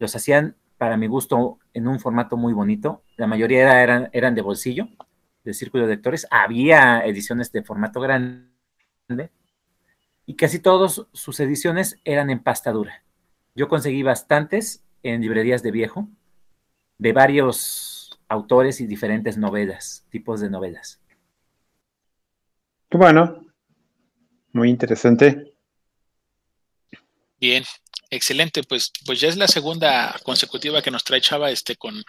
Los 0.00 0.16
hacían 0.16 0.56
para 0.78 0.96
mi 0.96 1.06
gusto, 1.06 1.58
en 1.74 1.86
un 1.86 2.00
formato 2.00 2.38
muy 2.38 2.54
bonito. 2.54 3.02
La 3.18 3.26
mayoría 3.26 3.82
eran, 3.82 4.08
eran 4.12 4.34
de 4.34 4.40
bolsillo, 4.40 4.88
de 5.44 5.52
círculo 5.52 5.86
de 5.86 5.94
lectores. 5.94 6.26
Había 6.30 7.04
ediciones 7.04 7.52
de 7.52 7.62
formato 7.62 8.00
grande 8.00 8.50
y 10.24 10.36
casi 10.36 10.58
todas 10.58 11.02
sus 11.12 11.40
ediciones 11.40 12.00
eran 12.04 12.30
en 12.30 12.42
pastadura. 12.42 13.04
Yo 13.54 13.68
conseguí 13.68 14.02
bastantes 14.02 14.82
en 15.02 15.20
librerías 15.20 15.62
de 15.62 15.70
viejo, 15.70 16.08
de 16.96 17.12
varios 17.12 18.18
autores 18.28 18.80
y 18.80 18.86
diferentes 18.86 19.36
novelas, 19.36 20.06
tipos 20.08 20.40
de 20.40 20.48
novelas. 20.48 20.98
Bueno, 22.90 23.44
muy 24.52 24.70
interesante. 24.70 25.49
Bien, 27.40 27.64
Excelente, 28.12 28.64
pues, 28.64 28.90
pues 29.06 29.20
ya 29.20 29.28
es 29.28 29.36
la 29.36 29.46
segunda 29.46 30.18
consecutiva 30.24 30.82
que 30.82 30.90
nos 30.90 31.04
trae 31.04 31.20
Chava 31.20 31.52
este, 31.52 31.76
con, 31.76 32.02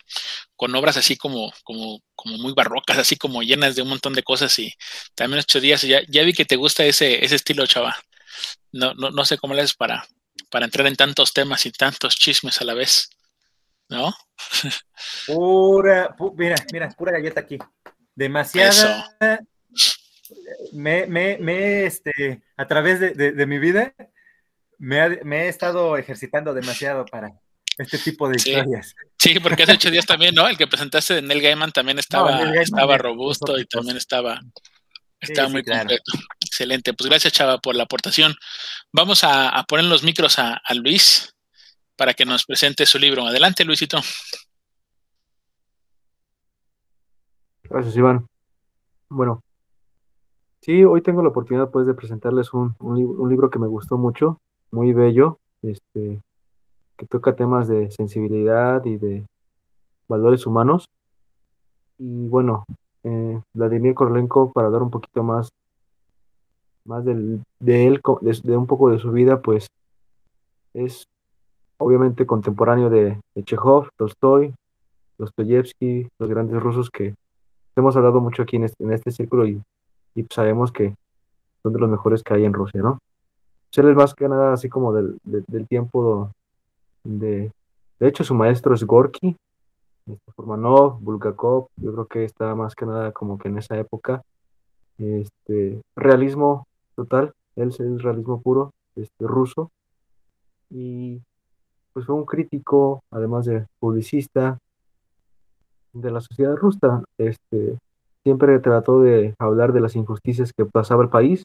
con 0.56 0.74
obras 0.74 0.98
así 0.98 1.16
como, 1.16 1.54
como, 1.64 2.02
como 2.16 2.40
muy 2.40 2.54
barrocas, 2.54 2.98
así 2.98 3.18
como 3.18 3.44
llenas 3.44 3.76
de 3.76 3.84
un 3.84 3.90
montón 3.90 4.14
de 4.14 4.24
cosas 4.24 4.58
y 4.58 4.74
también 5.14 5.42
ocho 5.42 5.62
días. 5.62 5.84
Ya, 5.84 6.02
ya 6.08 6.24
vi 6.24 6.34
que 6.34 6.46
te 6.46 6.56
gusta 6.56 6.84
ese, 6.86 7.24
ese 7.24 7.36
estilo, 7.36 7.68
Chava. 7.68 7.96
No, 8.72 8.96
no, 8.96 9.12
no 9.12 9.26
sé 9.26 9.38
cómo 9.38 9.54
le 9.54 9.62
haces 9.62 9.76
para, 9.76 10.04
para 10.50 10.66
entrar 10.66 10.88
en 10.88 10.96
tantos 10.96 11.34
temas 11.34 11.68
y 11.68 11.72
tantos 11.72 12.16
chismes 12.16 12.60
a 12.62 12.66
la 12.66 12.74
vez, 12.74 13.12
¿no? 13.88 14.12
Pura, 15.28 16.16
mira, 16.36 16.56
mira, 16.74 16.90
pura 16.90 17.12
galleta 17.12 17.42
aquí. 17.42 17.60
Demasiada. 18.16 19.08
Me, 20.74 21.06
me, 21.06 21.38
me, 21.38 21.86
este, 21.86 22.42
a 22.58 22.68
través 22.68 23.00
de, 23.00 23.14
de 23.14 23.46
mi 23.46 23.60
vida, 23.60 23.94
me, 24.82 25.46
he 25.46 25.48
estado 25.48 25.96
ejercitando 25.96 26.56
demasiado 26.56 27.06
para 27.06 27.32
este 27.78 28.00
tipo 28.00 28.28
de 28.28 28.38
historias. 28.38 28.96
Sí, 29.18 29.40
porque 29.40 29.64
hace 29.64 29.74
ocho 29.74 29.92
días 29.92 30.08
también, 30.08 30.34
¿no? 30.34 30.48
El 30.48 30.58
que 30.58 30.66
presentaste 30.66 31.16
de 31.16 31.22
Neil 31.22 31.42
Gaiman 31.42 31.72
también 31.72 32.00
estaba, 32.00 32.42
estaba 32.56 32.98
robusto 32.98 33.60
y 33.60 33.66
también 33.66 33.98
estaba, 33.98 34.42
estaba 35.20 35.50
muy 35.50 35.64
completo. 35.64 36.12
Excelente. 36.44 36.94
Pues 36.94 37.10
gracias, 37.10 37.34
Chava, 37.34 37.60
por 37.60 37.76
la 37.76 37.84
aportación. 37.84 38.34
Vamos 38.92 39.24
a, 39.24 39.64
poner 39.68 39.86
los 39.86 40.04
micros 40.04 40.40
a, 40.40 40.56
a, 40.56 40.74
Luis 40.74 41.32
para 41.96 42.16
que 42.16 42.26
nos 42.26 42.46
presente 42.46 42.88
su 42.88 42.98
libro. 42.98 43.28
Adelante, 43.28 43.64
Luisito. 43.64 44.02
Gracias, 47.64 47.96
Iván. 47.96 48.26
Bueno, 49.10 49.44
sí, 50.62 50.84
hoy 50.84 51.04
tengo 51.04 51.22
la 51.22 51.30
oportunidad 51.30 51.70
pues 51.70 51.86
de 51.86 51.94
presentarles 51.94 52.52
un, 52.54 52.76
un 52.80 53.30
libro 53.30 53.52
que 53.52 53.60
me 53.60 53.68
gustó 53.68 53.98
mucho 54.00 54.42
muy 54.72 54.94
bello, 54.94 55.38
este, 55.62 56.22
que 56.98 57.06
toca 57.08 57.36
temas 57.36 57.68
de 57.68 57.92
sensibilidad 57.92 58.84
y 58.86 58.98
de 58.98 59.26
valores 60.08 60.46
humanos. 60.46 60.90
Y 61.98 62.28
bueno, 62.28 62.66
eh, 63.04 63.42
Vladimir 63.54 63.94
Korolenko, 63.94 64.52
para 64.52 64.70
dar 64.70 64.82
un 64.82 64.90
poquito 64.90 65.24
más, 65.24 65.50
más 66.86 67.06
de 67.06 67.12
él, 67.12 67.44
de, 67.60 68.58
un 68.58 68.68
poco 68.68 68.90
de 68.90 69.00
su 69.00 69.12
vida, 69.12 69.42
pues 69.42 69.68
es 70.74 71.08
obviamente 71.78 72.26
contemporáneo 72.26 72.90
de, 72.90 73.20
Chekhov, 73.44 73.90
Tolstoy, 73.98 74.54
Dostoyevsky, 75.18 76.08
los 76.20 76.30
grandes 76.30 76.62
rusos 76.62 76.90
que 76.90 77.16
hemos 77.76 77.96
hablado 77.96 78.22
mucho 78.22 78.44
aquí 78.44 78.56
en 78.56 78.66
este, 78.66 78.84
en 78.84 78.94
este 78.94 79.12
círculo 79.12 79.48
y, 79.48 79.62
y 80.16 80.26
sabemos 80.30 80.72
que 80.72 80.96
son 81.64 81.74
de 81.74 81.80
los 81.80 81.90
mejores 81.90 82.24
que 82.24 82.34
hay 82.34 82.46
en 82.46 82.54
Rusia, 82.54 82.82
¿no? 82.82 83.00
Él 83.80 83.90
es 83.90 83.96
más 83.96 84.14
que 84.14 84.28
nada 84.28 84.54
así 84.54 84.68
como 84.68 84.94
del, 84.94 85.18
tiempo 85.70 86.32
de... 87.04 87.52
De 88.00 88.08
hecho, 88.08 88.24
su 88.24 88.34
maestro 88.34 88.74
es 88.74 88.84
Gorky, 88.84 89.38
Formanov, 90.36 91.00
Bulgakov, 91.00 91.68
yo 91.78 91.94
creo 91.94 92.06
que 92.08 92.24
está 92.26 92.56
más 92.56 92.76
que 92.76 92.86
nada 92.86 93.12
como 93.12 93.38
que 93.38 93.48
en 93.48 93.60
esa 93.60 93.78
época. 93.78 94.24
Este, 94.98 95.82
realismo 95.96 96.68
total, 96.96 97.34
él 97.56 97.70
es 97.70 97.80
el 97.80 98.00
realismo 98.00 98.42
puro, 98.42 98.72
este, 98.96 99.28
ruso. 99.28 99.72
Y 100.70 101.22
pues 101.94 102.06
fue 102.06 102.16
un 102.16 102.26
crítico, 102.26 103.04
además 103.12 103.46
de 103.46 103.66
publicista, 103.80 104.58
de 105.94 106.12
la 106.12 106.22
sociedad 106.22 106.56
rusa. 106.56 107.04
Este, 107.18 107.78
siempre 108.24 108.60
trató 108.60 109.02
de 109.02 109.36
hablar 109.40 109.74
de 109.74 109.82
las 109.82 109.96
injusticias 109.96 110.54
que 110.54 110.66
pasaba 110.66 111.04
el 111.04 111.10
país 111.10 111.44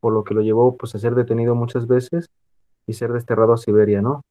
por 0.00 0.12
lo 0.12 0.24
que 0.24 0.34
lo 0.34 0.42
llevó 0.42 0.76
pues 0.76 0.94
a 0.94 0.98
ser 0.98 1.14
detenido 1.14 1.54
muchas 1.54 1.86
veces 1.86 2.28
y 2.86 2.92
ser 2.92 3.12
desterrado 3.12 3.52
a 3.52 3.58
Siberia, 3.58 4.02
¿no? 4.02 4.22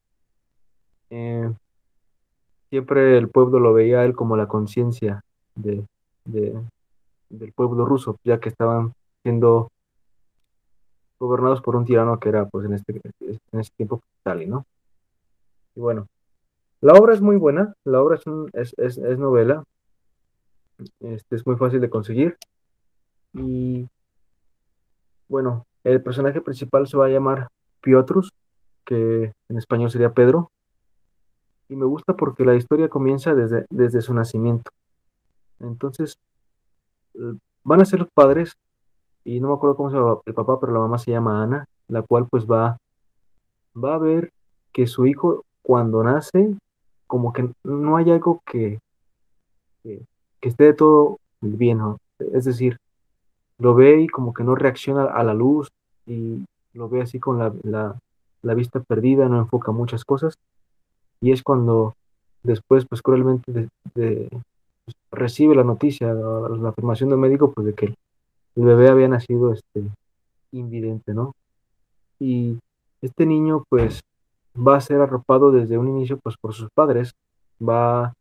Eh, 1.10 1.52
siempre 2.70 3.18
el 3.18 3.30
pueblo 3.30 3.60
lo 3.60 3.74
veía 3.74 4.00
a 4.00 4.06
él 4.06 4.16
como 4.16 4.38
la 4.38 4.48
conciencia 4.48 5.24
de, 5.56 5.86
del 6.26 7.54
pueblo 7.54 7.86
ruso, 7.86 8.18
ya 8.24 8.40
que 8.40 8.50
estaban 8.50 8.94
siendo 9.24 9.72
gobernados 11.20 11.62
por 11.62 11.76
un 11.76 11.86
tirano 11.86 12.20
que 12.20 12.30
era 12.30 12.46
pues 12.46 12.66
en 12.66 12.74
este, 12.74 13.02
en 13.20 13.60
este 13.60 13.76
tiempo 13.78 14.02
Stalin, 14.20 14.50
¿no? 14.50 14.66
Y 15.76 15.80
bueno, 15.80 16.08
la 16.82 16.94
obra 16.94 17.14
es 17.14 17.22
muy 17.22 17.38
buena, 17.38 17.74
la 17.84 18.02
obra 18.02 18.20
es, 18.54 18.76
es, 18.78 18.98
es 18.98 19.18
novela, 19.18 19.64
este, 21.00 21.36
es 21.36 21.46
muy 21.46 21.56
fácil 21.56 21.82
de 21.82 21.90
conseguir 21.90 22.38
y 23.34 23.88
bueno, 25.28 25.66
el 25.84 26.02
personaje 26.02 26.42
principal 26.42 26.88
se 26.88 26.98
va 26.98 27.06
a 27.06 27.10
llamar 27.10 27.50
Piotrus, 27.82 28.32
que 28.86 29.34
en 29.50 29.58
español 29.58 29.92
sería 29.92 30.14
Pedro. 30.14 30.52
Y 31.70 31.76
me 31.76 31.86
gusta 31.86 32.16
porque 32.16 32.46
la 32.46 32.56
historia 32.56 32.90
comienza 32.90 33.34
desde, 33.34 33.66
desde 33.70 34.02
su 34.02 34.14
nacimiento. 34.14 34.72
Entonces, 35.60 36.18
eh, 37.16 37.34
van 37.64 37.82
a 37.82 37.86
ser 37.86 38.00
los 38.00 38.10
padres, 38.14 38.54
y 39.24 39.40
no 39.40 39.50
me 39.50 39.54
acuerdo 39.56 39.76
cómo 39.76 39.90
se 39.90 39.98
llama 39.98 40.20
el 40.26 40.34
papá, 40.34 40.60
pero 40.60 40.74
la 40.74 40.80
mamá 40.80 40.98
se 41.00 41.12
llama 41.12 41.42
Ana, 41.44 41.66
la 41.88 42.02
cual 42.04 42.28
pues 42.30 42.46
va, 42.46 42.78
va 43.76 43.96
a 43.96 44.00
ver 44.00 44.32
que 44.72 44.88
su 44.88 45.06
hijo 45.06 45.44
cuando 45.62 46.04
nace, 46.04 46.56
como 47.08 47.34
que 47.34 47.50
no 47.64 47.98
hay 47.98 48.12
algo 48.12 48.42
que, 48.46 48.80
que, 49.84 50.04
esté 50.42 50.66
de 50.66 50.74
todo 50.74 51.20
bien. 51.42 51.80
Es 52.34 52.46
decir, 52.46 52.78
lo 53.58 53.74
ve 53.74 54.02
y 54.02 54.08
como 54.08 54.34
que 54.34 54.44
no 54.44 54.56
reacciona 54.56 55.06
a 55.06 55.24
la 55.24 55.34
luz 55.34 55.72
y 56.06 56.44
lo 56.74 56.90
ve 56.90 57.02
así 57.02 57.20
con 57.20 57.40
la, 57.40 57.96
vista 58.56 58.80
perdida, 58.80 59.28
no 59.28 59.40
enfoca 59.40 59.72
muchas 59.72 60.04
cosas. 60.04 60.36
Y 61.22 61.32
es 61.32 61.42
cuando 61.42 61.96
después, 62.44 62.86
pues 62.86 63.02
cruelmente, 63.02 63.70
de, 63.96 64.30
recibe 65.12 65.56
la 65.56 65.64
noticia, 65.64 66.14
la, 66.14 66.70
afirmación 66.70 67.10
del 67.10 67.20
médico, 67.20 67.52
pues 67.52 67.68
de 67.68 67.74
que 67.74 67.86
el, 67.86 68.66
bebé 68.66 68.90
había 68.90 69.08
nacido 69.08 69.54
este, 69.54 69.84
invidente, 70.52 71.14
¿no? 71.14 71.34
Y 72.20 72.58
este 73.02 73.26
niño, 73.26 73.64
pues, 73.70 74.02
va 74.56 74.78
a 74.78 74.82
ser 74.82 75.02
arropado 75.02 75.52
desde 75.52 75.78
un 75.78 75.88
inicio, 75.88 76.18
pues, 76.18 76.36
por 76.38 76.54
sus 76.54 76.70
padres, 76.72 77.14
va, 77.62 78.14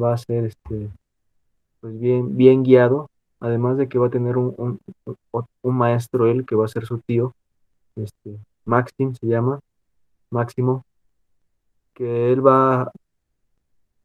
va 0.00 0.12
a 0.12 0.18
ser, 0.18 0.44
este, 0.44 0.90
pues, 1.80 1.98
bien, 1.98 2.36
bien 2.36 2.62
guiado 2.64 3.08
además 3.44 3.76
de 3.76 3.88
que 3.88 3.98
va 3.98 4.06
a 4.06 4.10
tener 4.10 4.38
un, 4.38 4.80
maestro 5.62 6.26
él 6.26 6.46
que 6.46 6.56
va 6.56 6.64
a 6.64 6.68
ser 6.68 6.86
su 6.86 6.98
tío, 7.00 7.34
este, 7.94 8.38
Maxim 8.64 9.14
se 9.14 9.26
llama, 9.26 9.60
Máximo, 10.30 10.84
que 11.92 12.32
él 12.32 12.44
va 12.44 12.90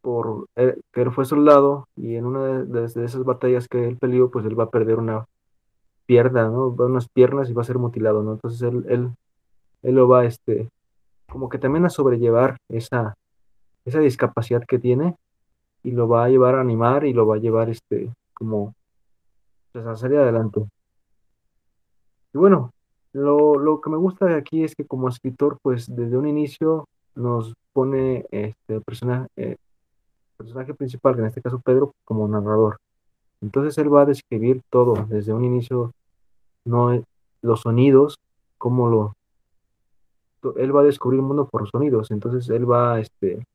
por, 0.02 0.48
que 0.56 1.02
él 1.02 1.12
fue 1.12 1.24
soldado 1.24 1.88
y 1.96 2.16
en 2.16 2.26
una 2.26 2.64
de, 2.64 2.84
esas 2.84 3.24
batallas 3.24 3.70
que 3.70 3.88
él 3.88 3.98
peleó, 3.98 4.30
pues 4.30 4.46
él 4.46 4.60
va 4.60 4.66
a 4.66 4.70
perder 4.70 4.98
una 4.98 5.26
pierna, 6.06 6.50
¿no? 6.50 6.68
Unas 6.68 7.08
piernas 7.08 7.50
y 7.50 7.54
va 7.54 7.62
a 7.62 7.66
ser 7.66 7.78
mutilado, 7.78 8.22
¿no? 8.24 8.34
Entonces 8.34 8.62
él, 8.62 8.86
él, 8.90 9.10
él 9.84 9.96
lo 9.96 10.10
va, 10.10 10.26
este, 10.26 10.68
como 11.30 11.48
que 11.48 11.60
también 11.60 11.86
a 11.86 11.90
sobrellevar 11.90 12.58
esa, 12.68 13.16
esa 13.86 14.00
discapacidad 14.00 14.66
que 14.66 14.80
tiene 14.80 15.16
y 15.82 15.92
lo 15.92 16.10
va 16.10 16.26
a 16.26 16.30
llevar 16.30 16.56
a 16.56 16.62
animar 16.62 17.06
y 17.06 17.14
lo 17.14 17.26
va 17.26 17.36
a 17.36 17.40
llevar, 17.40 17.70
este, 17.70 18.12
como 18.34 18.74
pues 19.72 19.86
a 19.86 19.96
salir 19.96 20.18
adelante. 20.18 20.62
Y 22.34 22.38
bueno, 22.38 22.74
lo, 23.14 23.82
que 23.82 23.90
me 23.90 23.98
gusta 23.98 24.26
de 24.26 24.36
aquí 24.36 24.64
es 24.64 24.76
que 24.76 24.86
como 24.86 25.10
escritor, 25.10 25.58
pues 25.62 25.94
desde 25.94 26.18
un 26.18 26.28
inicio 26.28 26.88
nos 27.16 27.54
pone 27.74 28.26
este 28.32 28.82
personaje, 28.82 29.28
eh, 29.36 29.58
personaje 30.38 30.74
principal, 30.74 31.16
que 31.16 31.22
en 31.22 31.28
este 31.28 31.42
caso 31.42 31.60
Pedro, 31.60 31.94
como 32.06 32.28
narrador. 32.28 32.80
Entonces 33.42 33.78
él 33.78 33.94
va 33.94 34.02
a 34.02 34.06
describir 34.06 34.62
todo, 34.70 35.06
desde 35.08 35.34
un 35.34 35.44
inicio, 35.44 35.94
no 36.66 37.02
los 37.42 37.62
sonidos, 37.62 38.20
como 38.58 38.90
lo 38.90 39.16
él 40.58 40.76
va 40.76 40.82
a 40.82 40.86
descubrir 40.86 41.20
el 41.20 41.26
mundo 41.26 41.48
por 41.48 41.70
sonidos, 41.70 42.12
entonces 42.12 42.50
él 42.50 42.70
va 42.70 43.00
este, 43.00 43.46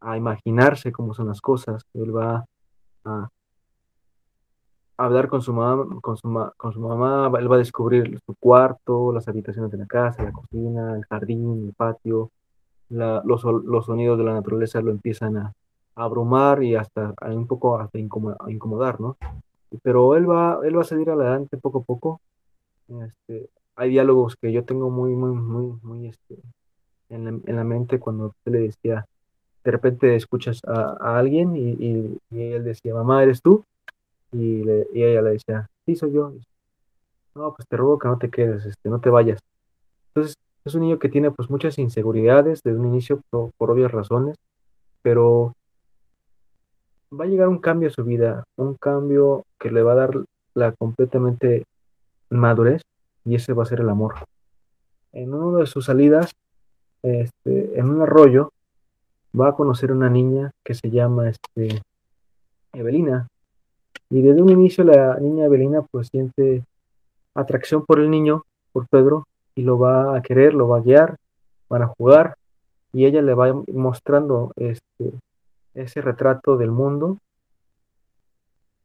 a 0.00 0.16
imaginarse 0.16 0.92
cómo 0.92 1.14
son 1.14 1.28
las 1.28 1.40
cosas, 1.40 1.84
él 1.94 2.16
va 2.16 2.46
a 3.04 3.28
hablar 4.96 5.28
con 5.28 5.42
su 5.42 5.52
mamá, 5.52 6.00
con 6.00 6.16
su, 6.16 6.50
con 6.56 6.72
su 6.72 6.80
mamá, 6.80 7.30
él 7.38 7.50
va 7.50 7.56
a 7.56 7.58
descubrir 7.58 8.20
su 8.24 8.34
cuarto, 8.38 9.12
las 9.12 9.26
habitaciones 9.28 9.70
de 9.70 9.78
la 9.78 9.86
casa, 9.86 10.22
la 10.22 10.32
cocina, 10.32 10.96
el 10.96 11.04
jardín, 11.06 11.64
el 11.66 11.74
patio, 11.74 12.30
los, 12.90 13.44
los, 13.44 13.86
sonidos 13.86 14.18
de 14.18 14.24
la 14.24 14.34
naturaleza 14.34 14.80
lo 14.80 14.90
empiezan 14.90 15.36
a, 15.36 15.52
abrumar 15.94 16.62
y 16.62 16.74
hasta 16.74 17.14
un 17.20 17.46
poco 17.46 17.78
hasta 17.78 17.98
incomodar, 17.98 18.98
¿no? 18.98 19.16
Pero 19.82 20.16
él 20.16 20.28
va, 20.28 20.58
él 20.64 20.76
va 20.76 20.80
a 20.82 20.84
salir 20.84 21.10
adelante 21.10 21.56
poco 21.58 21.80
a 21.80 21.82
poco. 21.82 22.20
Este, 22.88 23.50
hay 23.76 23.90
diálogos 23.90 24.36
que 24.36 24.52
yo 24.52 24.64
tengo 24.64 24.90
muy, 24.90 25.14
muy, 25.14 25.32
muy, 25.32 25.78
muy 25.82 26.06
este, 26.08 26.36
en, 27.08 27.24
la, 27.24 27.30
en 27.30 27.56
la 27.56 27.64
mente 27.64 27.98
cuando 27.98 28.34
le 28.44 28.60
decía, 28.60 29.06
de 29.64 29.70
repente 29.70 30.16
escuchas 30.16 30.60
a, 30.66 31.18
alguien 31.18 31.56
y, 31.56 32.18
y, 32.30 32.40
él 32.40 32.64
decía, 32.64 32.94
mamá, 32.94 33.22
¿eres 33.22 33.40
tú? 33.42 33.64
Y, 34.32 34.64
le, 34.64 34.86
y, 34.92 35.02
ella 35.02 35.22
le 35.22 35.30
decía, 35.32 35.68
sí, 35.86 35.96
soy 35.96 36.12
yo. 36.12 36.32
No, 37.34 37.54
pues 37.54 37.68
te 37.68 37.76
ruego 37.76 37.98
que 37.98 38.08
no 38.08 38.18
te 38.18 38.30
quedes, 38.30 38.66
este, 38.66 38.88
no 38.88 39.00
te 39.00 39.10
vayas. 39.10 39.40
Entonces, 40.08 40.36
es 40.64 40.74
un 40.74 40.82
niño 40.82 40.98
que 40.98 41.08
tiene 41.08 41.30
pues 41.30 41.50
muchas 41.50 41.78
inseguridades 41.78 42.62
desde 42.62 42.78
un 42.78 42.86
inicio 42.86 43.20
por, 43.30 43.70
obvias 43.70 43.90
razones, 43.90 44.36
pero 45.02 45.54
va 47.12 47.24
a 47.24 47.28
llegar 47.28 47.48
un 47.48 47.58
cambio 47.58 47.88
a 47.88 47.92
su 47.92 48.04
vida, 48.04 48.44
un 48.56 48.74
cambio 48.74 49.44
que 49.58 49.70
le 49.70 49.82
va 49.82 49.92
a 49.92 49.96
dar 49.96 50.24
la 50.54 50.72
completamente 50.72 51.64
madurez 52.30 52.82
y 53.24 53.34
ese 53.34 53.52
va 53.52 53.64
a 53.64 53.66
ser 53.66 53.80
el 53.80 53.88
amor. 53.88 54.14
En 55.12 55.34
una 55.34 55.58
de 55.58 55.66
sus 55.66 55.86
salidas, 55.86 56.30
este, 57.02 57.78
en 57.78 57.90
un 57.90 58.00
arroyo, 58.02 58.52
va 59.38 59.48
a 59.48 59.56
conocer 59.56 59.92
una 59.92 60.08
niña 60.08 60.52
que 60.62 60.74
se 60.74 60.90
llama 60.90 61.28
este, 61.28 61.82
Evelina. 62.72 63.26
Y 64.12 64.20
desde 64.20 64.42
un 64.42 64.50
inicio 64.50 64.84
la 64.84 65.18
niña 65.18 65.46
Evelina 65.46 65.80
pues 65.90 66.08
siente 66.08 66.64
atracción 67.34 67.86
por 67.86 67.98
el 67.98 68.10
niño, 68.10 68.44
por 68.72 68.86
Pedro, 68.88 69.26
y 69.54 69.62
lo 69.62 69.78
va 69.78 70.14
a 70.14 70.20
querer, 70.20 70.52
lo 70.52 70.68
va 70.68 70.78
a 70.78 70.82
guiar, 70.82 71.16
van 71.70 71.80
a 71.80 71.86
jugar. 71.86 72.36
Y 72.92 73.06
ella 73.06 73.22
le 73.22 73.32
va 73.32 73.54
mostrando 73.72 74.52
este, 74.56 75.14
ese 75.72 76.02
retrato 76.02 76.58
del 76.58 76.70
mundo 76.70 77.16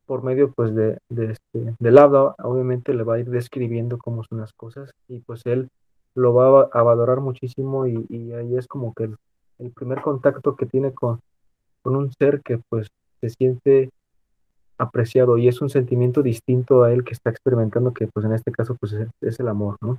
por 0.05 0.23
medio 0.23 0.49
pues 0.53 0.73
de, 0.73 0.97
de 1.09 1.32
este, 1.34 1.75
del 1.78 1.97
habla, 1.97 2.34
obviamente 2.41 2.93
le 2.93 3.03
va 3.03 3.15
a 3.15 3.19
ir 3.19 3.30
describiendo 3.30 3.97
cómo 3.97 4.23
son 4.23 4.39
las 4.39 4.53
cosas 4.53 4.91
y 5.09 5.19
pues 5.19 5.45
él 5.45 5.67
lo 6.15 6.34
va 6.34 6.69
a, 6.71 6.82
valorar 6.84 7.19
muchísimo 7.19 7.86
y, 7.86 8.32
ahí 8.32 8.55
es 8.55 8.65
como 8.65 8.93
que 8.93 9.09
el, 9.59 9.71
primer 9.71 10.01
contacto 10.01 10.55
que 10.55 10.65
tiene 10.65 10.93
con, 10.93 11.19
con 11.84 11.97
un 11.97 12.13
ser 12.13 12.41
que 12.41 12.61
pues 12.69 12.88
se 13.19 13.30
siente 13.30 13.91
apreciado 14.78 15.38
y 15.38 15.47
es 15.47 15.61
un 15.61 15.69
sentimiento 15.69 16.21
distinto 16.21 16.84
a 16.84 16.93
él 16.93 17.03
que 17.03 17.13
está 17.13 17.30
experimentando 17.30 17.93
que 17.93 18.07
pues 18.07 18.25
en 18.25 18.34
este 18.34 18.51
caso 18.51 18.75
pues 18.80 18.95
es 19.21 19.39
el 19.39 19.47
amor, 19.47 19.78
¿no? 19.82 19.97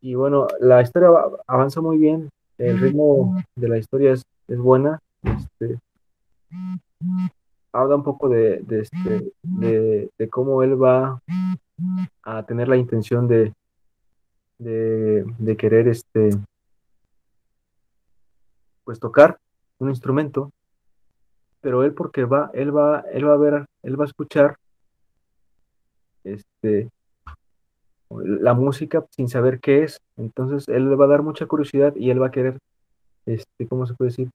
Y 0.00 0.14
bueno, 0.14 0.48
la 0.58 0.82
historia 0.82 1.10
avanza 1.46 1.80
muy 1.80 1.96
bien, 1.96 2.28
el 2.58 2.80
ritmo 2.80 3.40
de 3.54 3.68
la 3.68 3.78
historia 3.78 4.12
es, 4.12 4.24
es 4.48 4.58
buena. 4.58 4.98
Este, 5.22 5.78
habla 7.72 7.96
un 7.96 8.02
poco 8.02 8.28
de, 8.28 8.58
de, 8.60 8.80
este, 8.80 9.32
de, 9.42 10.10
de, 10.18 10.28
cómo 10.28 10.62
él 10.64 10.80
va 10.80 11.20
a 12.24 12.42
tener 12.44 12.68
la 12.68 12.76
intención 12.76 13.28
de, 13.28 13.52
de, 14.58 15.24
de 15.38 15.56
querer 15.56 15.86
este, 15.86 16.30
pues 18.84 18.98
tocar 18.98 19.38
un 19.78 19.88
instrumento, 19.88 20.50
pero 21.62 21.84
él 21.84 21.94
porque 21.94 22.24
va, 22.24 22.50
él 22.52 22.76
va, 22.76 23.04
él 23.12 23.26
va 23.26 23.34
a 23.34 23.38
ver, 23.38 23.64
él 23.82 23.98
va 23.98 24.04
a 24.04 24.08
escuchar 24.08 24.56
este, 26.24 26.90
la 28.10 28.54
música 28.54 29.04
sin 29.10 29.28
saber 29.28 29.60
qué 29.60 29.84
es. 29.84 30.00
Entonces 30.16 30.68
él 30.68 30.90
le 30.90 30.96
va 30.96 31.06
a 31.06 31.08
dar 31.08 31.22
mucha 31.22 31.46
curiosidad 31.46 31.94
y 31.96 32.10
él 32.10 32.20
va 32.20 32.26
a 32.26 32.30
querer, 32.30 32.58
este, 33.26 33.66
¿cómo 33.68 33.86
se 33.86 33.94
puede 33.94 34.10
decir? 34.10 34.30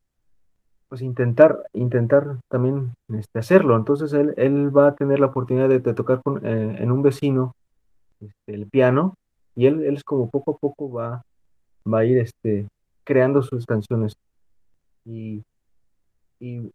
Pues 0.89 1.01
intentar, 1.01 1.63
intentar 1.73 2.39
también 2.49 2.93
este, 3.13 3.39
hacerlo. 3.39 3.75
Entonces 3.75 4.13
él, 4.13 4.33
él 4.37 4.75
va 4.75 4.87
a 4.87 4.95
tener 4.95 5.19
la 5.19 5.27
oportunidad 5.27 5.69
de, 5.69 5.79
tocar 5.93 6.21
con, 6.23 6.45
eh, 6.45 6.77
en 6.79 6.91
un 6.91 7.03
vecino 7.03 7.53
este, 8.21 8.53
el 8.53 8.67
piano 8.67 9.15
y 9.55 9.65
él, 9.65 9.83
él 9.83 9.95
es 9.95 10.03
como 10.03 10.29
poco 10.29 10.51
a 10.51 10.57
poco 10.57 10.91
va, 10.91 11.23
va 11.91 11.99
a 11.99 12.05
ir 12.05 12.19
este, 12.19 12.67
creando 13.03 13.41
sus 13.43 13.65
canciones. 13.65 14.15
Y, 15.05 15.43
y, 16.39 16.71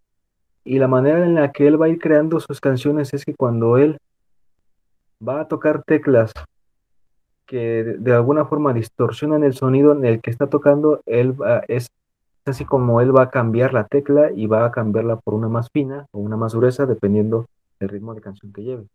y 0.64 0.78
la 0.78 0.88
manera 0.88 1.24
en 1.24 1.34
la 1.34 1.52
que 1.52 1.66
él 1.66 1.80
va 1.80 1.86
a 1.86 1.88
ir 1.88 1.98
creando 1.98 2.40
sus 2.40 2.60
canciones 2.60 3.12
es 3.14 3.24
que 3.24 3.34
cuando 3.34 3.78
él 3.78 3.98
va 5.26 5.40
a 5.40 5.48
tocar 5.48 5.82
teclas 5.82 6.32
que 7.46 7.84
de, 7.98 8.12
alguna 8.12 8.44
forma 8.46 8.72
distorsionan 8.72 9.44
el 9.44 9.54
sonido 9.54 9.92
en 9.92 10.04
el 10.04 10.20
que 10.20 10.30
está 10.30 10.46
tocando, 10.46 11.00
él 11.06 11.34
es 11.68 11.88
así 12.46 12.64
como 12.64 13.00
él 13.00 13.14
va 13.14 13.24
a 13.24 13.30
cambiar 13.30 13.74
la 13.74 13.84
tecla 13.84 14.30
y 14.32 14.46
va 14.46 14.64
a 14.64 14.72
cambiarla 14.72 15.16
por 15.16 15.34
una 15.34 15.48
más 15.48 15.68
fina 15.70 16.06
o 16.12 16.18
una 16.18 16.36
más 16.36 16.54
gruesa 16.54 16.86
dependiendo 16.86 17.46
del 17.78 17.90
ritmo 17.90 18.14
de 18.14 18.20
canción 18.20 18.52
que 18.52 18.62
lleve. 18.62 18.86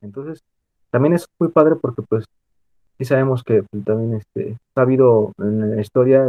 Entonces, 0.00 0.42
también 0.90 1.14
es 1.14 1.26
muy 1.38 1.48
padre 1.48 1.76
porque 1.76 2.02
pues 2.02 2.24
sí 2.98 3.04
sabemos 3.04 3.42
que 3.42 3.62
pues, 3.62 3.84
también 3.84 4.14
este, 4.14 4.58
ha 4.74 4.80
habido 4.82 5.32
en 5.38 5.76
la 5.76 5.80
historia 5.80 6.24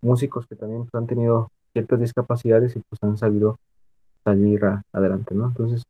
músicos 0.00 0.46
que 0.46 0.56
también 0.56 0.88
han 0.92 1.06
tenido 1.06 1.50
ciertas 1.72 2.00
discapacidades 2.00 2.76
y 2.76 2.80
pues 2.80 3.02
han 3.02 3.16
sabido 3.16 3.58
salir 4.26 4.60
adelante, 4.92 5.34
¿no? 5.34 5.46
Entonces, 5.46 5.84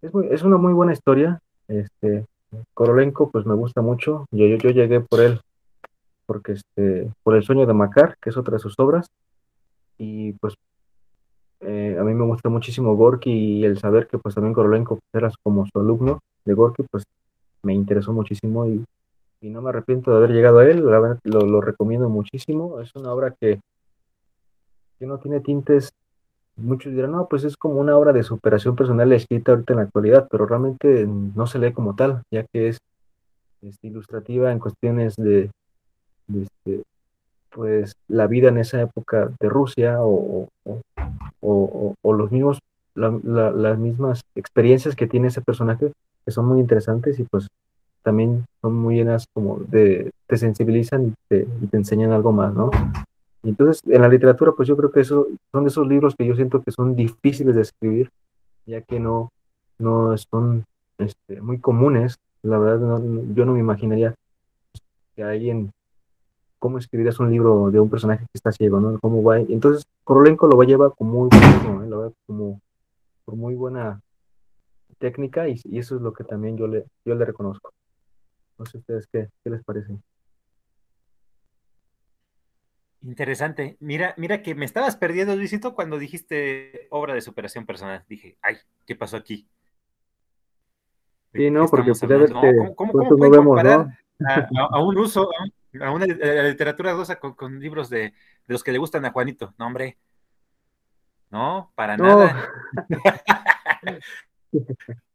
es, 0.00 0.10
es 0.30 0.42
una 0.42 0.56
muy 0.56 0.72
buena 0.72 0.94
historia, 0.94 1.40
este, 1.68 2.24
Korolenko, 2.72 3.30
pues 3.30 3.44
me 3.44 3.54
gusta 3.54 3.82
mucho. 3.82 4.24
Yo, 4.30 4.46
yo, 4.46 4.56
yo 4.56 4.70
llegué 4.70 5.00
por 5.00 5.20
él, 5.20 5.40
porque 6.24 6.52
este, 6.52 7.12
por 7.22 7.36
el 7.36 7.42
sueño 7.42 7.66
de 7.66 7.74
Macar, 7.74 8.16
que 8.20 8.30
es 8.30 8.36
otra 8.38 8.54
de 8.54 8.60
sus 8.60 8.74
obras. 8.78 9.06
Y 9.98 10.32
pues 10.34 10.54
eh, 11.60 11.98
a 12.00 12.04
mí 12.04 12.14
me 12.14 12.24
gusta 12.24 12.48
muchísimo 12.48 12.96
Gorky 12.96 13.30
y 13.30 13.64
el 13.64 13.78
saber 13.78 14.06
que 14.06 14.16
pues 14.16 14.34
también 14.34 14.54
Korolenko 14.54 15.00
era 15.12 15.30
como 15.42 15.66
su 15.66 15.78
alumno 15.78 16.20
de 16.44 16.54
Gorky, 16.54 16.84
pues 16.90 17.04
me 17.62 17.74
interesó 17.74 18.12
muchísimo 18.12 18.66
y, 18.66 18.84
y 19.42 19.50
no 19.50 19.60
me 19.60 19.68
arrepiento 19.68 20.10
de 20.10 20.16
haber 20.16 20.30
llegado 20.30 20.60
a 20.60 20.66
él, 20.66 20.78
lo, 21.24 21.40
lo 21.40 21.60
recomiendo 21.60 22.08
muchísimo. 22.08 22.80
Es 22.80 22.94
una 22.94 23.12
obra 23.12 23.34
que, 23.38 23.60
que 24.98 25.06
no 25.06 25.18
tiene 25.18 25.40
tintes 25.40 25.90
muchos 26.58 26.92
dirán, 26.92 27.12
no, 27.12 27.28
pues 27.28 27.44
es 27.44 27.56
como 27.56 27.80
una 27.80 27.96
obra 27.96 28.12
de 28.12 28.22
superación 28.22 28.76
personal 28.76 29.12
escrita 29.12 29.52
ahorita 29.52 29.72
en 29.72 29.76
la 29.78 29.84
actualidad, 29.84 30.28
pero 30.30 30.46
realmente 30.46 31.06
no 31.06 31.46
se 31.46 31.58
lee 31.58 31.72
como 31.72 31.94
tal, 31.94 32.22
ya 32.30 32.44
que 32.52 32.68
es 32.68 32.78
este, 33.62 33.88
ilustrativa 33.88 34.52
en 34.52 34.58
cuestiones 34.58 35.16
de, 35.16 35.50
este, 36.28 36.82
pues 37.50 37.94
la 38.08 38.26
vida 38.26 38.48
en 38.48 38.58
esa 38.58 38.80
época 38.80 39.30
de 39.40 39.48
Rusia 39.48 39.98
o, 40.00 40.48
o, 41.40 42.12
los 42.12 42.32
mismos 42.32 42.58
las 42.94 43.78
mismas 43.78 44.22
experiencias 44.34 44.96
que 44.96 45.06
tiene 45.06 45.28
ese 45.28 45.40
personaje 45.40 45.92
que 46.24 46.32
son 46.32 46.46
muy 46.46 46.58
interesantes 46.58 47.20
y 47.20 47.22
pues 47.22 47.46
también 48.02 48.44
son 48.60 48.74
muy 48.74 48.96
llenas 48.96 49.26
como 49.32 49.58
de 49.68 50.10
te 50.26 50.36
sensibilizan 50.36 51.06
y 51.06 51.14
te, 51.28 51.46
y 51.62 51.66
te 51.68 51.76
enseñan 51.76 52.10
algo 52.10 52.32
más, 52.32 52.52
¿no? 52.54 52.70
Entonces, 53.42 53.82
en 53.86 54.02
la 54.02 54.08
literatura, 54.08 54.52
pues 54.52 54.68
yo 54.68 54.76
creo 54.76 54.90
que 54.90 55.00
eso 55.00 55.28
son 55.52 55.66
esos 55.66 55.86
libros 55.86 56.14
que 56.16 56.26
yo 56.26 56.34
siento 56.34 56.62
que 56.62 56.72
son 56.72 56.96
difíciles 56.96 57.54
de 57.54 57.62
escribir, 57.62 58.10
ya 58.66 58.82
que 58.82 58.98
no, 58.98 59.30
no 59.78 60.16
son 60.18 60.64
este, 60.98 61.40
muy 61.40 61.58
comunes. 61.58 62.18
La 62.42 62.58
verdad, 62.58 63.00
yo 63.34 63.44
no 63.44 63.52
me 63.52 63.60
imaginaría 63.60 64.14
que 65.14 65.22
alguien, 65.22 65.72
cómo 66.58 66.78
escribirías 66.78 67.20
un 67.20 67.30
libro 67.30 67.70
de 67.70 67.80
un 67.80 67.90
personaje 67.90 68.24
que 68.24 68.34
está 68.34 68.52
ciego, 68.52 68.80
¿no? 68.80 68.98
¿Cómo 68.98 69.22
va? 69.22 69.38
Entonces, 69.38 69.84
Korolenko 70.04 70.46
lo 70.46 70.56
va 70.56 70.64
a 70.64 70.66
llevar 70.66 70.92
con 70.96 71.08
muy, 71.08 71.28
¿eh? 71.28 71.88
la 71.88 71.96
verdad, 71.96 72.12
como 72.26 72.60
por 73.24 73.36
muy 73.36 73.54
buena 73.54 74.00
técnica 74.98 75.48
y, 75.48 75.60
y, 75.64 75.78
eso 75.78 75.96
es 75.96 76.02
lo 76.02 76.12
que 76.12 76.24
también 76.24 76.56
yo 76.56 76.66
le, 76.66 76.84
yo 77.04 77.14
le 77.14 77.24
reconozco. 77.24 77.70
No 78.58 78.66
sé 78.66 78.78
ustedes 78.78 79.06
qué, 79.12 79.28
qué 79.44 79.50
les 79.50 79.62
parece. 79.62 79.96
Interesante. 83.02 83.76
Mira, 83.80 84.14
mira 84.16 84.42
que 84.42 84.54
me 84.54 84.64
estabas 84.64 84.96
perdiendo, 84.96 85.36
Luisito, 85.36 85.74
cuando 85.74 85.98
dijiste 85.98 86.88
obra 86.90 87.14
de 87.14 87.20
superación 87.20 87.64
personal. 87.64 88.04
Dije, 88.08 88.36
ay, 88.42 88.56
¿qué 88.86 88.96
pasó 88.96 89.16
aquí? 89.16 89.48
Sí, 91.32 91.50
no, 91.50 91.66
porque 91.68 91.92
pues, 91.92 92.00
¿Cómo, 92.32 92.74
cómo, 92.74 92.92
cómo 92.92 93.30
comparar 93.30 93.98
a, 94.70 94.82
un 94.82 94.96
ruso, 94.96 95.28
a, 95.80 95.90
una 95.92 96.06
literatura 96.06 96.92
rusa 96.94 97.16
con, 97.16 97.60
libros 97.60 97.88
de, 97.90 98.14
los 98.46 98.64
que 98.64 98.72
le 98.72 98.78
gustan 98.78 99.04
a 99.04 99.12
Juanito? 99.12 99.54
No, 99.58 99.66
hombre. 99.66 99.96
No, 101.30 101.70
para 101.74 101.96
nada. 101.96 102.50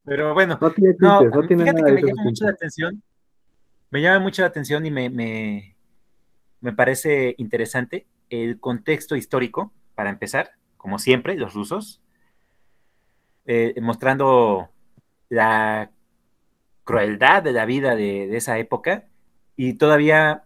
Pero 0.06 0.34
bueno, 0.34 0.58
no, 0.62 0.72
tiene 0.72 0.96
no, 1.00 1.20
fíjate 1.20 1.48
que 1.48 1.56
me 1.56 2.02
llama 2.02 2.24
mucho 2.24 2.46
la 2.46 2.52
atención. 2.52 3.02
Me 3.90 4.02
llama 4.02 4.20
mucho 4.20 4.42
la 4.42 4.48
atención 4.50 4.86
y 4.86 4.92
me, 4.92 5.10
me 5.10 5.73
me 6.64 6.72
parece 6.72 7.36
interesante 7.38 8.08
el 8.30 8.58
contexto 8.62 9.18
histórico, 9.18 9.74
para 9.96 10.10
empezar, 10.10 10.54
como 10.78 10.98
siempre, 10.98 11.36
los 11.36 11.54
rusos, 11.54 12.02
eh, 13.46 13.76
mostrando 13.82 14.70
la 15.28 15.92
crueldad 16.86 17.44
de 17.44 17.52
la 17.52 17.66
vida 17.66 17.98
de, 17.98 18.36
esa 18.38 18.58
época 18.60 19.10
y 19.58 19.74
todavía 19.74 20.46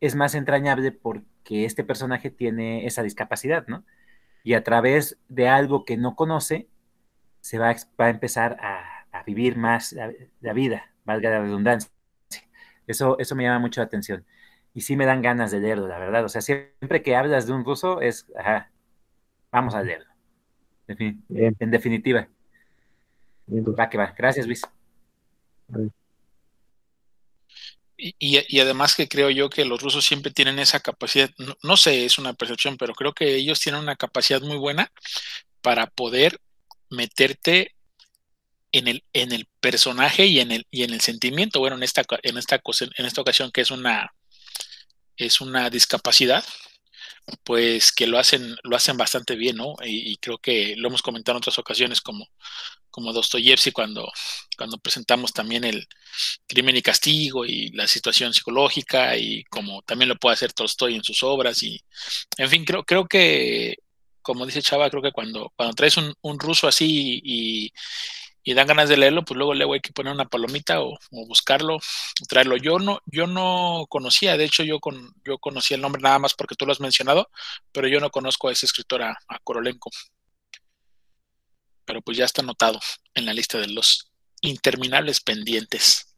es 0.00 0.16
más 0.16 0.34
entrañable 0.34 0.90
porque 0.90 1.64
este 1.64 1.84
personaje 1.84 2.30
tiene 2.30 2.86
esa 2.86 3.04
discapacidad, 3.04 3.68
¿no? 3.68 3.84
Y 4.42 4.54
a 4.54 4.64
través 4.64 5.20
de 5.28 5.48
algo 5.48 5.84
que 5.84 5.96
no 5.96 6.16
conoce, 6.16 6.68
se 7.40 7.58
va, 7.58 7.76
a 7.98 8.10
empezar 8.10 8.56
a, 8.60 9.22
vivir 9.26 9.56
más 9.56 9.92
la, 10.40 10.52
vida, 10.52 10.92
valga 11.04 11.30
la 11.30 11.40
redundancia. 11.40 11.88
Eso, 12.88 13.16
eso 13.20 13.36
me 13.36 13.44
llama 13.44 13.60
mucho 13.60 13.80
la 13.80 13.84
atención. 13.86 14.24
Y 14.74 14.82
sí 14.82 14.96
me 14.96 15.06
dan 15.06 15.22
ganas 15.22 15.50
de 15.50 15.60
leerlo, 15.60 15.88
la 15.88 15.98
verdad. 15.98 16.24
O 16.24 16.28
sea, 16.28 16.40
siempre 16.40 17.02
que 17.02 17.16
hablas 17.16 17.46
de 17.46 17.52
un 17.52 17.64
ruso 17.64 18.00
es, 18.00 18.26
ajá, 18.36 18.70
vamos 19.50 19.74
a 19.74 19.82
leerlo. 19.82 20.06
En 20.88 21.70
definitiva. 21.70 22.28
Va 23.48 23.88
que 23.88 23.98
va. 23.98 24.14
Gracias, 24.16 24.46
Luis. 24.46 24.62
Y, 27.96 28.60
además 28.60 28.94
que 28.94 29.08
creo 29.08 29.28
yo 29.28 29.50
que 29.50 29.64
los 29.64 29.82
rusos 29.82 30.06
siempre 30.06 30.32
tienen 30.32 30.58
esa 30.58 30.80
capacidad, 30.80 31.30
no, 31.62 31.76
sé, 31.76 32.06
es 32.06 32.18
una 32.18 32.32
percepción, 32.32 32.78
pero 32.78 32.94
creo 32.94 33.12
que 33.12 33.34
ellos 33.34 33.60
tienen 33.60 33.82
una 33.82 33.96
capacidad 33.96 34.40
muy 34.40 34.56
buena 34.56 34.90
para 35.60 35.86
poder 35.86 36.40
meterte 36.88 37.74
en 38.72 38.88
el, 38.88 39.04
en 39.12 39.32
el 39.32 39.46
personaje 39.60 40.26
y 40.26 40.40
en 40.40 40.50
el, 40.50 40.66
y 40.70 40.84
en 40.84 40.94
el 40.94 41.00
sentimiento. 41.02 41.60
Bueno, 41.60 41.76
en 41.76 41.82
esta, 41.82 42.02
en 42.22 42.38
esta, 42.38 42.60
en 42.96 43.06
esta 43.06 43.20
ocasión 43.20 43.50
que 43.50 43.60
es 43.60 43.70
una, 43.70 44.14
es 45.26 45.40
una 45.40 45.70
discapacidad, 45.70 46.44
pues 47.44 47.92
que 47.92 48.06
lo 48.06 48.18
hacen, 48.18 48.56
lo 48.64 48.76
hacen 48.76 48.96
bastante 48.96 49.36
bien, 49.36 49.56
¿no? 49.56 49.74
Y, 49.84 50.16
creo 50.18 50.38
que 50.38 50.74
lo 50.76 50.88
hemos 50.88 51.02
comentado 51.02 51.36
en 51.36 51.38
otras 51.38 51.58
ocasiones 51.58 52.00
como, 52.00 52.26
como 52.90 53.12
Dostoyevsky 53.12 53.72
cuando, 53.72 54.10
cuando 54.56 54.78
presentamos 54.78 55.32
también 55.32 55.64
el 55.64 55.86
crimen 56.46 56.76
y 56.76 56.82
castigo 56.82 57.44
y 57.46 57.70
la 57.70 57.86
situación 57.88 58.34
psicológica 58.34 59.16
y 59.16 59.44
como 59.44 59.82
también 59.82 60.08
lo 60.08 60.16
puede 60.16 60.34
hacer 60.34 60.52
Tolstoy 60.52 60.96
en 60.96 61.04
sus 61.04 61.22
obras 61.22 61.62
y 61.62 61.82
en 62.38 62.50
fin, 62.50 62.64
creo, 62.64 62.84
creo 62.84 63.06
que 63.06 63.76
como 64.22 64.46
dice 64.46 64.62
Chava, 64.62 64.90
creo 64.90 65.02
que 65.02 65.12
cuando, 65.12 65.52
cuando 65.56 65.74
traes 65.74 65.96
un, 65.96 66.14
un 66.22 66.38
ruso 66.38 66.68
así 66.68 67.20
y, 67.24 67.64
y 67.66 67.72
dan 68.44 68.66
ganas 68.66 68.88
de 68.88 68.96
leerlo, 68.96 69.24
pues 69.24 69.36
luego 69.36 69.54
luego 69.54 69.74
hay 69.74 69.80
que 69.80 69.92
poner 69.92 70.12
una 70.12 70.28
palomita 70.28 70.80
o, 70.80 70.98
buscarlo, 71.10 71.78
traerlo. 72.28 72.56
Yo 72.56 72.78
no, 72.78 73.00
yo 73.06 73.26
no 73.26 73.86
conocía, 73.88 74.36
de 74.36 74.44
hecho 74.44 74.62
yo 74.62 74.80
con, 74.80 75.14
yo 75.24 75.38
conocía 75.38 75.76
el 75.76 75.82
nombre 75.82 76.02
nada 76.02 76.18
más 76.18 76.34
porque 76.34 76.54
tú 76.54 76.66
lo 76.66 76.72
has 76.72 76.80
mencionado, 76.80 77.30
pero 77.72 77.88
yo 77.88 78.00
no 78.00 78.10
conozco 78.10 78.48
a 78.48 78.52
ese 78.52 78.66
escritor, 78.66 79.02
a, 79.02 79.16
Korolenko. 79.44 79.90
Pero 81.84 82.02
pues 82.02 82.16
ya 82.16 82.24
está 82.24 82.42
anotado 82.42 82.80
en 83.14 83.26
la 83.26 83.32
lista 83.32 83.58
de 83.58 83.68
los 83.68 84.10
interminables 84.42 85.20
pendientes. 85.20 86.14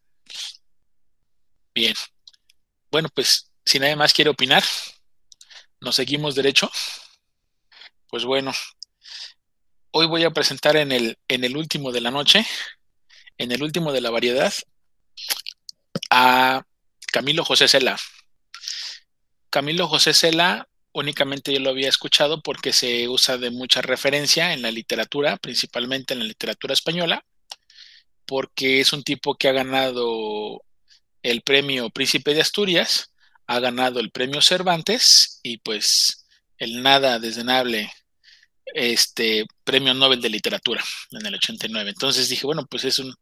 Bien. 1.75 1.95
Bueno, 2.91 3.09
pues 3.15 3.51
si 3.65 3.79
nadie 3.79 3.97
más 3.97 4.13
quiere 4.13 4.31
opinar, 4.31 4.63
nos 5.81 5.97
seguimos 5.97 6.35
derecho. 6.35 6.71
Pues 8.09 8.25
bueno, 8.25 8.53
hoy 9.93 10.07
voy 10.07 10.25
a 10.25 10.31
presentar 10.31 10.77
en 10.77 10.91
el, 10.91 11.19
en 11.29 11.45
el 11.45 11.57
último 11.57 11.93
de 11.93 12.01
la 12.01 12.11
noche, 12.11 12.47
en 13.39 13.53
el 13.53 13.63
último 13.63 13.93
de 13.93 14.01
la 14.01 14.11
variedad, 14.11 14.53
a 16.11 16.65
Camilo 17.13 17.45
José 17.45 17.69
Cela. 17.69 17.99
Camilo 19.51 19.87
José 19.87 20.15
Cela 20.15 20.67
únicamente 20.93 21.53
yo 21.53 21.61
lo 21.61 21.71
había 21.71 21.89
escuchado 21.89 22.43
porque 22.43 22.73
se 22.73 23.09
usa 23.09 23.39
de 23.39 23.51
mucha 23.51 23.83
referencia 23.83 24.53
en 24.53 24.63
la 24.63 24.71
literatura, 24.71 25.37
principalmente 25.37 26.15
en 26.15 26.21
la 26.21 26.27
literatura 26.27 26.75
española, 26.75 27.25
porque 28.27 28.81
es 28.81 28.93
un 28.93 29.03
tipo 29.03 29.35
que 29.37 29.49
ha 29.49 29.53
ganado 29.53 30.63
el 31.23 31.43
premio 31.43 31.91
Príncipe 31.91 32.35
de 32.35 32.41
Asturias, 32.41 33.13
ha 33.47 33.61
ganado 33.61 34.01
el 34.01 34.11
premio 34.11 34.41
Cervantes 34.41 35.41
y 35.43 35.59
pues 35.59 36.27
el 36.59 36.83
nada 36.83 37.19
desdenable 37.19 37.93
este 38.75 39.47
premio 39.65 39.95
Nobel 39.95 40.21
de 40.21 40.31
Literatura 40.31 40.83
en 41.11 41.27
el 41.27 41.35
89. 41.35 41.91
Entonces 41.91 42.29
dije, 42.29 42.47
bueno, 42.47 42.67
pues 42.67 42.85
es 42.85 42.99
un, 42.99 43.15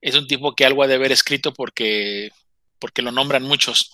es 0.00 0.14
un 0.14 0.26
tipo 0.26 0.54
que 0.54 0.64
algo 0.64 0.82
ha 0.82 0.86
de 0.86 0.94
haber 0.94 1.12
escrito 1.12 1.52
porque, 1.52 2.30
porque 2.78 3.02
lo 3.02 3.12
nombran 3.12 3.42
muchos. 3.42 3.90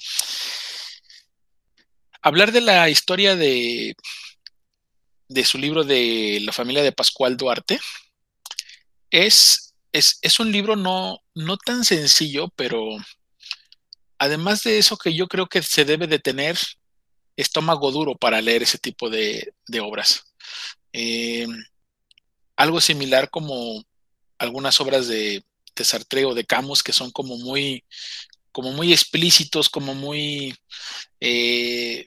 Hablar 2.22 2.52
de 2.52 2.60
la 2.60 2.88
historia 2.88 3.36
de, 3.36 3.94
de 5.28 5.44
su 5.44 5.58
libro 5.58 5.84
de 5.84 6.40
la 6.42 6.52
familia 6.52 6.82
de 6.82 6.92
Pascual 6.92 7.36
Duarte 7.36 7.78
es, 9.10 9.74
es, 9.92 10.18
es 10.22 10.40
un 10.40 10.52
libro 10.52 10.76
no, 10.76 11.18
no 11.34 11.56
tan 11.56 11.84
sencillo, 11.84 12.48
pero 12.56 12.96
además 14.18 14.62
de 14.62 14.78
eso 14.78 14.96
que 14.96 15.14
yo 15.14 15.28
creo 15.28 15.46
que 15.46 15.62
se 15.62 15.84
debe 15.84 16.06
de 16.06 16.18
tener 16.18 16.56
estómago 17.36 17.92
duro 17.92 18.16
para 18.16 18.40
leer 18.40 18.62
ese 18.62 18.78
tipo 18.78 19.10
de, 19.10 19.52
de 19.66 19.80
obras. 19.80 20.24
Eh, 20.98 21.46
algo 22.56 22.80
similar 22.80 23.28
como 23.28 23.84
algunas 24.38 24.80
obras 24.80 25.08
de, 25.08 25.44
Sartre 25.76 26.24
o 26.24 26.32
de 26.32 26.46
Camus 26.46 26.82
que 26.82 26.94
son 26.94 27.10
como 27.10 27.36
muy, 27.36 27.84
como 28.50 28.72
muy 28.72 28.92
explícitos, 28.92 29.68
como 29.68 29.94
muy... 29.94 30.56
Eh, 31.20 32.06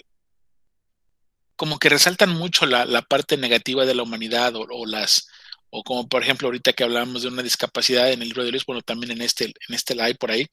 como 1.55 1.77
que 1.77 1.89
resaltan 1.89 2.31
mucho 2.31 2.65
la, 2.65 3.01
parte 3.03 3.37
negativa 3.37 3.85
de 3.85 3.93
la 3.93 4.01
humanidad 4.01 4.53
o, 4.55 4.85
las 4.87 5.27
o 5.69 5.83
como 5.83 6.07
por 6.07 6.23
ejemplo 6.23 6.47
ahorita 6.47 6.73
que 6.73 6.83
hablamos 6.83 7.21
de 7.21 7.27
una 7.27 7.43
discapacidad 7.43 8.11
en 8.11 8.21
el 8.23 8.29
libro 8.29 8.43
de 8.43 8.51
Luis, 8.51 8.65
bueno, 8.65 8.81
también 8.81 9.11
en 9.11 9.21
este, 9.21 9.45
en 9.45 9.75
este 9.75 9.93
live 9.93 10.15
por 10.15 10.31
ahí, 10.31 10.47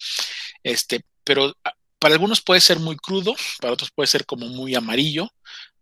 este, 0.62 1.00
pero 1.24 1.56
ah, 1.64 1.72
para 1.98 2.14
algunos 2.14 2.42
puede 2.42 2.60
ser 2.60 2.80
muy 2.80 2.96
crudo, 2.96 3.34
para 3.60 3.72
otros 3.72 3.90
puede 3.92 4.08
ser 4.08 4.26
como 4.26 4.48
muy 4.48 4.74
amarillo, 4.74 5.30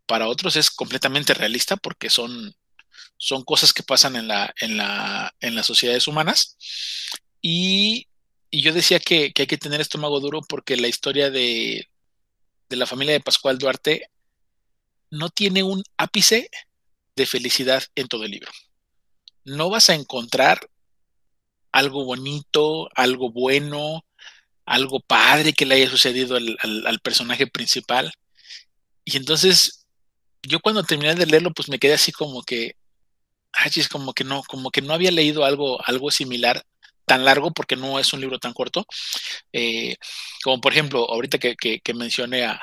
para 0.07 0.29
otros 0.29 0.57
es 0.57 0.71
completamente 0.71 1.35
realista 1.35 1.77
porque 1.77 2.11
son, 2.11 2.55
son 3.17 3.45
cosas 3.45 3.73
que 3.73 3.83
pasan 3.83 4.17
en, 4.17 4.29
la, 4.29 4.53
en, 4.61 4.77
la, 4.77 5.35
en 5.41 5.55
las 5.55 5.67
sociedades 5.67 6.07
humanas. 6.07 6.57
Y, 7.41 8.09
yo 8.51 8.73
decía 8.73 9.01
que, 9.01 9.33
hay 9.37 9.47
que 9.47 9.59
tener 9.59 9.81
estómago 9.81 10.21
duro 10.21 10.41
porque 10.49 10.77
la 10.77 10.87
historia 10.87 11.29
de, 11.29 11.89
de 12.69 12.77
la 12.77 12.87
familia 12.87 13.13
de 13.13 13.21
Pascual 13.21 13.59
Duarte 13.59 14.09
no 15.11 15.29
tiene 15.29 15.65
un 15.65 15.83
ápice 15.97 16.49
de 17.17 17.27
felicidad 17.27 17.83
en 17.97 18.07
todo 18.07 18.25
el 18.25 18.31
libro. 18.31 18.53
No 19.45 19.71
vas 19.71 19.91
a 19.91 19.95
encontrar 19.95 20.71
algo 21.73 22.05
bonito, 22.05 22.89
algo 22.95 23.33
bueno, 23.33 24.05
algo 24.65 25.01
padre 25.01 25.53
que 25.53 25.67
le 25.67 25.75
haya 25.75 25.91
sucedido 25.91 26.37
al, 26.37 26.57
al 26.87 27.01
personaje 27.01 27.49
principal. 27.49 28.13
Y 29.05 29.17
entonces 29.17 29.84
yo 30.49 30.61
cuando 30.61 30.83
terminé 30.85 31.15
de 31.15 31.27
leerlo, 31.27 31.53
pues 31.53 31.69
me 31.69 31.79
quedé 31.79 31.95
así 31.95 32.13
como 32.13 32.43
que, 32.43 32.77
ay, 33.53 33.71
es 33.77 33.89
como 33.89 34.13
que 34.15 34.25
no, 34.25 34.43
como 34.45 34.71
que 34.71 34.83
no 34.83 34.95
había 34.95 35.11
leído 35.11 35.45
algo, 35.45 35.79
algo 35.87 36.11
similar 36.11 36.65
tan 37.05 37.25
largo 37.25 37.53
porque 37.53 37.77
no 37.77 37.99
es 37.99 38.13
un 38.13 38.21
libro 38.21 38.39
tan 38.39 38.53
corto. 38.53 38.87
Eh, 39.53 39.97
como 40.43 40.61
por 40.61 40.73
ejemplo, 40.73 41.09
ahorita 41.11 41.39
que, 41.39 41.57
que, 41.57 41.95
mencioné 41.95 42.45
a, 42.45 42.61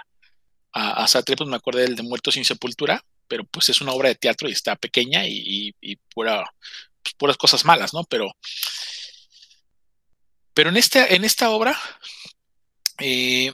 a, 0.74 1.08
Sartre, 1.08 1.36
pues 1.36 1.50
me 1.50 1.56
acordé 1.56 1.84
del 1.84 1.96
de 1.96 2.04
Muertos 2.04 2.36
sin 2.36 2.46
Sepultura, 2.46 3.04
pero 3.28 3.44
pues 3.46 3.70
es 3.70 3.82
una 3.82 3.94
obra 3.94 4.10
de 4.10 4.16
teatro 4.16 4.50
y 4.50 4.52
está 4.52 4.76
pequeña 4.76 5.26
y, 5.28 5.74
y, 5.80 5.96
pura, 6.14 6.44
pues, 7.04 7.16
puras 7.16 7.38
cosas 7.38 7.66
malas, 7.66 7.94
¿no? 7.94 8.04
Pero, 8.06 8.32
pero 10.54 10.70
en, 10.70 10.78
este, 10.78 11.16
en 11.16 11.24
esta 11.24 11.50
obra 11.50 11.78
eh, 13.00 13.54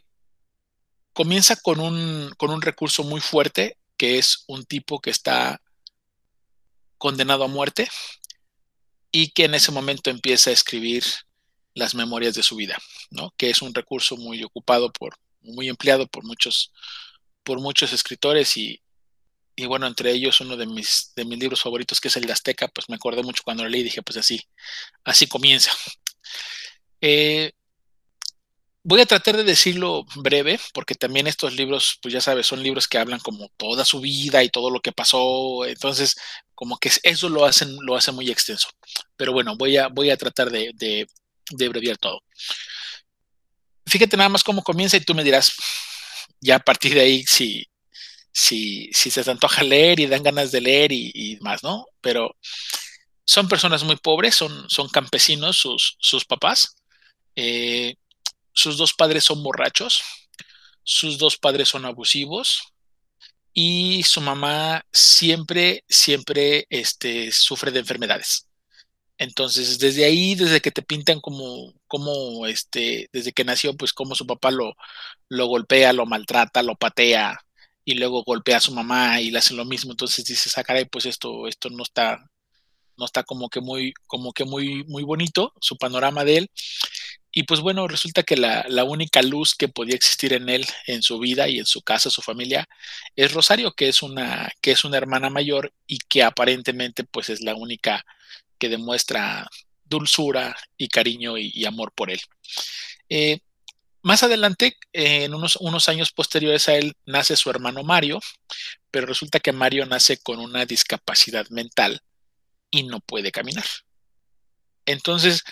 comienza 1.13 1.55
con 1.57 1.79
un, 1.79 2.33
con 2.37 2.51
un 2.51 2.61
recurso 2.61 3.03
muy 3.03 3.21
fuerte 3.21 3.77
que 3.97 4.17
es 4.17 4.43
un 4.47 4.65
tipo 4.65 4.99
que 5.01 5.09
está 5.09 5.61
condenado 6.97 7.43
a 7.43 7.47
muerte 7.47 7.89
y 9.11 9.29
que 9.29 9.45
en 9.45 9.55
ese 9.55 9.71
momento 9.71 10.09
empieza 10.09 10.49
a 10.49 10.53
escribir 10.53 11.03
las 11.73 11.95
memorias 11.95 12.35
de 12.35 12.43
su 12.43 12.55
vida, 12.55 12.77
¿no? 13.11 13.33
Que 13.37 13.49
es 13.49 13.61
un 13.61 13.73
recurso 13.73 14.17
muy 14.17 14.43
ocupado 14.43 14.91
por, 14.91 15.15
muy 15.41 15.69
empleado 15.69 16.07
por 16.07 16.23
muchos, 16.23 16.73
por 17.43 17.59
muchos 17.59 17.93
escritores 17.93 18.57
y, 18.57 18.81
y 19.55 19.65
bueno, 19.65 19.87
entre 19.87 20.11
ellos 20.11 20.41
uno 20.41 20.57
de 20.57 20.65
mis, 20.65 21.13
de 21.15 21.25
mis 21.25 21.39
libros 21.39 21.61
favoritos, 21.61 21.99
que 21.99 22.09
es 22.09 22.17
el 22.17 22.25
de 22.25 22.33
Azteca, 22.33 22.67
pues 22.67 22.89
me 22.89 22.95
acordé 22.95 23.23
mucho 23.23 23.43
cuando 23.43 23.63
lo 23.63 23.69
leí 23.69 23.81
y 23.81 23.85
dije, 23.85 24.01
pues 24.01 24.17
así, 24.17 24.41
así 25.03 25.27
comienza. 25.27 25.71
Eh, 26.99 27.51
voy 28.87 29.01
a 29.01 29.05
tratar 29.05 29.35
de 29.35 29.43
decirlo 29.43 30.05
breve, 30.15 30.57
porque 30.73 30.95
también 30.95 31.27
estos 31.27 31.53
libros, 31.53 31.99
pues 32.01 32.13
ya 32.13 32.21
sabes, 32.21 32.47
son 32.47 32.63
libros 32.63 32.87
que 32.87 32.97
hablan 32.97 33.19
como 33.19 33.49
toda 33.57 33.83
su 33.83 33.99
vida 33.99 34.43
y 34.43 34.49
todo 34.49 34.69
lo 34.69 34.79
que 34.79 34.93
pasó. 34.93 35.65
Entonces, 35.65 36.15
como 36.55 36.77
que 36.77 36.89
eso 37.03 37.27
lo 37.27 37.43
hacen, 37.43 37.75
lo 37.81 37.97
hace 37.97 38.13
muy 38.13 38.29
extenso. 38.31 38.69
Pero 39.17 39.33
bueno, 39.33 39.57
voy 39.57 39.75
a, 39.75 39.89
voy 39.89 40.09
a 40.09 40.15
tratar 40.15 40.49
de, 40.49 40.71
de, 40.75 41.05
abreviar 41.65 41.97
todo. 41.97 42.21
Fíjate 43.85 44.15
nada 44.15 44.29
más 44.29 44.43
cómo 44.43 44.63
comienza 44.63 44.95
y 44.95 45.01
tú 45.01 45.13
me 45.13 45.23
dirás, 45.23 45.51
ya 46.39 46.55
a 46.55 46.59
partir 46.59 46.93
de 46.93 47.01
ahí, 47.01 47.23
si, 47.25 47.67
si, 48.31 48.89
si 48.93 49.11
se 49.11 49.21
te 49.21 49.31
antoja 49.31 49.63
leer 49.63 49.99
y 49.99 50.07
dan 50.07 50.23
ganas 50.23 50.51
de 50.53 50.61
leer 50.61 50.93
y, 50.93 51.37
más, 51.41 51.61
¿no? 51.61 51.87
Pero 51.99 52.37
son 53.25 53.49
personas 53.49 53.83
muy 53.83 53.97
pobres, 53.97 54.35
son, 54.35 54.69
son 54.69 54.87
campesinos 54.87 55.57
sus, 55.57 55.97
sus 55.99 56.23
papás. 56.23 56.77
Eh, 57.35 57.95
sus 58.57 58.77
dos 58.77 58.93
padres 58.93 59.23
son 59.23 59.43
borrachos, 59.43 60.01
sus 60.83 61.19
dos 61.19 61.37
padres 61.37 61.69
son 61.69 61.85
abusivos 61.85 62.73
y 63.53 64.01
su 64.03 64.19
mamá 64.19 64.83
siempre, 64.91 65.83
siempre 65.87 66.65
este, 66.71 67.31
sufre 67.31 67.71
de 67.71 67.79
enfermedades. 67.79 68.47
Entonces, 69.19 69.77
desde 69.77 70.05
ahí, 70.05 70.33
desde 70.33 70.59
que 70.61 70.71
te 70.71 70.81
pintan 70.81 71.21
como, 71.21 71.73
como 71.87 72.47
este, 72.47 73.09
desde 73.13 73.31
que 73.31 73.43
nació, 73.43 73.75
pues 73.77 73.93
como 73.93 74.15
su 74.15 74.25
papá 74.25 74.49
lo, 74.51 74.73
lo 75.29 75.45
golpea, 75.47 75.93
lo 75.93 76.05
maltrata, 76.07 76.63
lo 76.63 76.75
patea, 76.75 77.39
y 77.85 77.93
luego 77.93 78.23
golpea 78.23 78.57
a 78.57 78.61
su 78.61 78.73
mamá 78.73 79.21
y 79.21 79.29
le 79.31 79.39
hace 79.39 79.53
lo 79.53 79.65
mismo. 79.65 79.91
Entonces 79.91 80.25
dices, 80.25 80.57
ah, 80.57 80.63
caray, 80.63 80.85
pues 80.85 81.05
esto, 81.05 81.47
esto 81.47 81.69
no 81.69 81.83
está, 81.83 82.19
no 82.97 83.05
está 83.05 83.23
como 83.23 83.49
que 83.49 83.61
muy, 83.61 83.93
como 84.07 84.33
que 84.33 84.45
muy, 84.45 84.83
muy 84.85 85.03
bonito, 85.03 85.53
su 85.61 85.77
panorama 85.77 86.23
de 86.25 86.37
él. 86.39 86.51
Y 87.37 87.43
pues 87.43 87.59
bueno, 87.59 87.87
resulta 87.87 88.23
que 88.23 88.35
la, 88.35 88.65
la, 88.67 88.83
única 88.83 89.21
luz 89.21 89.53
que 89.53 89.67
podía 89.67 89.93
existir 89.93 90.33
en 90.33 90.49
él, 90.49 90.65
en 90.87 91.03
su 91.03 91.19
vida 91.19 91.47
y 91.47 91.59
en 91.59 91.67
su 91.67 91.83
casa, 91.83 92.09
su 92.09 92.23
familia, 92.23 92.67
es 93.15 93.31
Rosario, 93.31 93.73
que 93.73 93.89
es 93.89 94.01
una, 94.01 94.51
que 94.59 94.71
es 94.71 94.83
una 94.83 94.97
hermana 94.97 95.29
mayor 95.29 95.71
y 95.85 95.99
que 95.99 96.23
aparentemente 96.23 97.03
pues 97.03 97.29
es 97.29 97.41
la 97.41 97.53
única 97.53 98.03
que 98.57 98.69
demuestra 98.69 99.47
dulzura 99.85 100.57
y 100.77 100.87
cariño 100.87 101.37
y, 101.37 101.63
amor 101.65 101.91
por 101.93 102.09
él. 102.09 102.19
Eh, 103.07 103.41
más 104.01 104.23
adelante, 104.23 104.75
eh, 104.91 105.25
en 105.25 105.35
unos, 105.35 105.57
unos, 105.57 105.89
años 105.89 106.11
posteriores 106.11 106.67
a 106.69 106.75
él, 106.75 106.95
nace 107.05 107.35
su 107.35 107.51
hermano 107.51 107.83
Mario, 107.83 108.19
pero 108.89 109.05
resulta 109.05 109.39
que 109.39 109.51
Mario 109.51 109.85
nace 109.85 110.17
con 110.17 110.39
una 110.39 110.65
discapacidad 110.65 111.47
mental 111.49 112.01
y 112.71 112.81
no 112.81 112.99
puede 112.99 113.31
caminar. 113.31 113.65
Entonces, 114.87 115.43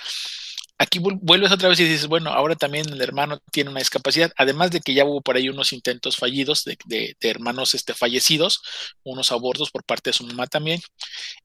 aquí 0.77 0.99
vuelves 0.99 1.51
otra 1.51 1.69
vez 1.69 1.79
y 1.79 1.85
dices, 1.85 2.07
bueno, 2.07 2.31
ahora 2.31 2.55
también 2.55 2.87
el 2.89 3.01
hermano 3.01 3.39
tiene 3.51 3.69
una 3.69 3.79
discapacidad, 3.79 4.31
además 4.37 4.71
de 4.71 4.81
que 4.81 4.93
ya 4.93 5.05
hubo 5.05 5.21
por 5.21 5.35
ahí 5.35 5.49
unos 5.49 5.73
intentos 5.73 6.17
fallidos 6.17 6.63
de, 6.65 7.15
hermanos 7.21 7.73
este, 7.73 7.93
fallecidos, 7.93 8.61
unos 9.03 9.31
abortos 9.31 9.71
por 9.71 9.83
parte 9.83 10.09
de 10.09 10.13
su 10.13 10.25
mamá 10.25 10.47
también. 10.47 10.81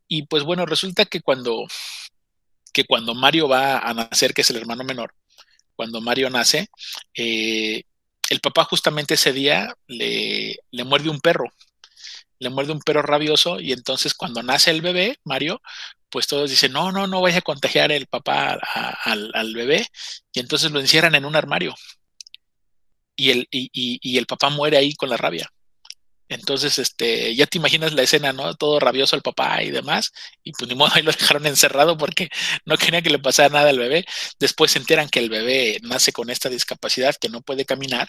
Y 0.09 0.26
pues 0.26 0.43
bueno, 0.43 0.66
resulta 0.66 1.05
que 1.07 1.20
cuando, 1.20 1.66
que 2.72 2.85
cuando 2.85 3.14
Mario 3.14 3.49
va 3.49 3.78
a 3.78 3.95
nacer, 3.95 4.35
que 4.35 4.43
es 4.43 4.51
el 4.51 4.57
hermano 4.57 4.85
menor, 4.85 5.14
cuando 5.76 6.01
Mario 6.01 6.31
nace, 6.31 6.68
eh, 7.14 7.85
el 8.31 8.41
papá 8.41 8.64
justamente 8.64 9.14
ese 9.14 9.33
día 9.33 9.74
le, 9.87 10.59
le 10.70 10.85
muerde 10.85 11.11
un 11.11 11.20
perro 11.20 11.53
le 12.41 12.51
muerde 12.51 12.72
un 12.72 12.81
perro 12.81 13.03
rabioso 13.03 13.61
y 13.61 13.72
entonces 13.72 14.14
cuando 14.14 14.43
nace 14.43 14.70
el 14.70 14.81
bebé, 14.81 15.18
Mario, 15.24 15.61
pues 16.11 16.27
todos 16.27 16.51
dicen, 16.51 16.73
no, 16.73 16.93
no, 16.93 17.07
no 17.07 17.21
vaya 17.21 17.39
a 17.39 17.43
contagiar 17.43 17.93
el 17.93 18.07
papá 18.07 18.59
al, 19.05 19.31
al, 19.35 19.55
bebé 19.55 19.87
y 20.33 20.41
entonces 20.41 20.71
lo 20.71 20.81
encierran 20.81 21.15
en 21.15 21.25
un 21.25 21.37
armario 21.37 21.75
y 23.17 23.31
el, 23.31 23.49
y, 23.51 23.71
y, 23.73 24.19
el 24.19 24.27
papá 24.27 24.51
muere 24.51 24.79
ahí 24.79 24.95
con 24.95 25.11
la 25.11 25.17
rabia. 25.17 25.53
Entonces, 26.31 26.79
este, 26.79 27.35
ya 27.35 27.47
te 27.47 27.59
imaginas 27.59 27.93
la 27.93 28.03
escena, 28.03 28.33
¿no? 28.33 28.55
Todo 28.55 28.81
rabioso 28.81 29.17
el 29.17 29.23
papá 29.23 29.63
y 29.63 29.71
demás. 29.71 30.13
Y 30.45 30.53
pues 30.53 30.69
ni 30.69 30.77
modo, 30.77 30.93
ahí 30.95 31.03
lo 31.03 31.13
dejaron 31.13 31.47
encerrado 31.47 31.99
porque 31.99 32.31
no 32.65 32.79
quería 32.79 33.03
que 33.03 33.11
le 33.11 33.19
pasara 33.19 33.49
nada 33.51 33.71
al 33.71 33.79
bebé. 33.79 34.07
Después 34.39 34.71
se 34.71 34.79
enteran 34.79 35.09
que 35.09 35.19
el 35.19 35.29
bebé 35.29 35.79
nace 35.83 36.13
con 36.13 36.31
esta 36.31 36.49
discapacidad, 36.49 37.17
que 37.21 37.29
no 37.29 37.43
puede 37.43 37.65
caminar. 37.67 38.09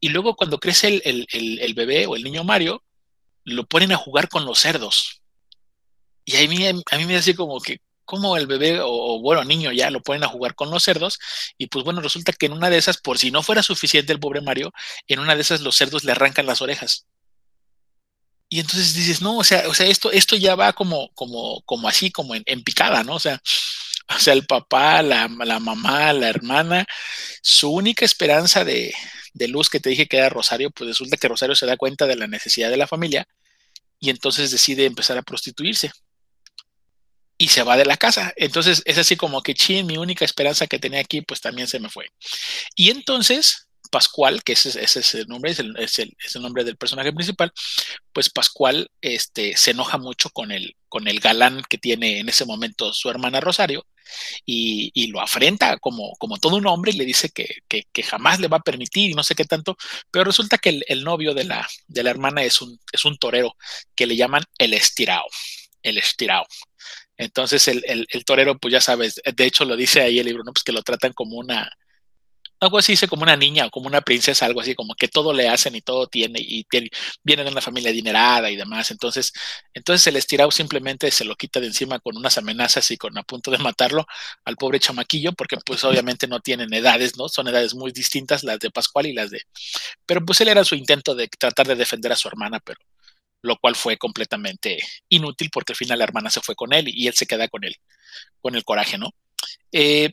Y 0.00 0.08
luego 0.08 0.34
cuando 0.34 0.58
crece 0.58 0.88
el, 1.04 1.26
el, 1.30 1.58
el 1.60 1.74
bebé 1.74 2.06
o 2.06 2.16
el 2.16 2.24
niño 2.24 2.42
Mario, 2.42 2.82
lo 3.44 3.66
ponen 3.66 3.92
a 3.92 3.96
jugar 3.96 4.28
con 4.28 4.44
los 4.44 4.58
cerdos. 4.58 5.22
Y 6.26 6.36
a 6.36 6.48
mí, 6.48 6.66
a 6.66 6.96
mí 6.98 7.04
me 7.06 7.16
hace 7.16 7.36
como 7.36 7.60
que, 7.60 7.80
como 8.04 8.36
el 8.36 8.46
bebé 8.46 8.80
o, 8.82 9.20
bueno, 9.20 9.44
niño 9.44 9.72
ya 9.72 9.90
lo 9.90 10.02
ponen 10.02 10.24
a 10.24 10.28
jugar 10.28 10.54
con 10.56 10.70
los 10.70 10.82
cerdos 10.84 11.18
y 11.58 11.68
pues 11.68 11.84
bueno, 11.84 12.00
resulta 12.00 12.32
que 12.32 12.46
en 12.46 12.52
una 12.52 12.70
de 12.70 12.78
esas, 12.78 12.98
por 12.98 13.18
si 13.18 13.30
no 13.30 13.42
fuera 13.42 13.62
suficiente 13.62 14.12
el 14.12 14.20
pobre 14.20 14.40
Mario, 14.40 14.72
en 15.08 15.20
una 15.20 15.36
de 15.36 15.42
esas 15.42 15.60
los 15.60 15.76
cerdos 15.76 16.04
le 16.04 16.12
arrancan 16.12 16.46
las 16.46 16.62
orejas. 16.62 17.06
Y 18.48 18.60
entonces 18.60 18.94
dices, 18.94 19.22
no, 19.22 19.38
o 19.38 19.44
sea, 19.44 19.68
o 19.68 19.74
sea, 19.74 19.86
esto, 19.86 20.10
esto 20.12 20.36
ya 20.36 20.54
va 20.56 20.72
como, 20.72 21.10
como, 21.14 21.62
como 21.62 21.88
así, 21.88 22.10
como 22.12 22.34
en, 22.34 22.42
en 22.46 22.62
picada, 22.62 23.02
¿no? 23.04 23.14
O 23.16 23.20
sea, 23.20 23.40
o 24.16 24.18
sea, 24.20 24.34
el 24.34 24.46
papá, 24.46 25.02
la, 25.02 25.28
la, 25.44 25.60
mamá, 25.60 26.12
la 26.12 26.28
hermana, 26.28 26.86
su 27.42 27.70
única 27.70 28.04
esperanza 28.04 28.64
de, 28.64 28.94
de, 29.34 29.48
luz 29.48 29.68
que 29.70 29.80
te 29.80 29.90
dije 29.90 30.06
que 30.06 30.18
era 30.18 30.28
Rosario, 30.28 30.70
pues 30.70 30.88
resulta 30.88 31.16
que 31.16 31.28
Rosario 31.28 31.56
se 31.56 31.66
da 31.66 31.76
cuenta 31.76 32.06
de 32.06 32.16
la 32.16 32.26
necesidad 32.28 32.70
de 32.70 32.76
la 32.76 32.86
familia 32.86 33.26
y 34.00 34.10
entonces 34.10 34.50
decide 34.50 34.84
empezar 34.86 35.18
a 35.18 35.22
prostituirse. 35.22 35.92
Y 37.38 37.48
se 37.48 37.62
va 37.62 37.76
de 37.76 37.84
la 37.84 37.96
casa. 37.96 38.32
Entonces 38.36 38.82
es 38.86 38.98
así 38.98 39.16
como 39.16 39.42
que, 39.42 39.54
chin, 39.54 39.86
mi 39.86 39.98
única 39.98 40.24
esperanza 40.24 40.66
que 40.66 40.78
tenía 40.78 41.00
aquí, 41.00 41.20
pues 41.20 41.40
también 41.40 41.68
se 41.68 41.80
me 41.80 41.90
fue. 41.90 42.06
Y 42.74 42.90
entonces 42.90 43.66
Pascual, 43.88 44.42
que 44.42 44.52
ese, 44.52 44.82
es 44.82 45.14
el 45.14 45.26
nombre, 45.26 45.50
es 45.52 45.58
el, 45.60 45.74
es, 45.78 45.98
el, 45.98 46.42
nombre 46.42 46.64
del 46.64 46.76
personaje 46.76 47.12
principal, 47.12 47.52
pues 48.12 48.30
Pascual 48.30 48.90
este, 49.00 49.56
se 49.56 49.72
enoja 49.72 49.98
mucho 49.98 50.30
con 50.30 50.50
el, 50.50 50.76
con 50.88 51.08
el 51.08 51.20
galán 51.20 51.62
que 51.68 51.78
tiene 51.78 52.20
en 52.20 52.28
ese 52.28 52.44
momento 52.44 52.92
su 52.92 53.10
hermana 53.10 53.40
Rosario 53.40 53.86
y, 54.44 54.90
y 54.94 55.08
lo 55.08 55.20
afrenta 55.20 55.78
como, 55.78 56.12
como 56.18 56.38
todo 56.38 56.56
un 56.56 56.66
hombre 56.66 56.92
y 56.92 56.96
le 56.96 57.04
dice 57.04 57.30
que, 57.30 57.62
que, 57.68 57.84
que, 57.92 58.02
jamás 58.02 58.40
le 58.40 58.48
va 58.48 58.58
a 58.58 58.62
permitir 58.62 59.10
y 59.10 59.14
no 59.14 59.22
sé 59.22 59.34
qué 59.34 59.44
tanto, 59.44 59.76
pero 60.10 60.24
resulta 60.24 60.58
que 60.58 60.70
el, 60.70 60.84
el 60.88 61.04
novio 61.04 61.34
de 61.34 61.44
la, 61.44 61.66
de 61.86 62.02
la 62.02 62.10
hermana 62.10 62.42
es 62.42 62.60
un, 62.60 62.78
es 62.92 63.04
un 63.04 63.16
torero 63.18 63.56
que 63.94 64.06
le 64.06 64.16
llaman 64.16 64.44
el 64.58 64.74
estirao, 64.74 65.26
el 65.82 65.98
estirao. 65.98 66.46
Entonces 67.16 67.66
el, 67.68 67.82
el, 67.86 68.06
el, 68.10 68.24
torero, 68.24 68.58
pues 68.58 68.72
ya 68.72 68.80
sabes, 68.80 69.20
de 69.24 69.44
hecho 69.44 69.64
lo 69.64 69.76
dice 69.76 70.02
ahí 70.02 70.18
el 70.18 70.26
libro, 70.26 70.44
¿no? 70.44 70.52
Pues 70.52 70.64
que 70.64 70.72
lo 70.72 70.82
tratan 70.82 71.12
como 71.12 71.36
una, 71.36 71.70
algo 72.60 72.78
así 72.78 72.92
dice 72.92 73.08
como 73.08 73.22
una 73.22 73.36
niña 73.36 73.66
o 73.66 73.70
como 73.70 73.86
una 73.86 74.00
princesa, 74.00 74.46
algo 74.46 74.60
así, 74.60 74.74
como 74.74 74.94
que 74.94 75.08
todo 75.08 75.32
le 75.32 75.48
hacen 75.48 75.74
y 75.74 75.82
todo 75.82 76.06
tiene 76.06 76.38
y 76.40 76.64
tiene, 76.64 76.90
viene 77.22 77.44
de 77.44 77.50
una 77.50 77.60
familia 77.60 77.90
adinerada 77.90 78.50
y 78.50 78.56
demás. 78.56 78.90
Entonces, 78.90 79.32
entonces 79.74 80.06
el 80.06 80.16
estirado 80.16 80.50
simplemente 80.50 81.10
se 81.10 81.24
lo 81.24 81.36
quita 81.36 81.60
de 81.60 81.66
encima 81.66 81.98
con 82.00 82.16
unas 82.16 82.38
amenazas 82.38 82.90
y 82.90 82.96
con 82.96 83.16
a 83.18 83.22
punto 83.22 83.50
de 83.50 83.58
matarlo 83.58 84.06
al 84.44 84.56
pobre 84.56 84.80
chamaquillo, 84.80 85.32
porque 85.32 85.56
pues 85.64 85.84
obviamente 85.84 86.26
no 86.26 86.40
tienen 86.40 86.72
edades, 86.72 87.16
¿no? 87.16 87.28
Son 87.28 87.48
edades 87.48 87.74
muy 87.74 87.92
distintas 87.92 88.42
las 88.44 88.58
de 88.58 88.70
Pascual 88.70 89.06
y 89.06 89.12
las 89.12 89.30
de... 89.30 89.42
Pero 90.06 90.24
pues 90.24 90.40
él 90.40 90.48
era 90.48 90.64
su 90.64 90.74
intento 90.74 91.14
de 91.14 91.28
tratar 91.28 91.66
de 91.66 91.76
defender 91.76 92.12
a 92.12 92.16
su 92.16 92.28
hermana, 92.28 92.60
pero 92.60 92.80
lo 93.42 93.56
cual 93.58 93.76
fue 93.76 93.96
completamente 93.96 94.78
inútil 95.08 95.50
porque 95.52 95.72
al 95.72 95.76
final 95.76 95.98
la 95.98 96.04
hermana 96.04 96.30
se 96.30 96.40
fue 96.40 96.54
con 96.54 96.72
él 96.72 96.88
y 96.88 97.06
él 97.06 97.14
se 97.14 97.26
queda 97.26 97.48
con 97.48 97.64
él, 97.64 97.76
con 98.40 98.54
el 98.54 98.64
coraje, 98.64 98.98
¿no? 98.98 99.10
Eh, 99.72 100.12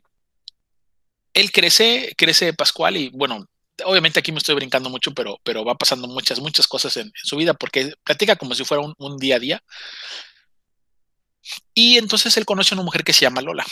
él 1.34 1.52
crece, 1.52 2.14
crece 2.18 2.54
Pascual 2.54 2.98
y 2.98 3.10
bueno, 3.10 3.48
obviamente 3.86 4.20
aquí 4.20 4.32
me 4.32 4.38
estoy 4.38 4.56
brincando 4.56 4.90
mucho, 4.90 5.14
pero, 5.14 5.40
pero 5.44 5.66
va 5.66 5.76
pasando 5.76 6.08
muchas, 6.08 6.40
muchas 6.40 6.68
cosas 6.68 6.96
en, 6.98 7.12
su 7.16 7.36
vida 7.38 7.54
porque 7.54 7.94
platica 8.04 8.36
como 8.36 8.56
si 8.56 8.64
fuera 8.66 8.84
un, 8.98 9.18
día 9.18 9.38
a 9.38 9.40
día. 9.40 9.64
Y 11.74 11.98
entonces 11.98 12.36
él 12.38 12.46
conoce 12.46 12.74
a 12.74 12.78
una 12.78 12.86
mujer 12.86 13.04
que 13.04 13.14
se 13.14 13.22
llama 13.22 13.42
Lola. 13.42 13.66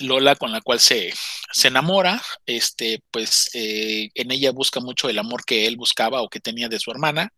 Lola 0.00 0.36
con 0.36 0.52
la 0.52 0.60
cual 0.60 0.80
se, 0.80 1.12
se 1.52 1.68
enamora, 1.68 2.22
este, 2.46 3.02
pues 3.10 3.50
eh, 3.54 4.10
en 4.14 4.30
ella 4.30 4.52
busca 4.52 4.80
mucho 4.80 5.08
el 5.08 5.18
amor 5.18 5.44
que 5.44 5.66
él 5.66 5.76
buscaba 5.76 6.22
o 6.22 6.28
que 6.28 6.40
tenía 6.40 6.68
de 6.68 6.78
su 6.78 6.90
hermana 6.90 7.32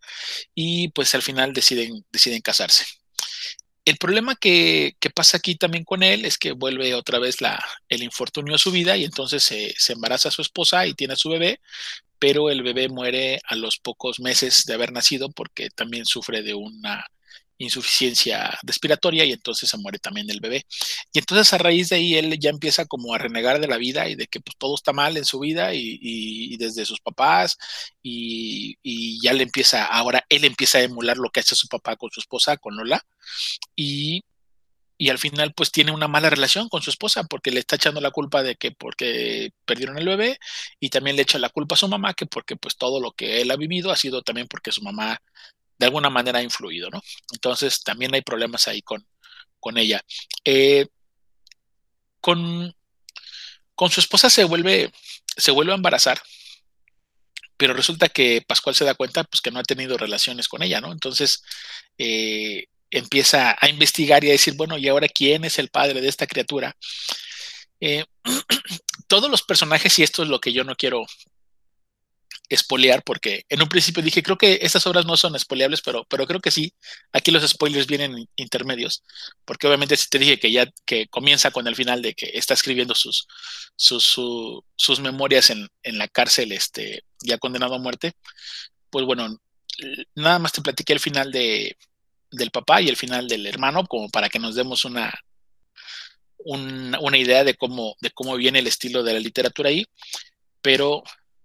y 0.55 0.89
pues 0.89 1.15
al 1.15 1.23
final 1.23 1.53
deciden, 1.53 2.05
deciden 2.11 2.41
casarse. 2.41 2.85
El 3.85 3.97
problema 3.97 4.37
que, 4.37 4.97
que, 5.01 5.09
pasa 5.11 5.39
aquí 5.39 5.55
también 5.57 5.85
con 5.85 6.03
él 6.03 6.27
es 6.27 6.37
que 6.37 6.53
vuelve 6.53 6.95
otra 6.95 7.19
vez 7.19 7.41
la, 7.41 7.65
el 7.89 8.03
infortunio 8.03 8.55
a 8.55 8.59
su 8.59 8.71
vida 8.71 8.97
y 8.99 9.05
entonces 9.05 9.43
se, 9.43 9.75
se 9.79 9.95
embaraza 9.95 10.29
a 10.29 10.33
su 10.33 10.43
esposa 10.43 10.87
y 10.87 10.95
tiene 10.95 11.15
a 11.15 11.17
su 11.17 11.31
bebé, 11.31 11.61
pero 12.19 12.51
el 12.51 12.63
bebé 12.63 12.89
muere 12.89 13.41
a 13.45 13.55
los 13.55 13.79
pocos 13.79 14.21
meses 14.21 14.65
de 14.67 14.75
haber 14.75 14.93
nacido 14.93 15.31
porque 15.31 15.71
también 15.71 16.05
sufre 16.05 16.43
de 16.43 16.55
una 16.55 17.07
insuficiencia 17.59 18.59
respiratoria 18.63 19.25
y 19.25 19.33
entonces 19.33 19.69
se 19.69 19.79
muere 19.79 19.99
también 19.99 20.31
el 20.31 20.41
bebé. 20.41 20.65
Y 21.13 21.19
entonces 21.19 21.53
a 21.53 21.59
raíz 21.59 21.91
de 21.91 21.97
ahí 21.97 22.15
él 22.17 22.39
ya 22.39 22.51
empieza 22.51 22.87
como 22.87 23.15
a 23.15 23.19
renegar 23.19 23.61
de 23.61 23.69
la 23.69 23.77
vida 23.77 24.09
y 24.09 24.15
de 24.15 24.27
que 24.27 24.41
pues, 24.41 24.57
todo 24.57 24.75
está 24.75 24.93
mal 24.93 25.17
en 25.17 25.25
su 25.25 25.41
vida 25.41 25.75
y, 25.75 26.57
desde 26.59 26.85
sus 26.85 27.01
papás 27.01 27.57
y, 28.03 28.77
y, 28.83 29.21
ya 29.23 29.33
le 29.33 29.45
empieza, 29.45 29.85
ahora 29.85 30.25
él 30.29 30.45
empieza 30.45 30.79
a 30.79 30.83
emular 30.83 31.17
lo 31.19 31.31
que 31.31 31.41
hace 31.41 31.55
su 31.55 31.69
papá 31.69 31.97
con 31.97 32.11
su 32.11 32.21
esposa, 32.21 32.57
con 32.57 32.77
Lola, 32.77 33.03
y, 33.77 34.23
y 34.99 35.11
al 35.11 35.19
final 35.19 35.55
pues 35.55 35.71
tiene 35.71 35.93
una 35.93 36.09
mala 36.09 36.29
relación 36.29 36.69
con 36.69 36.83
su 36.83 36.91
esposa 36.91 37.25
porque 37.25 37.53
le 37.53 37.61
está 37.61 37.77
echando 37.77 38.01
la 38.01 38.11
culpa 38.11 38.43
de 38.43 38.57
que 38.57 38.73
porque 38.73 39.53
perdieron 39.65 39.97
el 39.99 40.07
bebé 40.07 40.39
y 40.81 40.91
también 40.91 41.17
le 41.17 41.23
echa 41.23 41.39
la 41.39 41.51
culpa 41.51 41.77
a 41.77 41.79
su 41.79 41.89
mamá 41.89 42.15
que 42.15 42.27
porque 42.27 42.57
pues 42.57 42.77
todo 42.77 43.01
lo 43.01 43.13
que 43.13 43.41
él 43.41 43.51
ha 43.53 43.57
vivido 43.57 43.93
ha 43.93 43.97
sido 43.97 44.23
también 44.23 44.49
porque 44.49 44.73
su 44.73 44.83
mamá 44.83 45.19
de 45.79 45.87
alguna 45.87 46.11
manera 46.11 46.41
ha 46.41 46.43
influido, 46.43 46.91
¿no? 46.91 47.01
Entonces 47.33 47.83
también 47.83 48.15
hay 48.15 48.23
problemas 48.23 48.69
ahí 48.69 48.83
con, 48.83 49.07
con 49.61 49.79
ella. 49.79 50.03
Eh, 50.45 50.87
con, 52.21 52.75
con 53.75 53.91
su 53.91 54.01
esposa 54.01 54.29
se 54.31 54.45
vuelve, 54.45 54.91
se 55.37 55.51
vuelve 55.53 55.73
a 55.73 55.77
embarazar, 55.77 56.21
pero 57.57 57.75
resulta 57.75 58.09
que 58.09 58.43
Pascual 58.47 58.75
se 58.75 58.85
da 58.85 58.95
cuenta 58.95 59.25
pues, 59.25 59.41
que 59.41 59.51
no 59.51 59.61
ha 59.61 59.65
tenido 59.65 59.99
relaciones 59.99 60.49
con 60.49 60.63
ella, 60.63 60.81
¿no? 60.81 60.93
Entonces 60.93 61.43
eh, 61.99 62.67
empieza 62.91 63.57
a 63.61 63.69
investigar 63.69 64.25
y 64.25 64.29
a 64.29 64.33
decir, 64.33 64.55
bueno, 64.55 64.79
¿y 64.79 64.89
ahora 64.89 65.09
quién 65.09 65.45
es 65.45 65.59
el 65.59 65.69
padre 65.69 66.01
de 66.01 66.09
esta 66.09 66.27
criatura? 66.27 66.77
Eh, 67.81 68.05
todos 69.09 69.31
los 69.31 69.43
personajes, 69.43 69.99
y 69.99 70.03
esto 70.03 70.23
es 70.23 70.29
lo 70.29 70.41
que 70.41 70.53
yo 70.53 70.65
no 70.65 70.77
quiero 70.77 71.05
espolear 72.49 73.03
porque 73.03 73.45
en 73.49 73.63
un 73.63 73.69
principio 73.69 74.03
dije, 74.03 74.23
creo 74.23 74.39
que 74.39 74.59
estas 74.63 74.87
obras 74.87 75.05
no 75.05 75.17
son 75.17 75.37
espoleables, 75.37 75.83
pero, 75.83 76.05
pero 76.05 76.27
creo 76.27 76.41
que 76.41 76.51
sí. 76.51 76.73
Aquí 77.13 77.31
los 77.31 77.47
spoilers 77.49 77.87
vienen 77.87 78.29
intermedios, 78.37 79.05
porque 79.45 79.67
obviamente 79.67 79.97
si 79.97 80.09
te 80.09 80.19
dije 80.19 80.39
que 80.39 80.51
ya 80.51 80.67
que 80.87 81.09
comienza 81.09 81.51
con 81.51 81.67
el 81.67 81.77
final 81.77 82.03
de 82.03 82.15
que 82.15 82.31
está 82.35 82.55
escribiendo 82.55 82.95
sus, 82.95 83.27
sus, 83.77 84.05
sus 84.77 85.01
memorias 85.01 85.51
en, 85.51 85.69
en, 85.83 85.99
la 85.99 86.09
cárcel, 86.09 86.53
este, 86.53 87.05
ya 87.21 87.39
condenado 87.39 87.75
a 87.75 87.79
muerte, 87.79 88.13
pues 88.91 89.05
bueno, 89.05 89.39
nada 90.15 90.39
más 90.39 90.53
te 90.53 90.63
platiqué 90.63 90.93
el 90.93 91.01
final 91.01 91.31
de, 91.31 91.77
del 92.31 92.51
papá 92.51 92.81
y 92.81 92.89
el 92.89 92.97
final 92.97 93.29
del 93.29 93.47
hermano, 93.47 93.87
como 93.87 94.09
para 94.09 94.29
que 94.29 94.39
nos 94.39 94.55
demos 94.55 94.85
una, 94.85 95.13
una, 96.39 96.99
una 97.01 97.19
idea 97.19 97.45
de 97.45 97.55
cómo, 97.55 97.97
de 98.01 98.11
cómo 98.11 98.37
viene 98.37 98.61
el 98.61 98.67
estilo 98.67 99.03
de 99.03 99.13
la 99.15 99.21
literatura 99.21 99.71
ahí, 99.71 99.87
pero 100.63 101.03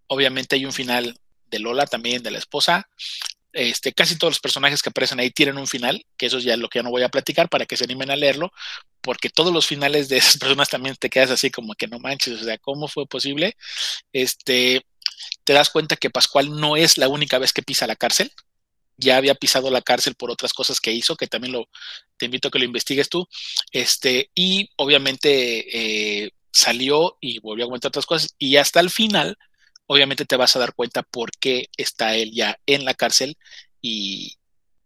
Obviamente 0.08 0.56
hay 0.56 0.66
un 0.66 0.74
final 0.74 1.18
de 1.50 1.60
Lola 1.60 1.86
también, 1.86 2.24
de 2.24 2.32
la 2.32 2.40
esposa. 2.40 2.88
Este, 3.54 3.94
casi 3.94 4.18
todos 4.18 4.32
los 4.32 4.40
personajes 4.40 4.82
que 4.82 4.90
aparecen 4.90 5.20
ahí 5.20 5.30
tienen 5.30 5.60
un 5.60 5.68
final, 5.68 6.04
que 6.18 6.26
eso 6.26 6.40
es 6.40 6.44
ya 6.44 6.58
lo 6.58 6.70
que 6.70 6.80
ya 6.80 6.84
no 6.84 6.90
voy 6.90 7.04
a 7.04 7.10
platicar 7.10 7.50
para 7.50 7.68
que 7.68 7.78
se 7.78 7.84
animen 7.84 8.10
a 8.10 8.16
leerlo, 8.16 8.52
porque 9.02 9.30
todos 9.30 9.54
los 9.54 9.68
finales 9.68 10.10
de 10.10 10.18
esas 10.18 10.38
personas 10.40 10.70
también 10.70 10.96
te 10.96 11.10
quedas 11.10 11.30
así 11.30 11.52
como 11.52 11.76
que 11.76 11.88
no 11.88 12.00
manches, 12.00 12.42
o 12.42 12.44
sea, 12.44 12.58
¿cómo 12.58 12.88
fue 12.88 13.06
posible? 13.06 13.56
Este, 14.12 14.84
te 15.44 15.54
das 15.54 15.70
cuenta 15.70 15.96
que 15.98 16.10
Pascual 16.10 16.60
no 16.60 16.76
es 16.76 16.98
la 16.98 17.08
única 17.08 17.38
vez 17.38 17.54
que 17.54 17.62
pisa 17.62 17.86
la 17.86 17.96
cárcel, 17.96 18.32
ya 18.98 19.18
había 19.18 19.36
pisado 19.36 19.70
la 19.70 19.82
cárcel 19.82 20.16
por 20.16 20.32
otras 20.32 20.54
cosas 20.54 20.80
que 20.80 20.92
hizo, 20.92 21.16
que 21.16 21.28
también 21.28 21.54
lo 21.54 21.70
te 22.18 22.26
invito 22.26 22.48
a 22.48 22.52
que 22.52 22.60
lo 22.60 22.66
investigues 22.66 23.10
tú, 23.10 23.28
este, 23.72 24.32
y 24.34 24.72
obviamente 24.78 26.24
eh, 26.26 26.32
salió 26.52 27.18
y 27.22 27.40
volvió 27.40 27.66
a 27.66 27.68
comentar 27.68 27.90
otras 27.90 28.08
cosas, 28.08 28.34
y 28.40 28.58
hasta 28.58 28.80
el 28.80 28.90
final 28.90 29.38
obviamente 29.88 30.26
te 30.26 30.36
vas 30.36 30.56
a 30.56 30.60
dar 30.60 30.74
cuenta 30.74 31.04
por 31.04 31.32
qué 31.32 31.70
está 31.78 32.16
él 32.16 32.32
ya 32.32 32.60
en 32.66 32.86
la 32.86 32.94
cárcel 32.94 33.38
y, 33.82 34.38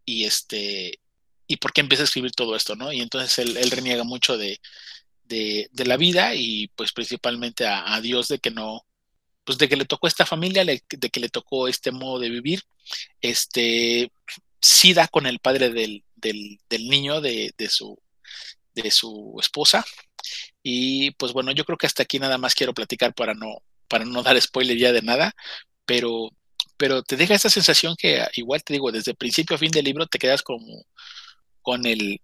este 0.05 0.99
y 1.47 1.57
por 1.57 1.73
qué 1.73 1.81
empieza 1.81 2.03
a 2.03 2.05
escribir 2.05 2.31
todo 2.31 2.55
esto, 2.55 2.75
¿no? 2.75 2.91
Y 2.91 3.01
entonces 3.01 3.39
él, 3.39 3.71
reniega 3.71 4.03
mucho 4.03 4.37
de, 4.37 4.59
la 5.73 5.97
vida 5.97 6.35
y 6.35 6.67
pues 6.69 6.93
principalmente 6.93 7.65
a, 7.65 7.99
Dios 8.01 8.27
de 8.27 8.39
que 8.39 8.51
no, 8.51 8.85
pues 9.43 9.57
de 9.57 9.69
que 9.69 9.77
le 9.77 9.85
tocó 9.85 10.07
esta 10.07 10.25
familia, 10.25 10.65
de 10.65 11.09
que 11.09 11.19
le 11.19 11.29
tocó 11.29 11.67
este 11.67 11.91
modo 11.91 12.19
de 12.19 12.29
vivir, 12.29 12.63
este, 13.21 14.11
sí 14.59 14.93
da 14.93 15.07
con 15.07 15.25
el 15.27 15.39
padre 15.39 15.69
del, 15.69 16.03
niño 16.71 17.21
de, 17.21 17.53
de, 17.57 17.69
su, 17.69 17.97
de 18.73 18.91
su 18.91 19.37
esposa. 19.39 19.85
Y 20.63 21.11
pues 21.11 21.33
bueno, 21.33 21.51
yo 21.51 21.63
creo 21.65 21.77
que 21.77 21.87
hasta 21.87 22.03
aquí 22.03 22.19
nada 22.19 22.37
más 22.37 22.55
quiero 22.55 22.73
platicar 22.73 23.13
para 23.13 23.33
no, 23.33 23.61
para 23.87 24.05
no 24.05 24.23
dar 24.23 24.39
spoiler 24.41 24.77
ya 24.77 24.91
de 24.91 25.01
nada, 25.01 25.33
pero, 25.85 26.29
pero 26.77 27.03
te 27.03 27.17
deja 27.17 27.35
esa 27.35 27.49
sensación 27.49 27.95
que 27.97 28.25
igual 28.35 28.63
te 28.63 28.73
digo, 28.73 28.91
desde 28.91 29.13
principio 29.15 29.55
a 29.55 29.59
fin 29.59 29.71
del 29.71 29.85
libro 29.85 30.07
te 30.07 30.19
quedas 30.19 30.41
como 30.41 30.85
con 31.61 31.85
el 31.85 32.21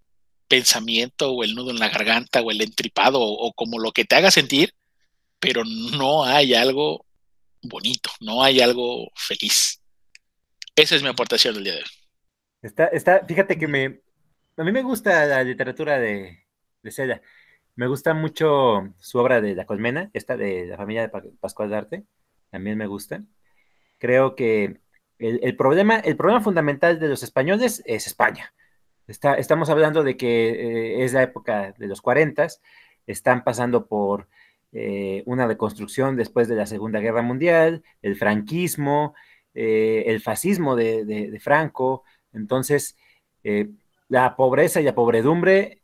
pensamiento 0.47 1.31
o 1.31 1.43
el 1.43 1.55
nudo 1.55 1.71
en 1.71 1.79
la 1.79 1.89
garganta 1.89 2.41
o 2.41 2.51
el 2.51 2.61
entripado 2.61 3.19
o, 3.21 3.53
como 3.53 3.79
lo 3.79 3.91
que 3.91 4.05
te 4.05 4.15
haga 4.15 4.31
sentir, 4.31 4.73
pero 5.39 5.63
no 5.65 6.23
hay 6.25 6.53
algo 6.53 7.05
bonito, 7.61 8.11
no 8.19 8.43
hay 8.43 8.61
algo 8.61 9.11
feliz. 9.15 9.81
Esa 10.75 10.95
es 10.95 11.03
mi 11.03 11.09
aportación 11.09 11.55
del 11.55 11.63
día 11.63 11.73
de 11.73 11.79
hoy. 11.79 11.89
Está, 12.61 12.85
está, 12.87 13.25
fíjate 13.25 13.57
que 13.57 13.67
me, 13.67 14.01
a 14.55 14.63
mí 14.63 14.71
me 14.71 14.83
gusta 14.83 15.25
la 15.25 15.43
literatura 15.43 15.99
de, 15.99 16.45
de 16.81 16.91
Seda. 16.91 17.21
Me 17.75 17.87
gusta 17.87 18.13
mucho 18.13 18.93
su 18.99 19.17
obra 19.17 19.41
de 19.41 19.55
La 19.55 19.65
Colmena, 19.65 20.11
esta 20.13 20.37
de 20.37 20.67
la 20.67 20.77
familia 20.77 21.01
de 21.01 21.31
Pascual 21.39 21.71
Darte, 21.71 22.05
también 22.51 22.77
me 22.77 22.85
gusta. 22.85 23.23
Creo 23.97 24.35
que 24.35 24.79
el, 25.17 25.55
problema, 25.55 25.97
el 25.97 26.15
problema 26.15 26.41
fundamental 26.41 26.99
de 26.99 27.07
los 27.07 27.23
españoles 27.23 27.81
es 27.87 28.05
España. 28.05 28.53
Está, 29.07 29.35
estamos 29.35 29.71
hablando 29.71 30.03
de 30.03 30.17
que 30.17 30.49
eh, 30.49 31.03
es 31.03 31.13
la 31.13 31.23
época 31.23 31.73
de 31.75 31.87
los 31.87 32.01
40, 32.01 32.47
están 33.07 33.43
pasando 33.43 33.87
por 33.87 34.27
eh, 34.71 35.23
una 35.25 35.47
reconstrucción 35.47 36.15
después 36.15 36.47
de 36.47 36.55
la 36.55 36.67
Segunda 36.67 36.99
Guerra 36.99 37.23
Mundial, 37.23 37.83
el 38.03 38.15
franquismo, 38.17 39.15
eh, 39.55 40.03
el 40.07 40.21
fascismo 40.21 40.75
de 40.75 41.39
Franco. 41.41 42.03
Entonces, 42.33 42.97
la 44.09 44.35
pobreza 44.35 44.79
y 44.79 44.83
la 44.83 44.95
pobredumbre 44.95 45.81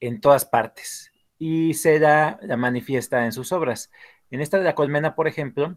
en 0.00 0.20
todas 0.20 0.46
partes 0.46 1.12
y 1.38 1.74
se 1.74 1.98
da, 1.98 2.38
la 2.42 2.56
manifiesta 2.56 3.24
en 3.24 3.32
sus 3.32 3.52
obras. 3.52 3.90
En 4.30 4.40
esta 4.40 4.58
de 4.58 4.64
la 4.64 4.74
colmena, 4.74 5.14
por 5.14 5.28
ejemplo, 5.28 5.76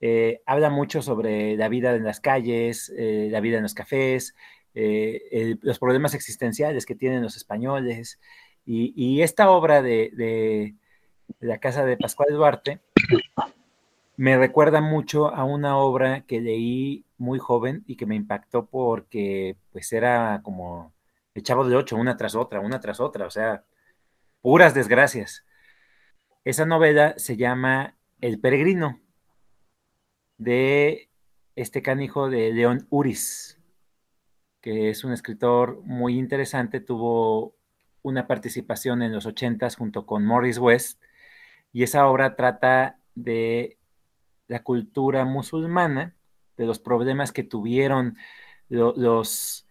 eh, 0.00 0.42
habla 0.46 0.70
mucho 0.70 1.02
sobre 1.02 1.56
la 1.56 1.68
vida 1.68 1.94
en 1.94 2.04
las 2.04 2.20
calles, 2.20 2.92
eh, 2.96 3.28
la 3.30 3.40
vida 3.40 3.56
en 3.58 3.62
los 3.62 3.74
cafés, 3.74 4.34
eh, 4.74 5.56
los 5.62 5.78
problemas 5.78 6.14
existenciales 6.14 6.86
que 6.86 6.94
tienen 6.94 7.22
los 7.22 7.36
españoles. 7.36 8.20
Y, 8.66 9.22
esta 9.22 9.50
obra 9.50 9.82
de, 9.82 10.10
de, 10.14 10.74
la 11.40 11.58
casa 11.58 11.84
de 11.84 11.96
Pascual 11.96 12.30
Duarte 12.32 12.80
me 14.16 14.36
recuerda 14.38 14.80
mucho 14.80 15.28
a 15.34 15.44
una 15.44 15.76
obra 15.78 16.22
que 16.22 16.40
leí 16.40 17.04
muy 17.18 17.38
joven 17.38 17.84
y 17.86 17.96
que 17.96 18.06
me 18.06 18.14
impactó 18.16 18.66
porque 18.66 19.56
pues 19.72 19.92
era 19.92 20.40
como 20.44 20.92
el 21.34 21.42
chavo 21.42 21.68
de 21.68 21.76
ocho, 21.76 21.96
una 21.96 22.16
tras 22.16 22.34
otra, 22.34 22.60
una 22.60 22.80
tras 22.80 23.00
otra, 23.00 23.26
o 23.26 23.30
sea, 23.30 23.64
puras 24.44 24.74
desgracias. 24.74 25.42
Esa 26.44 26.66
novela 26.66 27.14
se 27.16 27.38
llama 27.38 27.96
El 28.20 28.38
Peregrino, 28.40 29.00
de 30.36 31.08
este 31.56 31.80
canijo 31.80 32.28
de 32.28 32.52
León 32.52 32.86
Uris, 32.90 33.58
que 34.60 34.90
es 34.90 35.02
un 35.02 35.14
escritor 35.14 35.80
muy 35.84 36.18
interesante, 36.18 36.80
tuvo 36.80 37.56
una 38.02 38.26
participación 38.26 39.00
en 39.00 39.12
los 39.12 39.24
ochentas 39.24 39.76
junto 39.76 40.04
con 40.04 40.26
Morris 40.26 40.58
West, 40.58 41.02
y 41.72 41.82
esa 41.82 42.06
obra 42.06 42.36
trata 42.36 42.98
de 43.14 43.78
la 44.46 44.62
cultura 44.62 45.24
musulmana, 45.24 46.14
de 46.58 46.66
los 46.66 46.78
problemas 46.78 47.32
que 47.32 47.44
tuvieron 47.44 48.18
los 48.68 49.63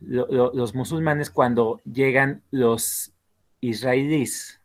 los 0.00 0.74
musulmanes 0.74 1.30
cuando 1.30 1.80
llegan 1.84 2.42
los 2.50 3.12
israelíes, 3.60 4.60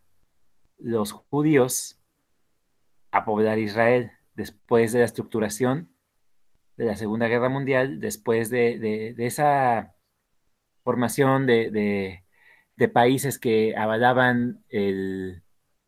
los 0.80 1.12
judíos, 1.12 2.00
a 3.12 3.24
poblar 3.24 3.60
Israel 3.60 4.12
después 4.36 4.92
de 4.92 5.00
la 5.00 5.06
estructuración 5.06 5.90
de 6.78 6.86
la 6.86 6.96
Segunda 6.98 7.28
Guerra 7.28 7.50
Mundial, 7.50 8.00
después 8.00 8.50
de, 8.50 9.16
esa 9.18 9.96
formación 10.84 11.46
de, 11.48 12.24
países 12.94 13.40
que 13.40 13.76
avalaban 13.78 14.64
el, 14.70 15.44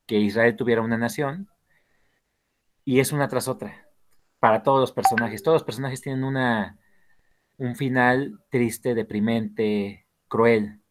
que 0.05 0.19
Israel 0.19 0.55
tuviera 0.55 0.81
una 0.81 0.97
nación, 0.97 1.49
y 2.85 3.01
es 3.01 3.11
una 3.11 3.27
tras 3.27 3.49
otra, 3.49 3.89
para 4.39 4.63
todos 4.63 4.79
los 4.79 4.93
personajes. 4.93 5.43
Todos 5.43 5.55
los 5.55 5.63
personajes 5.65 6.01
tienen 6.01 6.23
una, 6.23 6.79
un 7.57 7.75
final 7.75 8.39
triste, 8.49 8.95
deprimente, 8.95 10.05
cruel, 10.27 10.81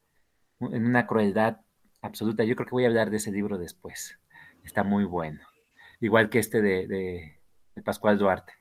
en 0.61 0.87
una 0.87 1.07
crueldad 1.07 1.59
absoluta. 2.03 2.45
Yo 2.45 2.57
creo 2.57 2.67
que 2.67 2.75
voy 2.75 2.85
a 2.85 2.89
hablar 2.89 3.11
de 3.11 3.19
ese 3.19 3.33
libro 3.33 3.59
después. 3.59 4.19
Está 4.65 4.83
muy 4.83 5.05
bueno. 5.05 5.41
Igual 6.01 6.29
que 6.29 6.39
este 6.39 6.61
de, 6.61 6.87
de, 6.87 7.83
Pascual 7.83 8.19
Duarte. 8.19 8.53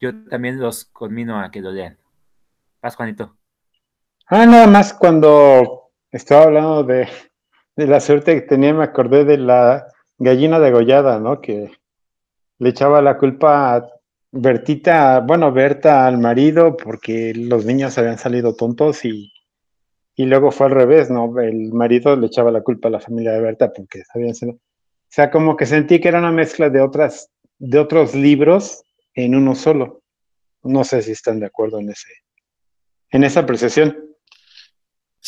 Yo 0.00 0.24
también 0.24 0.60
los 0.60 0.84
conmino 0.86 1.40
a 1.40 1.50
que 1.50 1.60
lo 1.60 1.72
lean. 1.72 1.98
Pascualito. 2.80 3.36
Ah, 4.26 4.46
nada 4.46 4.66
más 4.66 4.92
cuando 4.92 5.90
estaba 6.10 6.44
hablando 6.44 6.84
de, 6.84 7.08
de 7.76 7.86
la 7.86 8.00
suerte 8.00 8.34
que 8.34 8.46
tenía, 8.46 8.74
me 8.74 8.84
acordé 8.84 9.24
de 9.24 9.38
la 9.38 9.86
gallina 10.18 10.58
degollada, 10.58 11.18
¿no? 11.18 11.40
Que 11.40 11.70
le 12.58 12.68
echaba 12.68 13.02
la 13.02 13.18
culpa 13.18 13.76
a 13.76 13.88
Bertita, 14.32 15.20
bueno, 15.20 15.52
Berta 15.52 16.06
al 16.06 16.16
marido 16.16 16.74
porque 16.74 17.34
los 17.34 17.66
niños 17.66 17.98
habían 17.98 18.18
salido 18.18 18.54
tontos 18.54 19.04
y, 19.04 19.30
y 20.16 20.24
luego 20.24 20.50
fue 20.50 20.66
al 20.66 20.72
revés, 20.72 21.10
¿no? 21.10 21.38
El 21.38 21.72
marido 21.74 22.16
le 22.16 22.28
echaba 22.28 22.50
la 22.50 22.62
culpa 22.62 22.88
a 22.88 22.92
la 22.92 23.00
familia 23.00 23.32
de 23.32 23.42
Berta 23.42 23.72
porque 23.72 24.02
habían 24.14 24.34
sido... 24.34 24.52
O 24.52 25.14
sea, 25.14 25.30
como 25.30 25.54
que 25.54 25.66
sentí 25.66 26.00
que 26.00 26.08
era 26.08 26.18
una 26.18 26.32
mezcla 26.32 26.70
de 26.70 26.80
otras, 26.80 27.30
de 27.58 27.78
otros 27.78 28.14
libros 28.14 28.82
en 29.14 29.34
uno 29.34 29.54
solo. 29.54 30.02
No 30.62 30.84
sé 30.84 31.02
si 31.02 31.12
están 31.12 31.38
de 31.38 31.46
acuerdo 31.46 31.78
en 31.80 31.90
ese, 31.90 32.08
en 33.10 33.24
esa 33.24 33.40
apreciación. 33.40 34.11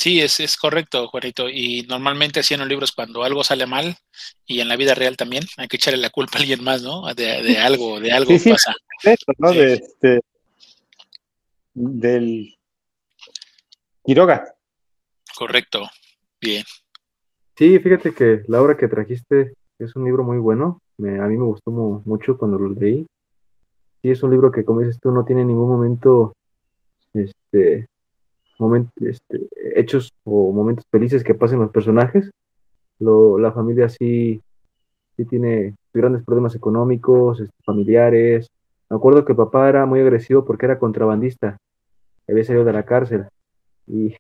Sí, 0.05 0.21
es, 0.21 0.39
es 0.39 0.59
correcto, 0.59 1.09
Juanito. 1.09 1.49
Y 1.49 1.87
normalmente 1.89 2.41
así 2.41 2.53
en 2.53 2.61
los 2.61 2.69
libros, 2.69 2.93
cuando 2.93 3.25
algo 3.25 3.43
sale 3.43 3.65
mal, 3.65 3.97
y 4.45 4.61
en 4.61 4.69
la 4.69 4.77
vida 4.77 4.95
real 4.95 5.17
también, 5.17 5.45
hay 5.57 5.67
que 5.67 5.77
echarle 5.77 5.99
la 5.99 6.11
culpa 6.11 6.37
a 6.37 6.41
alguien 6.43 6.63
más, 6.63 6.83
¿no? 6.83 7.07
De, 7.15 7.57
algo, 7.57 7.99
de 8.01 8.13
algo 8.13 8.35
pasa. 8.51 8.75
¿no? 9.39 9.53
De 9.53 9.73
este, 9.73 10.21
del 11.73 12.55
Quiroga. 14.05 14.55
Correcto, 15.35 15.89
bien. 16.39 16.65
Sí, 17.57 17.79
fíjate 17.79 18.13
que 18.13 18.43
la 18.49 18.61
obra 18.61 18.77
que 18.77 18.89
trajiste 18.89 19.55
es 19.79 19.97
un 19.97 20.05
libro 20.05 20.23
muy 20.23 20.37
bueno. 20.37 20.83
Me, 20.99 21.19
a 21.19 21.27
mí 21.29 21.39
me 21.39 21.45
gustó 21.45 21.71
mucho 21.71 22.37
cuando 22.37 22.59
lo 22.59 22.79
leí. 22.79 23.07
Sí, 24.03 24.11
es 24.11 24.23
un 24.23 24.33
libro 24.33 24.53
que, 24.53 24.67
como 24.67 24.81
dices 24.81 25.01
tú, 25.01 25.11
no 25.13 25.25
tiene 25.25 25.47
ningún 25.47 25.71
momento, 25.71 26.35
este, 27.15 27.87
momento, 28.59 28.91
este, 29.01 29.49
hechos 29.75 30.13
o 30.25 30.53
momentos 30.53 30.85
felices 30.91 31.25
que 31.25 31.35
pasen 31.35 31.61
los 31.61 31.71
personajes. 31.71 32.31
Lo, 32.99 33.39
la 33.39 33.53
familia 33.53 33.89
sí, 33.89 34.41
sí 35.17 35.25
tiene 35.25 35.75
grandes 35.93 36.25
problemas 36.25 36.55
económicos, 36.55 37.41
este, 37.41 37.55
familiares. 37.65 38.49
Me 38.89 38.97
acuerdo 38.97 39.25
que 39.25 39.35
papá 39.35 39.69
era 39.69 39.87
muy 39.87 40.01
agresivo 40.01 40.45
porque 40.45 40.67
era 40.67 40.79
contrabandista. 40.79 41.57
Había 42.29 42.45
salido 42.45 42.65
de 42.65 42.73
la 42.73 42.85
cárcel. 42.85 43.27
Y, 43.87 44.17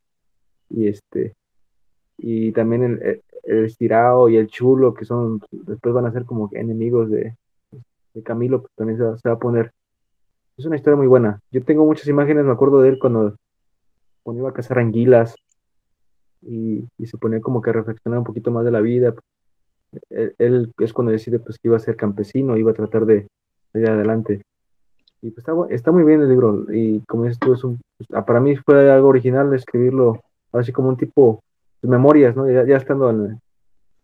y 0.70 0.88
este, 0.88 1.34
y 2.18 2.52
también 2.52 2.82
el, 2.82 3.22
el 3.44 3.64
estirado 3.64 4.28
y 4.28 4.36
el 4.36 4.48
chulo, 4.48 4.94
que 4.94 5.04
son, 5.04 5.40
después 5.50 5.94
van 5.94 6.06
a 6.06 6.12
ser 6.12 6.24
como 6.24 6.50
enemigos 6.52 7.10
de, 7.10 7.36
de 8.14 8.22
Camilo, 8.22 8.62
pues 8.62 8.72
también 8.74 8.98
se 8.98 9.28
va, 9.28 9.34
a 9.34 9.38
poner. 9.38 9.72
Es 10.56 10.64
una 10.64 10.76
historia 10.76 10.96
muy 10.96 11.06
buena. 11.06 11.40
Yo 11.50 11.62
tengo 11.64 11.84
muchas 11.84 12.06
imágenes, 12.08 12.44
me 12.44 12.52
acuerdo 12.52 12.80
de 12.80 12.90
él 12.90 12.98
cuando, 12.98 13.36
cuando 14.24 14.40
iba 14.40 14.50
a 14.50 14.54
cazar 14.54 14.80
anguilas 14.80 15.36
y, 16.42 16.84
y, 16.98 17.06
se 17.06 17.16
ponía 17.16 17.40
como 17.40 17.62
que 17.62 17.70
a 17.70 17.74
reflexionar 17.74 18.18
un 18.18 18.24
poquito 18.24 18.50
más 18.50 18.64
de 18.64 18.72
la 18.72 18.80
vida. 18.80 19.14
Él, 20.10 20.72
es 20.78 20.92
cuando 20.92 21.12
decide 21.12 21.38
pues 21.38 21.58
que 21.58 21.68
iba 21.68 21.76
a 21.76 21.80
ser 21.80 21.96
campesino, 21.96 22.56
iba 22.56 22.72
a 22.72 22.74
tratar 22.74 23.06
de, 23.06 23.28
ir 23.74 23.88
adelante. 23.88 24.42
Y 25.22 25.30
pues 25.30 25.38
está, 25.38 25.54
está, 25.70 25.92
muy 25.92 26.02
bien 26.02 26.20
el 26.20 26.28
libro. 26.28 26.66
Y 26.72 27.00
como 27.06 27.24
dices 27.24 27.38
tú, 27.38 27.54
es 27.54 27.62
un, 27.62 27.80
pues, 27.96 28.24
para 28.24 28.40
mí 28.40 28.56
fue 28.56 28.90
algo 28.90 29.08
original 29.08 29.54
escribirlo 29.54 30.20
así 30.52 30.72
como 30.72 30.88
un 30.88 30.96
tipo 30.96 31.42
memorias, 31.82 32.34
¿no? 32.36 32.50
Ya, 32.50 32.76
estando 32.76 33.10
en, 33.10 33.40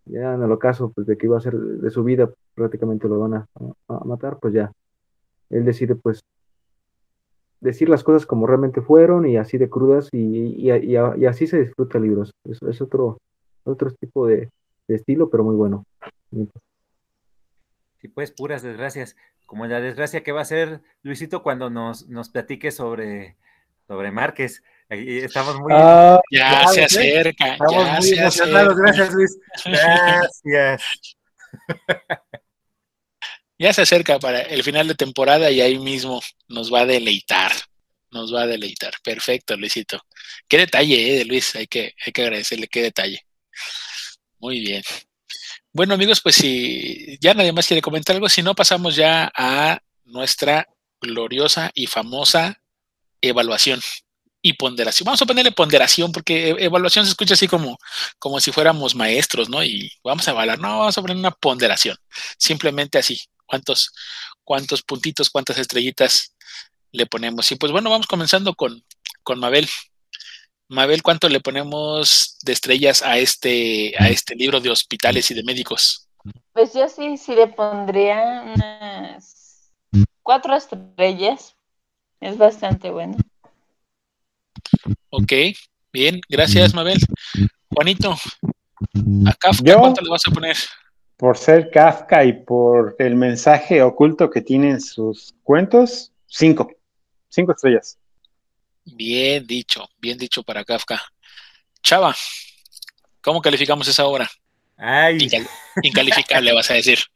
ya 0.06 0.34
en 0.34 0.42
el 0.42 0.52
ocaso 0.52 0.92
pues, 0.92 1.06
de 1.06 1.16
que 1.16 1.26
iba 1.26 1.38
a 1.38 1.42
ser 1.42 1.56
de 1.56 1.90
su 1.90 2.04
vida, 2.04 2.30
prácticamente 2.54 3.08
lo 3.08 3.18
van 3.18 3.34
a, 3.34 3.46
matar, 4.04 4.38
pues 4.40 4.54
ya. 4.54 4.72
Él 5.50 5.64
decide, 5.64 5.94
pues, 5.96 6.22
decir 7.60 7.88
las 7.88 8.02
cosas 8.02 8.26
como 8.26 8.46
realmente 8.46 8.80
fueron 8.80 9.26
y 9.26 9.36
así 9.36 9.58
de 9.58 9.68
crudas 9.68 10.08
y, 10.12 10.70
y, 10.70 11.26
así 11.26 11.46
se 11.46 11.60
disfruta 11.60 11.98
el 11.98 12.04
libro. 12.04 12.22
Es, 12.22 12.62
es 12.62 12.80
otro, 12.80 13.18
otro 13.64 13.90
tipo 13.92 14.26
de, 14.26 14.50
estilo, 14.88 15.30
pero 15.30 15.44
muy 15.44 15.54
bueno. 15.54 15.84
Sí, 18.00 18.08
pues 18.08 18.32
puras 18.32 18.62
desgracias, 18.62 19.16
como 19.46 19.66
la 19.66 19.80
desgracia 19.80 20.22
que 20.22 20.32
va 20.32 20.40
a 20.40 20.44
ser 20.46 20.80
Luisito 21.02 21.42
cuando 21.42 21.70
nos, 21.70 22.08
nos 22.08 22.28
platique 22.30 22.70
sobre, 22.72 23.36
sobre 23.86 24.10
Márquez. 24.10 24.62
Estamos 24.88 25.60
muy. 25.60 25.72
Ah, 25.72 26.20
ya 26.32 26.66
se 26.66 26.84
acerca. 26.84 27.52
Estamos 27.52 27.84
ya 27.84 27.98
muy 27.98 28.18
emocionados. 28.18 28.76
Gracias, 28.76 29.14
Luis. 29.14 29.38
Gracias. 29.64 30.82
Ya 33.60 33.74
se 33.74 33.82
acerca 33.82 34.18
para 34.18 34.40
el 34.40 34.64
final 34.64 34.88
de 34.88 34.94
temporada 34.94 35.50
y 35.50 35.60
ahí 35.60 35.78
mismo 35.78 36.22
nos 36.48 36.72
va 36.72 36.80
a 36.80 36.86
deleitar. 36.86 37.52
Nos 38.10 38.34
va 38.34 38.42
a 38.42 38.46
deleitar. 38.46 38.94
Perfecto, 39.04 39.56
Luisito. 39.56 40.00
Qué 40.48 40.58
detalle, 40.58 41.20
¿eh, 41.20 41.24
Luis. 41.26 41.54
Hay 41.54 41.66
que, 41.66 41.94
hay 42.04 42.12
que 42.12 42.22
agradecerle 42.22 42.68
qué 42.68 42.82
detalle. 42.82 43.20
Muy 44.38 44.60
bien. 44.60 44.82
Bueno, 45.72 45.94
amigos, 45.94 46.20
pues 46.22 46.36
si 46.36 47.18
ya 47.20 47.34
nadie 47.34 47.52
más 47.52 47.66
quiere 47.66 47.82
comentar 47.82 48.16
algo, 48.16 48.28
si 48.30 48.42
no, 48.42 48.54
pasamos 48.54 48.96
ya 48.96 49.30
a 49.36 49.78
nuestra 50.04 50.66
gloriosa 51.00 51.70
y 51.74 51.86
famosa 51.86 52.62
evaluación 53.20 53.80
y 54.42 54.54
ponderación. 54.54 55.04
Vamos 55.04 55.20
a 55.20 55.26
ponerle 55.26 55.52
ponderación 55.52 56.12
porque 56.12 56.50
e-, 56.50 56.64
evaluación 56.64 57.04
se 57.04 57.10
escucha 57.10 57.34
así 57.34 57.46
como, 57.46 57.78
como 58.18 58.40
si 58.40 58.52
fuéramos 58.52 58.94
maestros, 58.94 59.50
¿no? 59.50 59.62
Y 59.62 59.92
vamos 60.02 60.26
a 60.26 60.30
evaluar. 60.30 60.58
No, 60.58 60.78
vamos 60.78 60.96
a 60.96 61.02
poner 61.02 61.16
una 61.16 61.30
ponderación. 61.30 61.96
Simplemente 62.38 62.98
así. 62.98 63.20
¿Cuántos, 63.50 63.92
cuántos 64.44 64.82
puntitos, 64.82 65.28
cuántas 65.28 65.58
estrellitas 65.58 66.36
le 66.92 67.04
ponemos? 67.06 67.50
Y 67.50 67.56
pues 67.56 67.72
bueno, 67.72 67.90
vamos 67.90 68.06
comenzando 68.06 68.54
con, 68.54 68.84
con 69.24 69.40
Mabel. 69.40 69.68
Mabel, 70.68 71.02
¿cuánto 71.02 71.28
le 71.28 71.40
ponemos 71.40 72.38
de 72.42 72.52
estrellas 72.52 73.02
a 73.02 73.18
este, 73.18 73.92
a 73.98 74.08
este 74.08 74.36
libro 74.36 74.60
de 74.60 74.70
hospitales 74.70 75.28
y 75.32 75.34
de 75.34 75.42
médicos? 75.42 76.08
Pues 76.52 76.72
yo 76.74 76.88
sí, 76.88 77.16
sí 77.16 77.34
le 77.34 77.48
pondría 77.48 78.44
unas 78.54 79.72
cuatro 80.22 80.54
estrellas. 80.54 81.56
Es 82.20 82.38
bastante 82.38 82.90
bueno. 82.90 83.16
Ok, 85.08 85.32
bien, 85.92 86.20
gracias 86.28 86.72
Mabel. 86.72 87.00
Juanito, 87.68 88.12
¿a 89.26 89.32
Kafka 89.32 89.76
cuánto 89.76 90.02
le 90.02 90.10
vas 90.10 90.22
a 90.28 90.30
poner? 90.30 90.56
Por 91.20 91.36
ser 91.36 91.70
Kafka 91.70 92.24
y 92.24 92.32
por 92.32 92.96
el 92.98 93.14
mensaje 93.14 93.82
oculto 93.82 94.30
que 94.30 94.40
tienen 94.40 94.80
sus 94.80 95.34
cuentos, 95.42 96.14
cinco. 96.24 96.72
Cinco 97.28 97.52
estrellas. 97.52 97.98
Bien 98.86 99.46
dicho, 99.46 99.86
bien 99.98 100.16
dicho 100.16 100.42
para 100.42 100.64
Kafka. 100.64 100.98
Chava, 101.82 102.16
¿cómo 103.20 103.42
calificamos 103.42 103.86
esa 103.86 104.06
obra? 104.06 104.26
Ay. 104.78 105.18
incalificable, 105.82 106.54
vas 106.54 106.70
a 106.70 106.74
decir. 106.74 106.98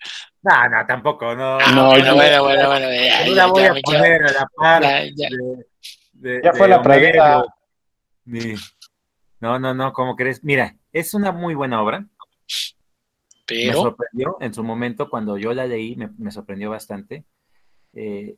No, 0.42 0.68
no, 0.68 0.86
tampoco, 0.86 1.34
no. 1.34 1.56
Ah, 1.58 1.72
no, 1.72 1.86
bueno, 1.86 2.14
bueno, 2.14 2.44
bueno, 2.44 2.68
bueno, 2.68 2.90
la 3.34 3.46
voy 3.46 3.64
a 3.64 3.74
poner 3.82 4.22
a 4.24 4.32
la 4.32 4.46
par 4.54 4.82
ya 5.14 6.52
fue 6.52 6.68
la 6.68 6.82
pregunta. 6.82 7.46
No, 9.40 9.58
no, 9.58 9.72
no, 9.72 9.94
¿cómo 9.94 10.14
crees? 10.16 10.44
Mira, 10.44 10.76
es 10.92 11.14
una 11.14 11.32
muy 11.32 11.54
buena 11.54 11.80
obra. 11.80 12.06
Pero... 13.46 13.72
Me 13.72 13.72
sorprendió 13.74 14.36
en 14.40 14.54
su 14.54 14.64
momento, 14.64 15.10
cuando 15.10 15.38
yo 15.38 15.52
la 15.52 15.66
leí, 15.66 15.96
me, 15.96 16.30
sorprendió 16.30 16.70
bastante. 16.70 17.24
Eh, 17.92 18.36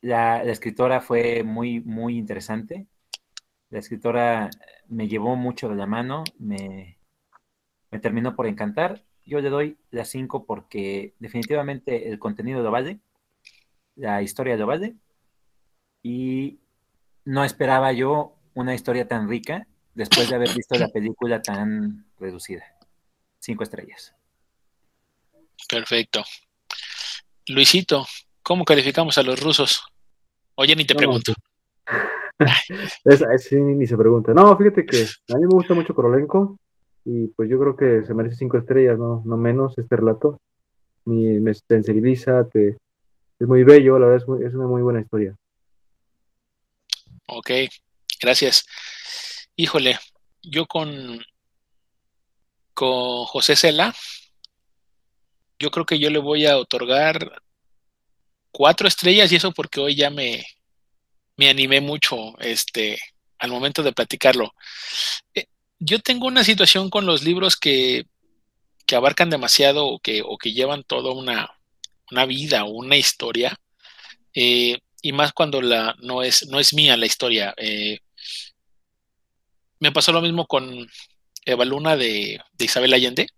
la, 0.00 0.42
escritora 0.44 1.00
fue 1.00 1.42
muy, 1.42 1.80
muy 1.80 2.18
interesante. 2.18 2.86
La 3.70 3.78
escritora 3.78 4.50
me 4.88 5.08
llevó 5.08 5.36
mucho 5.36 5.68
de 5.68 5.74
la 5.74 5.86
mano, 5.86 6.24
me, 6.38 6.98
me 7.90 7.98
terminó 7.98 8.36
por 8.36 8.46
encantar. 8.46 9.02
Yo 9.24 9.40
le 9.40 9.50
doy 9.50 9.76
las 9.90 10.08
cinco 10.08 10.44
porque 10.44 11.14
definitivamente 11.18 12.08
el 12.08 12.18
contenido 12.18 12.62
lo 12.62 12.70
vale, 12.70 13.00
la 13.96 14.22
historia 14.22 14.56
lo 14.56 14.66
vale, 14.66 14.94
y 16.02 16.60
no 17.24 17.42
esperaba 17.42 17.92
yo 17.92 18.36
una 18.54 18.74
historia 18.74 19.08
tan 19.08 19.28
rica 19.28 19.66
después 19.94 20.28
de 20.28 20.36
haber 20.36 20.54
visto 20.54 20.78
la 20.78 20.88
película 20.88 21.42
tan 21.42 22.06
reducida. 22.20 22.64
Cinco 23.40 23.64
estrellas. 23.64 24.15
Perfecto. 25.68 26.24
Luisito, 27.48 28.06
¿cómo 28.42 28.64
calificamos 28.64 29.18
a 29.18 29.22
los 29.22 29.40
rusos? 29.40 29.84
Oye, 30.56 30.74
ni 30.74 30.84
te 30.84 30.94
pregunto. 30.94 31.32
es, 33.04 33.44
sí, 33.44 33.56
ni 33.56 33.86
se 33.86 33.96
pregunta. 33.96 34.34
No, 34.34 34.56
fíjate 34.56 34.84
que 34.84 35.02
a 35.02 35.36
mí 35.36 35.42
me 35.42 35.54
gusta 35.54 35.74
mucho 35.74 35.94
Korolenko 35.94 36.58
y 37.04 37.28
pues 37.28 37.48
yo 37.48 37.58
creo 37.58 37.76
que 37.76 38.04
se 38.06 38.14
merece 38.14 38.36
cinco 38.36 38.58
estrellas, 38.58 38.98
no, 38.98 39.22
no 39.24 39.36
menos 39.36 39.76
este 39.78 39.96
relato. 39.96 40.40
Me, 41.04 41.40
me 41.40 41.54
sensibiliza, 41.54 42.48
te, 42.48 42.76
es 43.38 43.46
muy 43.46 43.62
bello, 43.62 43.98
la 43.98 44.06
verdad 44.06 44.40
es, 44.40 44.46
es 44.46 44.54
una 44.54 44.66
muy 44.66 44.82
buena 44.82 45.00
historia. 45.00 45.36
Ok, 47.28 47.50
gracias. 48.20 48.66
Híjole, 49.56 49.98
yo 50.42 50.66
con, 50.66 51.20
con 52.74 53.24
José 53.24 53.56
Cela, 53.56 53.94
yo 55.58 55.70
creo 55.70 55.86
que 55.86 55.98
yo 55.98 56.10
le 56.10 56.18
voy 56.18 56.46
a 56.46 56.58
otorgar 56.58 57.42
cuatro 58.50 58.88
estrellas 58.88 59.30
y 59.32 59.36
eso 59.36 59.52
porque 59.52 59.80
hoy 59.80 59.94
ya 59.94 60.10
me, 60.10 60.44
me 61.36 61.48
animé 61.48 61.80
mucho 61.80 62.38
este, 62.40 62.98
al 63.38 63.50
momento 63.50 63.82
de 63.82 63.92
platicarlo. 63.92 64.54
Eh, 65.34 65.46
yo 65.78 66.00
tengo 66.00 66.26
una 66.26 66.44
situación 66.44 66.90
con 66.90 67.06
los 67.06 67.22
libros 67.22 67.56
que, 67.56 68.06
que 68.86 68.96
abarcan 68.96 69.30
demasiado 69.30 69.86
o 69.86 69.98
que, 69.98 70.22
o 70.24 70.38
que 70.38 70.52
llevan 70.52 70.84
toda 70.84 71.12
una, 71.12 71.50
una 72.10 72.26
vida 72.26 72.64
o 72.64 72.70
una 72.70 72.96
historia. 72.96 73.58
Eh, 74.34 74.78
y 75.02 75.12
más 75.12 75.32
cuando 75.32 75.60
la, 75.60 75.94
no, 76.00 76.22
es, 76.22 76.46
no 76.48 76.58
es 76.60 76.72
mía 76.74 76.96
la 76.96 77.06
historia. 77.06 77.54
Eh, 77.56 78.00
me 79.78 79.92
pasó 79.92 80.12
lo 80.12 80.22
mismo 80.22 80.46
con 80.46 80.88
Eva 81.44 81.64
Luna 81.64 81.96
de, 81.96 82.40
Isabel 82.58 82.94
Allende, 82.94 83.28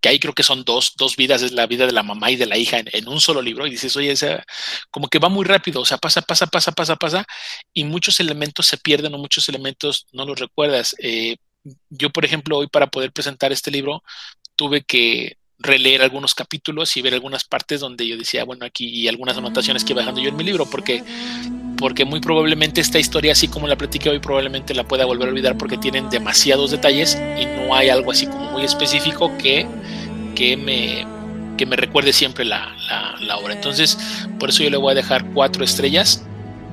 que 0.00 0.08
ahí 0.08 0.18
creo 0.18 0.34
que 0.34 0.42
son 0.42 0.64
dos, 0.64 0.94
dos 0.96 1.16
vidas, 1.16 1.42
es 1.42 1.52
la 1.52 1.66
vida 1.66 1.86
de 1.86 1.92
la 1.92 2.02
mamá 2.02 2.30
y 2.30 2.36
de 2.36 2.46
la 2.46 2.58
hija 2.58 2.78
en, 2.84 3.08
un 3.08 3.20
solo 3.20 3.42
libro, 3.42 3.66
y 3.66 3.70
dices, 3.70 3.96
oye, 3.96 4.12
esa, 4.12 4.44
como 4.90 5.08
que 5.08 5.18
va 5.18 5.28
muy 5.28 5.44
rápido, 5.44 5.80
o 5.80 5.84
sea, 5.84 5.98
pasa, 5.98 6.22
pasa, 6.22 6.46
pasa, 6.46 6.72
pasa, 6.72 6.96
pasa, 6.96 7.24
y 7.72 7.84
muchos 7.84 8.20
elementos 8.20 8.66
se 8.66 8.78
pierden 8.78 9.14
o 9.14 9.18
muchos 9.18 9.48
elementos 9.48 10.06
no 10.12 10.26
los 10.26 10.38
recuerdas. 10.38 10.94
Eh, 11.00 11.36
yo, 11.90 12.10
por 12.10 12.24
ejemplo, 12.24 12.58
hoy 12.58 12.68
para 12.68 12.88
poder 12.88 13.12
presentar 13.12 13.52
este 13.52 13.70
libro, 13.70 14.02
tuve 14.56 14.82
que 14.82 15.36
releer 15.58 16.02
algunos 16.02 16.34
capítulos 16.34 16.96
y 16.96 17.02
ver 17.02 17.14
algunas 17.14 17.44
partes 17.44 17.80
donde 17.80 18.06
yo 18.06 18.16
decía, 18.16 18.44
bueno, 18.44 18.64
aquí 18.64 18.86
y 18.88 19.08
algunas 19.08 19.36
anotaciones 19.36 19.84
que 19.84 19.92
iba 19.92 20.02
dejando 20.02 20.20
yo 20.20 20.28
en 20.28 20.36
mi 20.36 20.44
libro, 20.44 20.66
porque, 20.66 21.02
porque 21.78 22.04
muy 22.04 22.20
probablemente 22.20 22.80
esta 22.80 22.98
historia, 22.98 23.32
así 23.32 23.48
como 23.48 23.66
la 23.66 23.76
platiqué 23.76 24.10
hoy, 24.10 24.18
probablemente 24.18 24.74
la 24.74 24.84
pueda 24.84 25.04
volver 25.04 25.28
a 25.28 25.32
olvidar 25.32 25.58
porque 25.58 25.78
tienen 25.78 26.10
demasiados 26.10 26.70
detalles 26.70 27.18
y 27.40 27.46
no 27.46 27.74
hay 27.74 27.88
algo 27.88 28.10
así 28.12 28.26
como 28.26 28.52
muy 28.52 28.64
específico 28.64 29.32
que, 29.38 29.66
que 30.34 30.56
me, 30.56 31.06
que 31.56 31.66
me 31.66 31.76
recuerde 31.76 32.12
siempre 32.12 32.44
la, 32.44 32.74
la, 33.20 33.36
obra. 33.38 33.54
Entonces, 33.54 33.98
por 34.38 34.50
eso 34.50 34.62
yo 34.62 34.70
le 34.70 34.76
voy 34.76 34.92
a 34.92 34.94
dejar 34.94 35.24
cuatro 35.32 35.64
estrellas. 35.64 36.24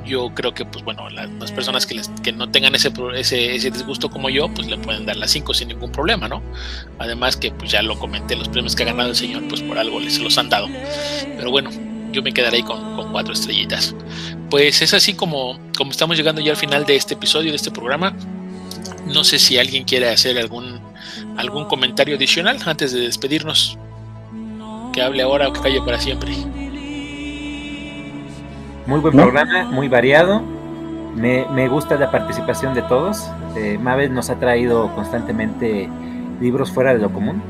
Yo 0.05 0.33
creo 0.33 0.53
que, 0.53 0.65
pues 0.65 0.83
bueno, 0.83 1.09
las, 1.09 1.51
personas 1.51 1.85
que, 1.85 2.01
que 2.21 2.31
no 2.31 2.49
tengan 2.49 2.75
ese, 2.75 2.91
ese, 3.15 3.55
ese, 3.55 3.71
disgusto 3.71 4.09
como 4.09 4.29
yo, 4.29 4.49
pues 4.53 4.67
le 4.67 4.77
pueden 4.77 5.05
dar 5.05 5.15
las 5.15 5.31
cinco 5.31 5.53
sin 5.53 5.69
ningún 5.69 5.91
problema, 5.91 6.27
¿no? 6.27 6.41
Además 6.99 7.37
que, 7.37 7.51
pues 7.51 7.71
ya 7.71 7.81
lo 7.81 7.97
comenté, 7.97 8.35
los 8.35 8.49
premios 8.49 8.75
que 8.75 8.83
ha 8.83 8.87
ganado 8.87 9.09
el 9.09 9.15
señor, 9.15 9.47
pues 9.47 9.61
por 9.61 9.77
algo 9.77 9.99
les 9.99 10.19
los 10.19 10.37
han 10.37 10.49
dado. 10.49 10.67
Pero 11.37 11.51
bueno, 11.51 11.69
yo 12.11 12.21
me 12.21 12.33
quedaré 12.33 12.57
ahí 12.57 12.63
con, 12.63 12.95
con, 12.95 13.11
cuatro 13.11 13.33
estrellitas. 13.33 13.95
Pues 14.49 14.81
es 14.81 14.93
así 14.93 15.13
como, 15.13 15.59
como 15.77 15.91
estamos 15.91 16.17
llegando 16.17 16.41
ya 16.41 16.51
al 16.51 16.57
final 16.57 16.85
de 16.85 16.95
este 16.95 17.15
episodio, 17.15 17.51
de 17.51 17.57
este 17.57 17.71
programa. 17.71 18.15
No 19.07 19.23
sé 19.23 19.39
si 19.39 19.57
alguien 19.57 19.83
quiere 19.83 20.09
hacer 20.09 20.37
algún, 20.37 20.79
algún 21.37 21.65
comentario 21.65 22.15
adicional 22.15 22.59
antes 22.65 22.91
de 22.91 23.01
despedirnos 23.01 23.77
que 24.93 25.01
hable 25.01 25.23
ahora 25.23 25.49
o 25.49 25.53
que 25.53 25.59
calle 25.59 25.81
para 25.81 25.99
siempre. 25.99 26.33
Muy 28.85 28.99
buen 28.99 29.13
programa, 29.13 29.65
muy 29.65 29.87
variado. 29.87 30.41
Me, 31.15 31.45
me, 31.53 31.67
gusta 31.67 31.95
la 31.95 32.11
participación 32.11 32.73
de 32.73 32.81
todos. 32.83 33.29
Eh, 33.55 33.77
Mabel 33.79 34.13
nos 34.13 34.29
ha 34.29 34.35
traído 34.35 34.93
constantemente 34.95 35.89
libros 36.41 36.71
fuera 36.71 36.93
de 36.93 36.99
lo 36.99 37.11
común, 37.11 37.41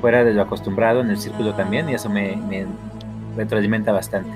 fuera 0.00 0.24
de 0.24 0.34
lo 0.34 0.42
acostumbrado 0.42 1.00
en 1.00 1.10
el 1.10 1.18
círculo 1.18 1.54
también, 1.54 1.88
y 1.88 1.94
eso 1.94 2.08
me, 2.10 2.36
me 2.36 2.66
retroalimenta 3.36 3.92
bastante. 3.92 4.30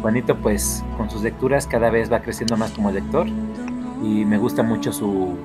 Juanito, 0.00 0.36
pues 0.36 0.84
con 0.96 1.10
sus 1.10 1.22
lecturas 1.22 1.66
cada 1.66 1.90
vez 1.90 2.10
va 2.10 2.20
creciendo 2.20 2.56
más 2.56 2.70
como 2.72 2.90
lector 2.90 3.26
y 4.02 4.24
me 4.24 4.38
gusta 4.38 4.62
mucho 4.62 4.92
su, 4.92 5.36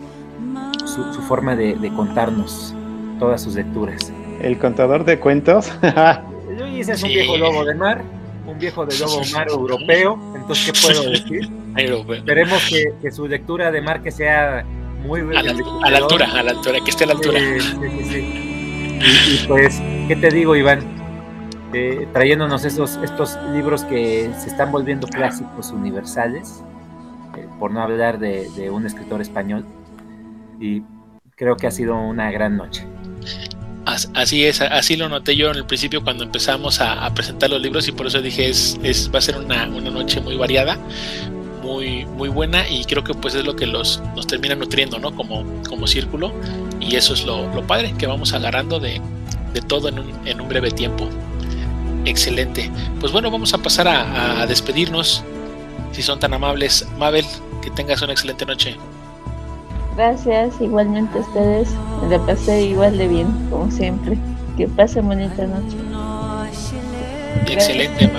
su, 0.86 1.22
forma 1.24 1.56
de, 1.56 1.76
de 1.76 1.94
contarnos 1.94 2.74
todas 3.20 3.42
sus 3.42 3.56
lecturas 3.56 4.12
el 4.44 4.60
contador 4.60 5.06
de 5.06 5.20
cuentos. 5.20 5.72
Luis 6.58 6.90
es 6.90 7.02
un 7.02 7.10
viejo 7.10 7.38
lobo 7.38 7.66
de 7.66 7.74
mar, 7.74 8.04
un 8.46 8.60
viejo 8.60 8.86
de 8.86 9.00
lobo 9.00 9.22
mar 9.34 9.48
europeo, 9.50 10.20
entonces, 10.36 10.72
¿qué 10.72 10.88
puedo 10.88 11.10
decir? 11.10 11.50
Esperemos 11.78 12.64
que, 12.70 12.94
que, 13.02 13.12
su 13.12 13.28
lectura 13.28 13.72
de 13.72 13.82
mar 13.82 14.04
que 14.04 14.12
sea 14.12 14.64
muy... 15.04 15.22
A 15.22 15.24
la, 15.26 15.40
a 15.40 15.90
la 15.90 15.98
altura, 15.98 16.32
a 16.32 16.44
la 16.44 16.52
altura, 16.52 16.78
que 16.84 16.92
esté 16.92 17.06
a 17.06 17.08
la 17.08 17.14
altura. 17.14 17.40
y, 17.40 19.48
pues, 19.48 19.82
¿qué 20.08 20.16
te 20.16 20.30
digo, 20.30 20.56
Iván? 20.56 20.84
Eh, 21.74 22.08
trayéndonos 22.14 22.66
estos, 22.66 22.98
estos 22.98 23.40
libros 23.52 23.84
que 23.86 24.30
se 24.38 24.50
están 24.50 24.72
volviendo 24.72 25.08
clásicos 25.08 25.72
universales, 25.72 26.64
eh, 27.36 27.48
por 27.60 27.72
no 27.72 27.82
hablar 27.82 28.20
de, 28.20 28.48
de 28.52 28.70
un 28.70 28.86
escritor 28.86 29.22
español, 29.22 29.66
y 30.60 30.84
creo 31.36 31.56
que 31.56 31.66
ha 31.66 31.72
sido 31.72 32.00
una 32.00 32.30
gran 32.32 32.58
noche. 32.58 32.86
Así 33.86 34.46
es, 34.46 34.62
así 34.62 34.96
lo 34.96 35.10
noté 35.10 35.36
yo 35.36 35.52
en 35.52 35.58
el 35.58 35.66
principio 35.66 36.04
cuando 36.04 36.24
empezamos 36.24 36.80
a, 36.80 37.14
presentar 37.14 37.50
los 37.50 37.62
libros 37.62 37.88
y 37.88 37.92
por 37.92 38.08
eso 38.08 38.22
dije 38.22 38.50
es, 38.50 38.80
es 38.82 39.12
va 39.14 39.20
a 39.20 39.22
ser 39.22 39.38
una, 39.38 39.66
noche 39.66 40.22
muy 40.22 40.38
variada, 40.38 40.80
muy, 41.62 42.06
muy 42.06 42.30
buena 42.30 42.68
y 42.70 42.86
creo 42.86 43.04
que 43.04 43.14
pues 43.14 43.36
es 43.36 43.44
lo 43.44 43.58
que 43.58 43.68
los, 43.68 44.02
nos 44.16 44.26
termina 44.26 44.56
nutriendo, 44.56 45.00
¿no? 45.00 45.14
Como, 45.14 45.44
círculo 45.86 46.32
y 46.80 46.96
eso 46.96 47.14
es 47.14 47.26
lo, 47.26 47.50
padre, 47.68 47.94
que 47.98 48.08
vamos 48.08 48.34
agarrando 48.34 48.80
de, 48.80 49.02
todo 49.68 49.90
en 49.90 50.00
un, 50.00 50.28
en 50.28 50.40
un, 50.40 50.48
breve 50.48 50.72
tiempo. 50.72 51.10
Excelente. 52.06 52.72
Pues 53.02 53.12
bueno, 53.12 53.30
vamos 53.30 53.54
a 53.54 53.58
pasar 53.58 53.88
a 53.90 54.46
despedirnos, 54.48 55.24
si 55.94 56.02
son 56.02 56.20
tan 56.20 56.34
amables. 56.34 56.86
Mabel, 56.98 57.26
que 57.62 57.70
tengas 57.72 58.02
una 58.02 58.12
excelente 58.12 58.46
noche. 58.46 58.78
Gracias, 59.96 60.60
igualmente 60.60 61.18
a 61.18 61.22
ustedes. 61.22 61.70
Me 62.02 62.18
la 62.18 62.26
pasé 62.26 62.64
igual 62.64 62.98
de 62.98 63.08
bien, 63.08 63.28
como 63.50 63.70
siempre. 63.70 64.18
Que 64.58 64.68
pasen 64.68 65.08
bonita 65.08 65.46
noche. 65.46 65.78
Excelente, 67.48 68.10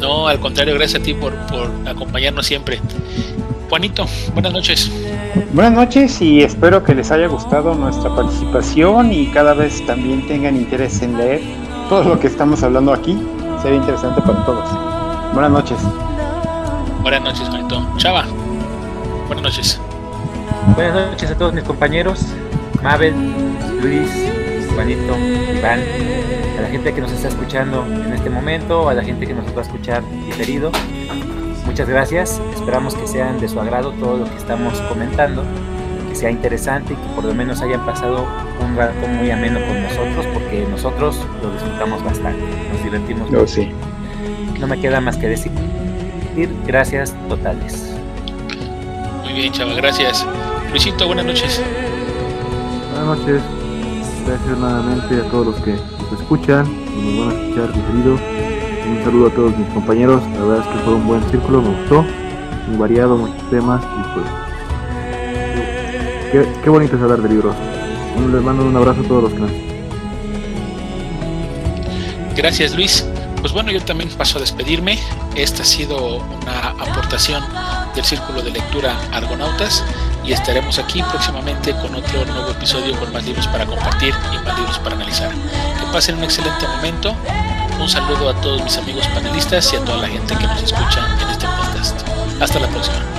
No, 0.00 0.28
al 0.28 0.38
contrario, 0.38 0.74
gracias 0.74 1.00
a 1.00 1.04
ti 1.04 1.14
por, 1.14 1.34
por 1.46 1.70
acompañarnos 1.88 2.46
siempre. 2.46 2.80
Juanito, 3.68 4.06
buenas 4.34 4.52
noches. 4.52 4.90
Buenas 5.52 5.72
noches 5.72 6.20
y 6.20 6.42
espero 6.42 6.84
que 6.84 6.94
les 6.94 7.10
haya 7.10 7.26
gustado 7.26 7.74
nuestra 7.74 8.14
participación 8.14 9.12
y 9.12 9.26
cada 9.28 9.54
vez 9.54 9.84
también 9.86 10.26
tengan 10.28 10.56
interés 10.56 11.02
en 11.02 11.16
leer 11.16 11.40
todo 11.88 12.04
lo 12.04 12.20
que 12.20 12.28
estamos 12.28 12.62
hablando 12.62 12.92
aquí. 12.92 13.18
Sería 13.62 13.78
interesante 13.78 14.20
para 14.20 14.44
todos. 14.44 14.68
Buenas 15.32 15.50
noches. 15.50 15.78
Buenas 17.02 17.22
noches, 17.22 17.48
Juanito. 17.48 17.86
Chava, 17.96 18.26
buenas 19.26 19.42
noches. 19.42 19.80
Buenas 20.72 20.94
noches 21.10 21.30
a 21.30 21.36
todos 21.36 21.52
mis 21.52 21.62
compañeros, 21.62 22.24
Mabel, 22.82 23.14
Luis, 23.80 24.10
Juanito, 24.74 25.16
Iván, 25.56 25.80
a 26.58 26.62
la 26.62 26.68
gente 26.68 26.92
que 26.92 27.00
nos 27.00 27.12
está 27.12 27.28
escuchando 27.28 27.84
en 27.86 28.12
este 28.12 28.30
momento, 28.30 28.88
a 28.88 28.94
la 28.94 29.04
gente 29.04 29.26
que 29.26 29.34
nos 29.34 29.46
va 29.54 29.60
a 29.60 29.62
escuchar 29.62 30.02
diferido. 30.26 30.72
Muchas 31.66 31.88
gracias, 31.88 32.40
esperamos 32.54 32.94
que 32.96 33.06
sean 33.06 33.38
de 33.40 33.48
su 33.48 33.60
agrado 33.60 33.92
todo 33.92 34.16
lo 34.16 34.24
que 34.24 34.36
estamos 34.36 34.80
comentando, 34.82 35.44
que 36.08 36.16
sea 36.16 36.30
interesante 36.30 36.94
y 36.94 36.96
que 36.96 37.14
por 37.14 37.24
lo 37.24 37.34
menos 37.34 37.60
hayan 37.62 37.84
pasado 37.86 38.26
un 38.60 38.76
rato 38.76 39.06
muy 39.06 39.30
ameno 39.30 39.60
con 39.68 39.80
nosotros, 39.80 40.26
porque 40.32 40.66
nosotros 40.68 41.20
lo 41.42 41.52
disfrutamos 41.52 42.02
bastante, 42.02 42.42
nos 42.72 42.82
divertimos 42.82 43.28
oh, 43.30 43.40
mucho. 43.40 43.60
No 44.58 44.66
me 44.66 44.80
queda 44.80 45.00
más 45.00 45.16
que 45.16 45.28
decir 45.28 45.52
gracias 46.66 47.14
totales. 47.28 47.94
Muy 49.22 49.34
bien, 49.34 49.52
chava, 49.52 49.74
gracias. 49.74 50.26
Luisito, 50.74 51.06
buenas 51.06 51.24
noches. 51.24 51.62
Buenas 52.90 53.16
noches. 53.16 53.40
Gracias 54.26 54.58
nuevamente 54.58 55.20
a 55.20 55.30
todos 55.30 55.46
los 55.46 55.54
que 55.60 55.70
nos 55.70 56.20
escuchan, 56.20 56.64
nos 56.96 57.28
van 57.28 57.28
a 57.28 57.40
escuchar 57.40 57.72
diferido. 57.72 58.14
Un 58.14 59.04
saludo 59.04 59.28
a 59.28 59.30
todos 59.30 59.56
mis 59.56 59.68
compañeros. 59.68 60.20
La 60.32 60.44
verdad 60.44 60.66
es 60.66 60.76
que 60.76 60.78
fue 60.84 60.94
un 60.94 61.06
buen 61.06 61.30
círculo, 61.30 61.62
me 61.62 61.68
gustó. 61.78 62.02
Muy 62.66 62.76
variado, 62.76 63.16
muchos 63.16 63.50
temas 63.50 63.84
y 63.84 64.02
pues. 64.14 64.26
Qué, 66.32 66.48
qué 66.64 66.70
bonito 66.70 66.96
es 66.96 67.02
hablar 67.02 67.22
de 67.22 67.28
libros. 67.28 67.54
Les 68.32 68.42
mando 68.42 68.64
un 68.64 68.76
abrazo 68.76 69.02
a 69.02 69.04
todos 69.04 69.22
los 69.22 69.32
que 69.32 69.38
nos 69.38 69.52
Gracias 72.34 72.74
Luis. 72.74 73.06
Pues 73.40 73.52
bueno, 73.52 73.70
yo 73.70 73.80
también 73.80 74.10
paso 74.10 74.38
a 74.38 74.40
despedirme. 74.40 74.98
Esta 75.36 75.62
ha 75.62 75.66
sido 75.66 76.16
una 76.16 76.70
aportación 76.70 77.44
del 77.94 78.04
Círculo 78.04 78.42
de 78.42 78.50
Lectura 78.50 78.98
Argonautas 79.12 79.84
y 80.24 80.32
estaremos 80.32 80.78
aquí 80.78 81.02
próximamente 81.02 81.72
con 81.72 81.94
otro 81.94 82.24
nuevo 82.24 82.50
episodio 82.50 82.98
con 82.98 83.12
más 83.12 83.24
libros 83.24 83.46
para 83.48 83.66
compartir 83.66 84.14
y 84.32 84.44
más 84.44 84.58
libros 84.58 84.78
para 84.78 84.96
analizar. 84.96 85.30
Que 85.30 85.86
pasen 85.92 86.16
un 86.16 86.24
excelente 86.24 86.66
momento. 86.66 87.14
Un 87.80 87.88
saludo 87.88 88.30
a 88.30 88.40
todos 88.40 88.62
mis 88.62 88.76
amigos 88.78 89.06
panelistas 89.08 89.72
y 89.72 89.76
a 89.76 89.84
toda 89.84 89.98
la 89.98 90.08
gente 90.08 90.34
que 90.36 90.46
nos 90.46 90.62
escucha 90.62 91.06
en 91.22 91.30
este 91.30 91.46
podcast. 91.46 92.00
Hasta 92.40 92.58
la 92.58 92.68
próxima. 92.68 93.13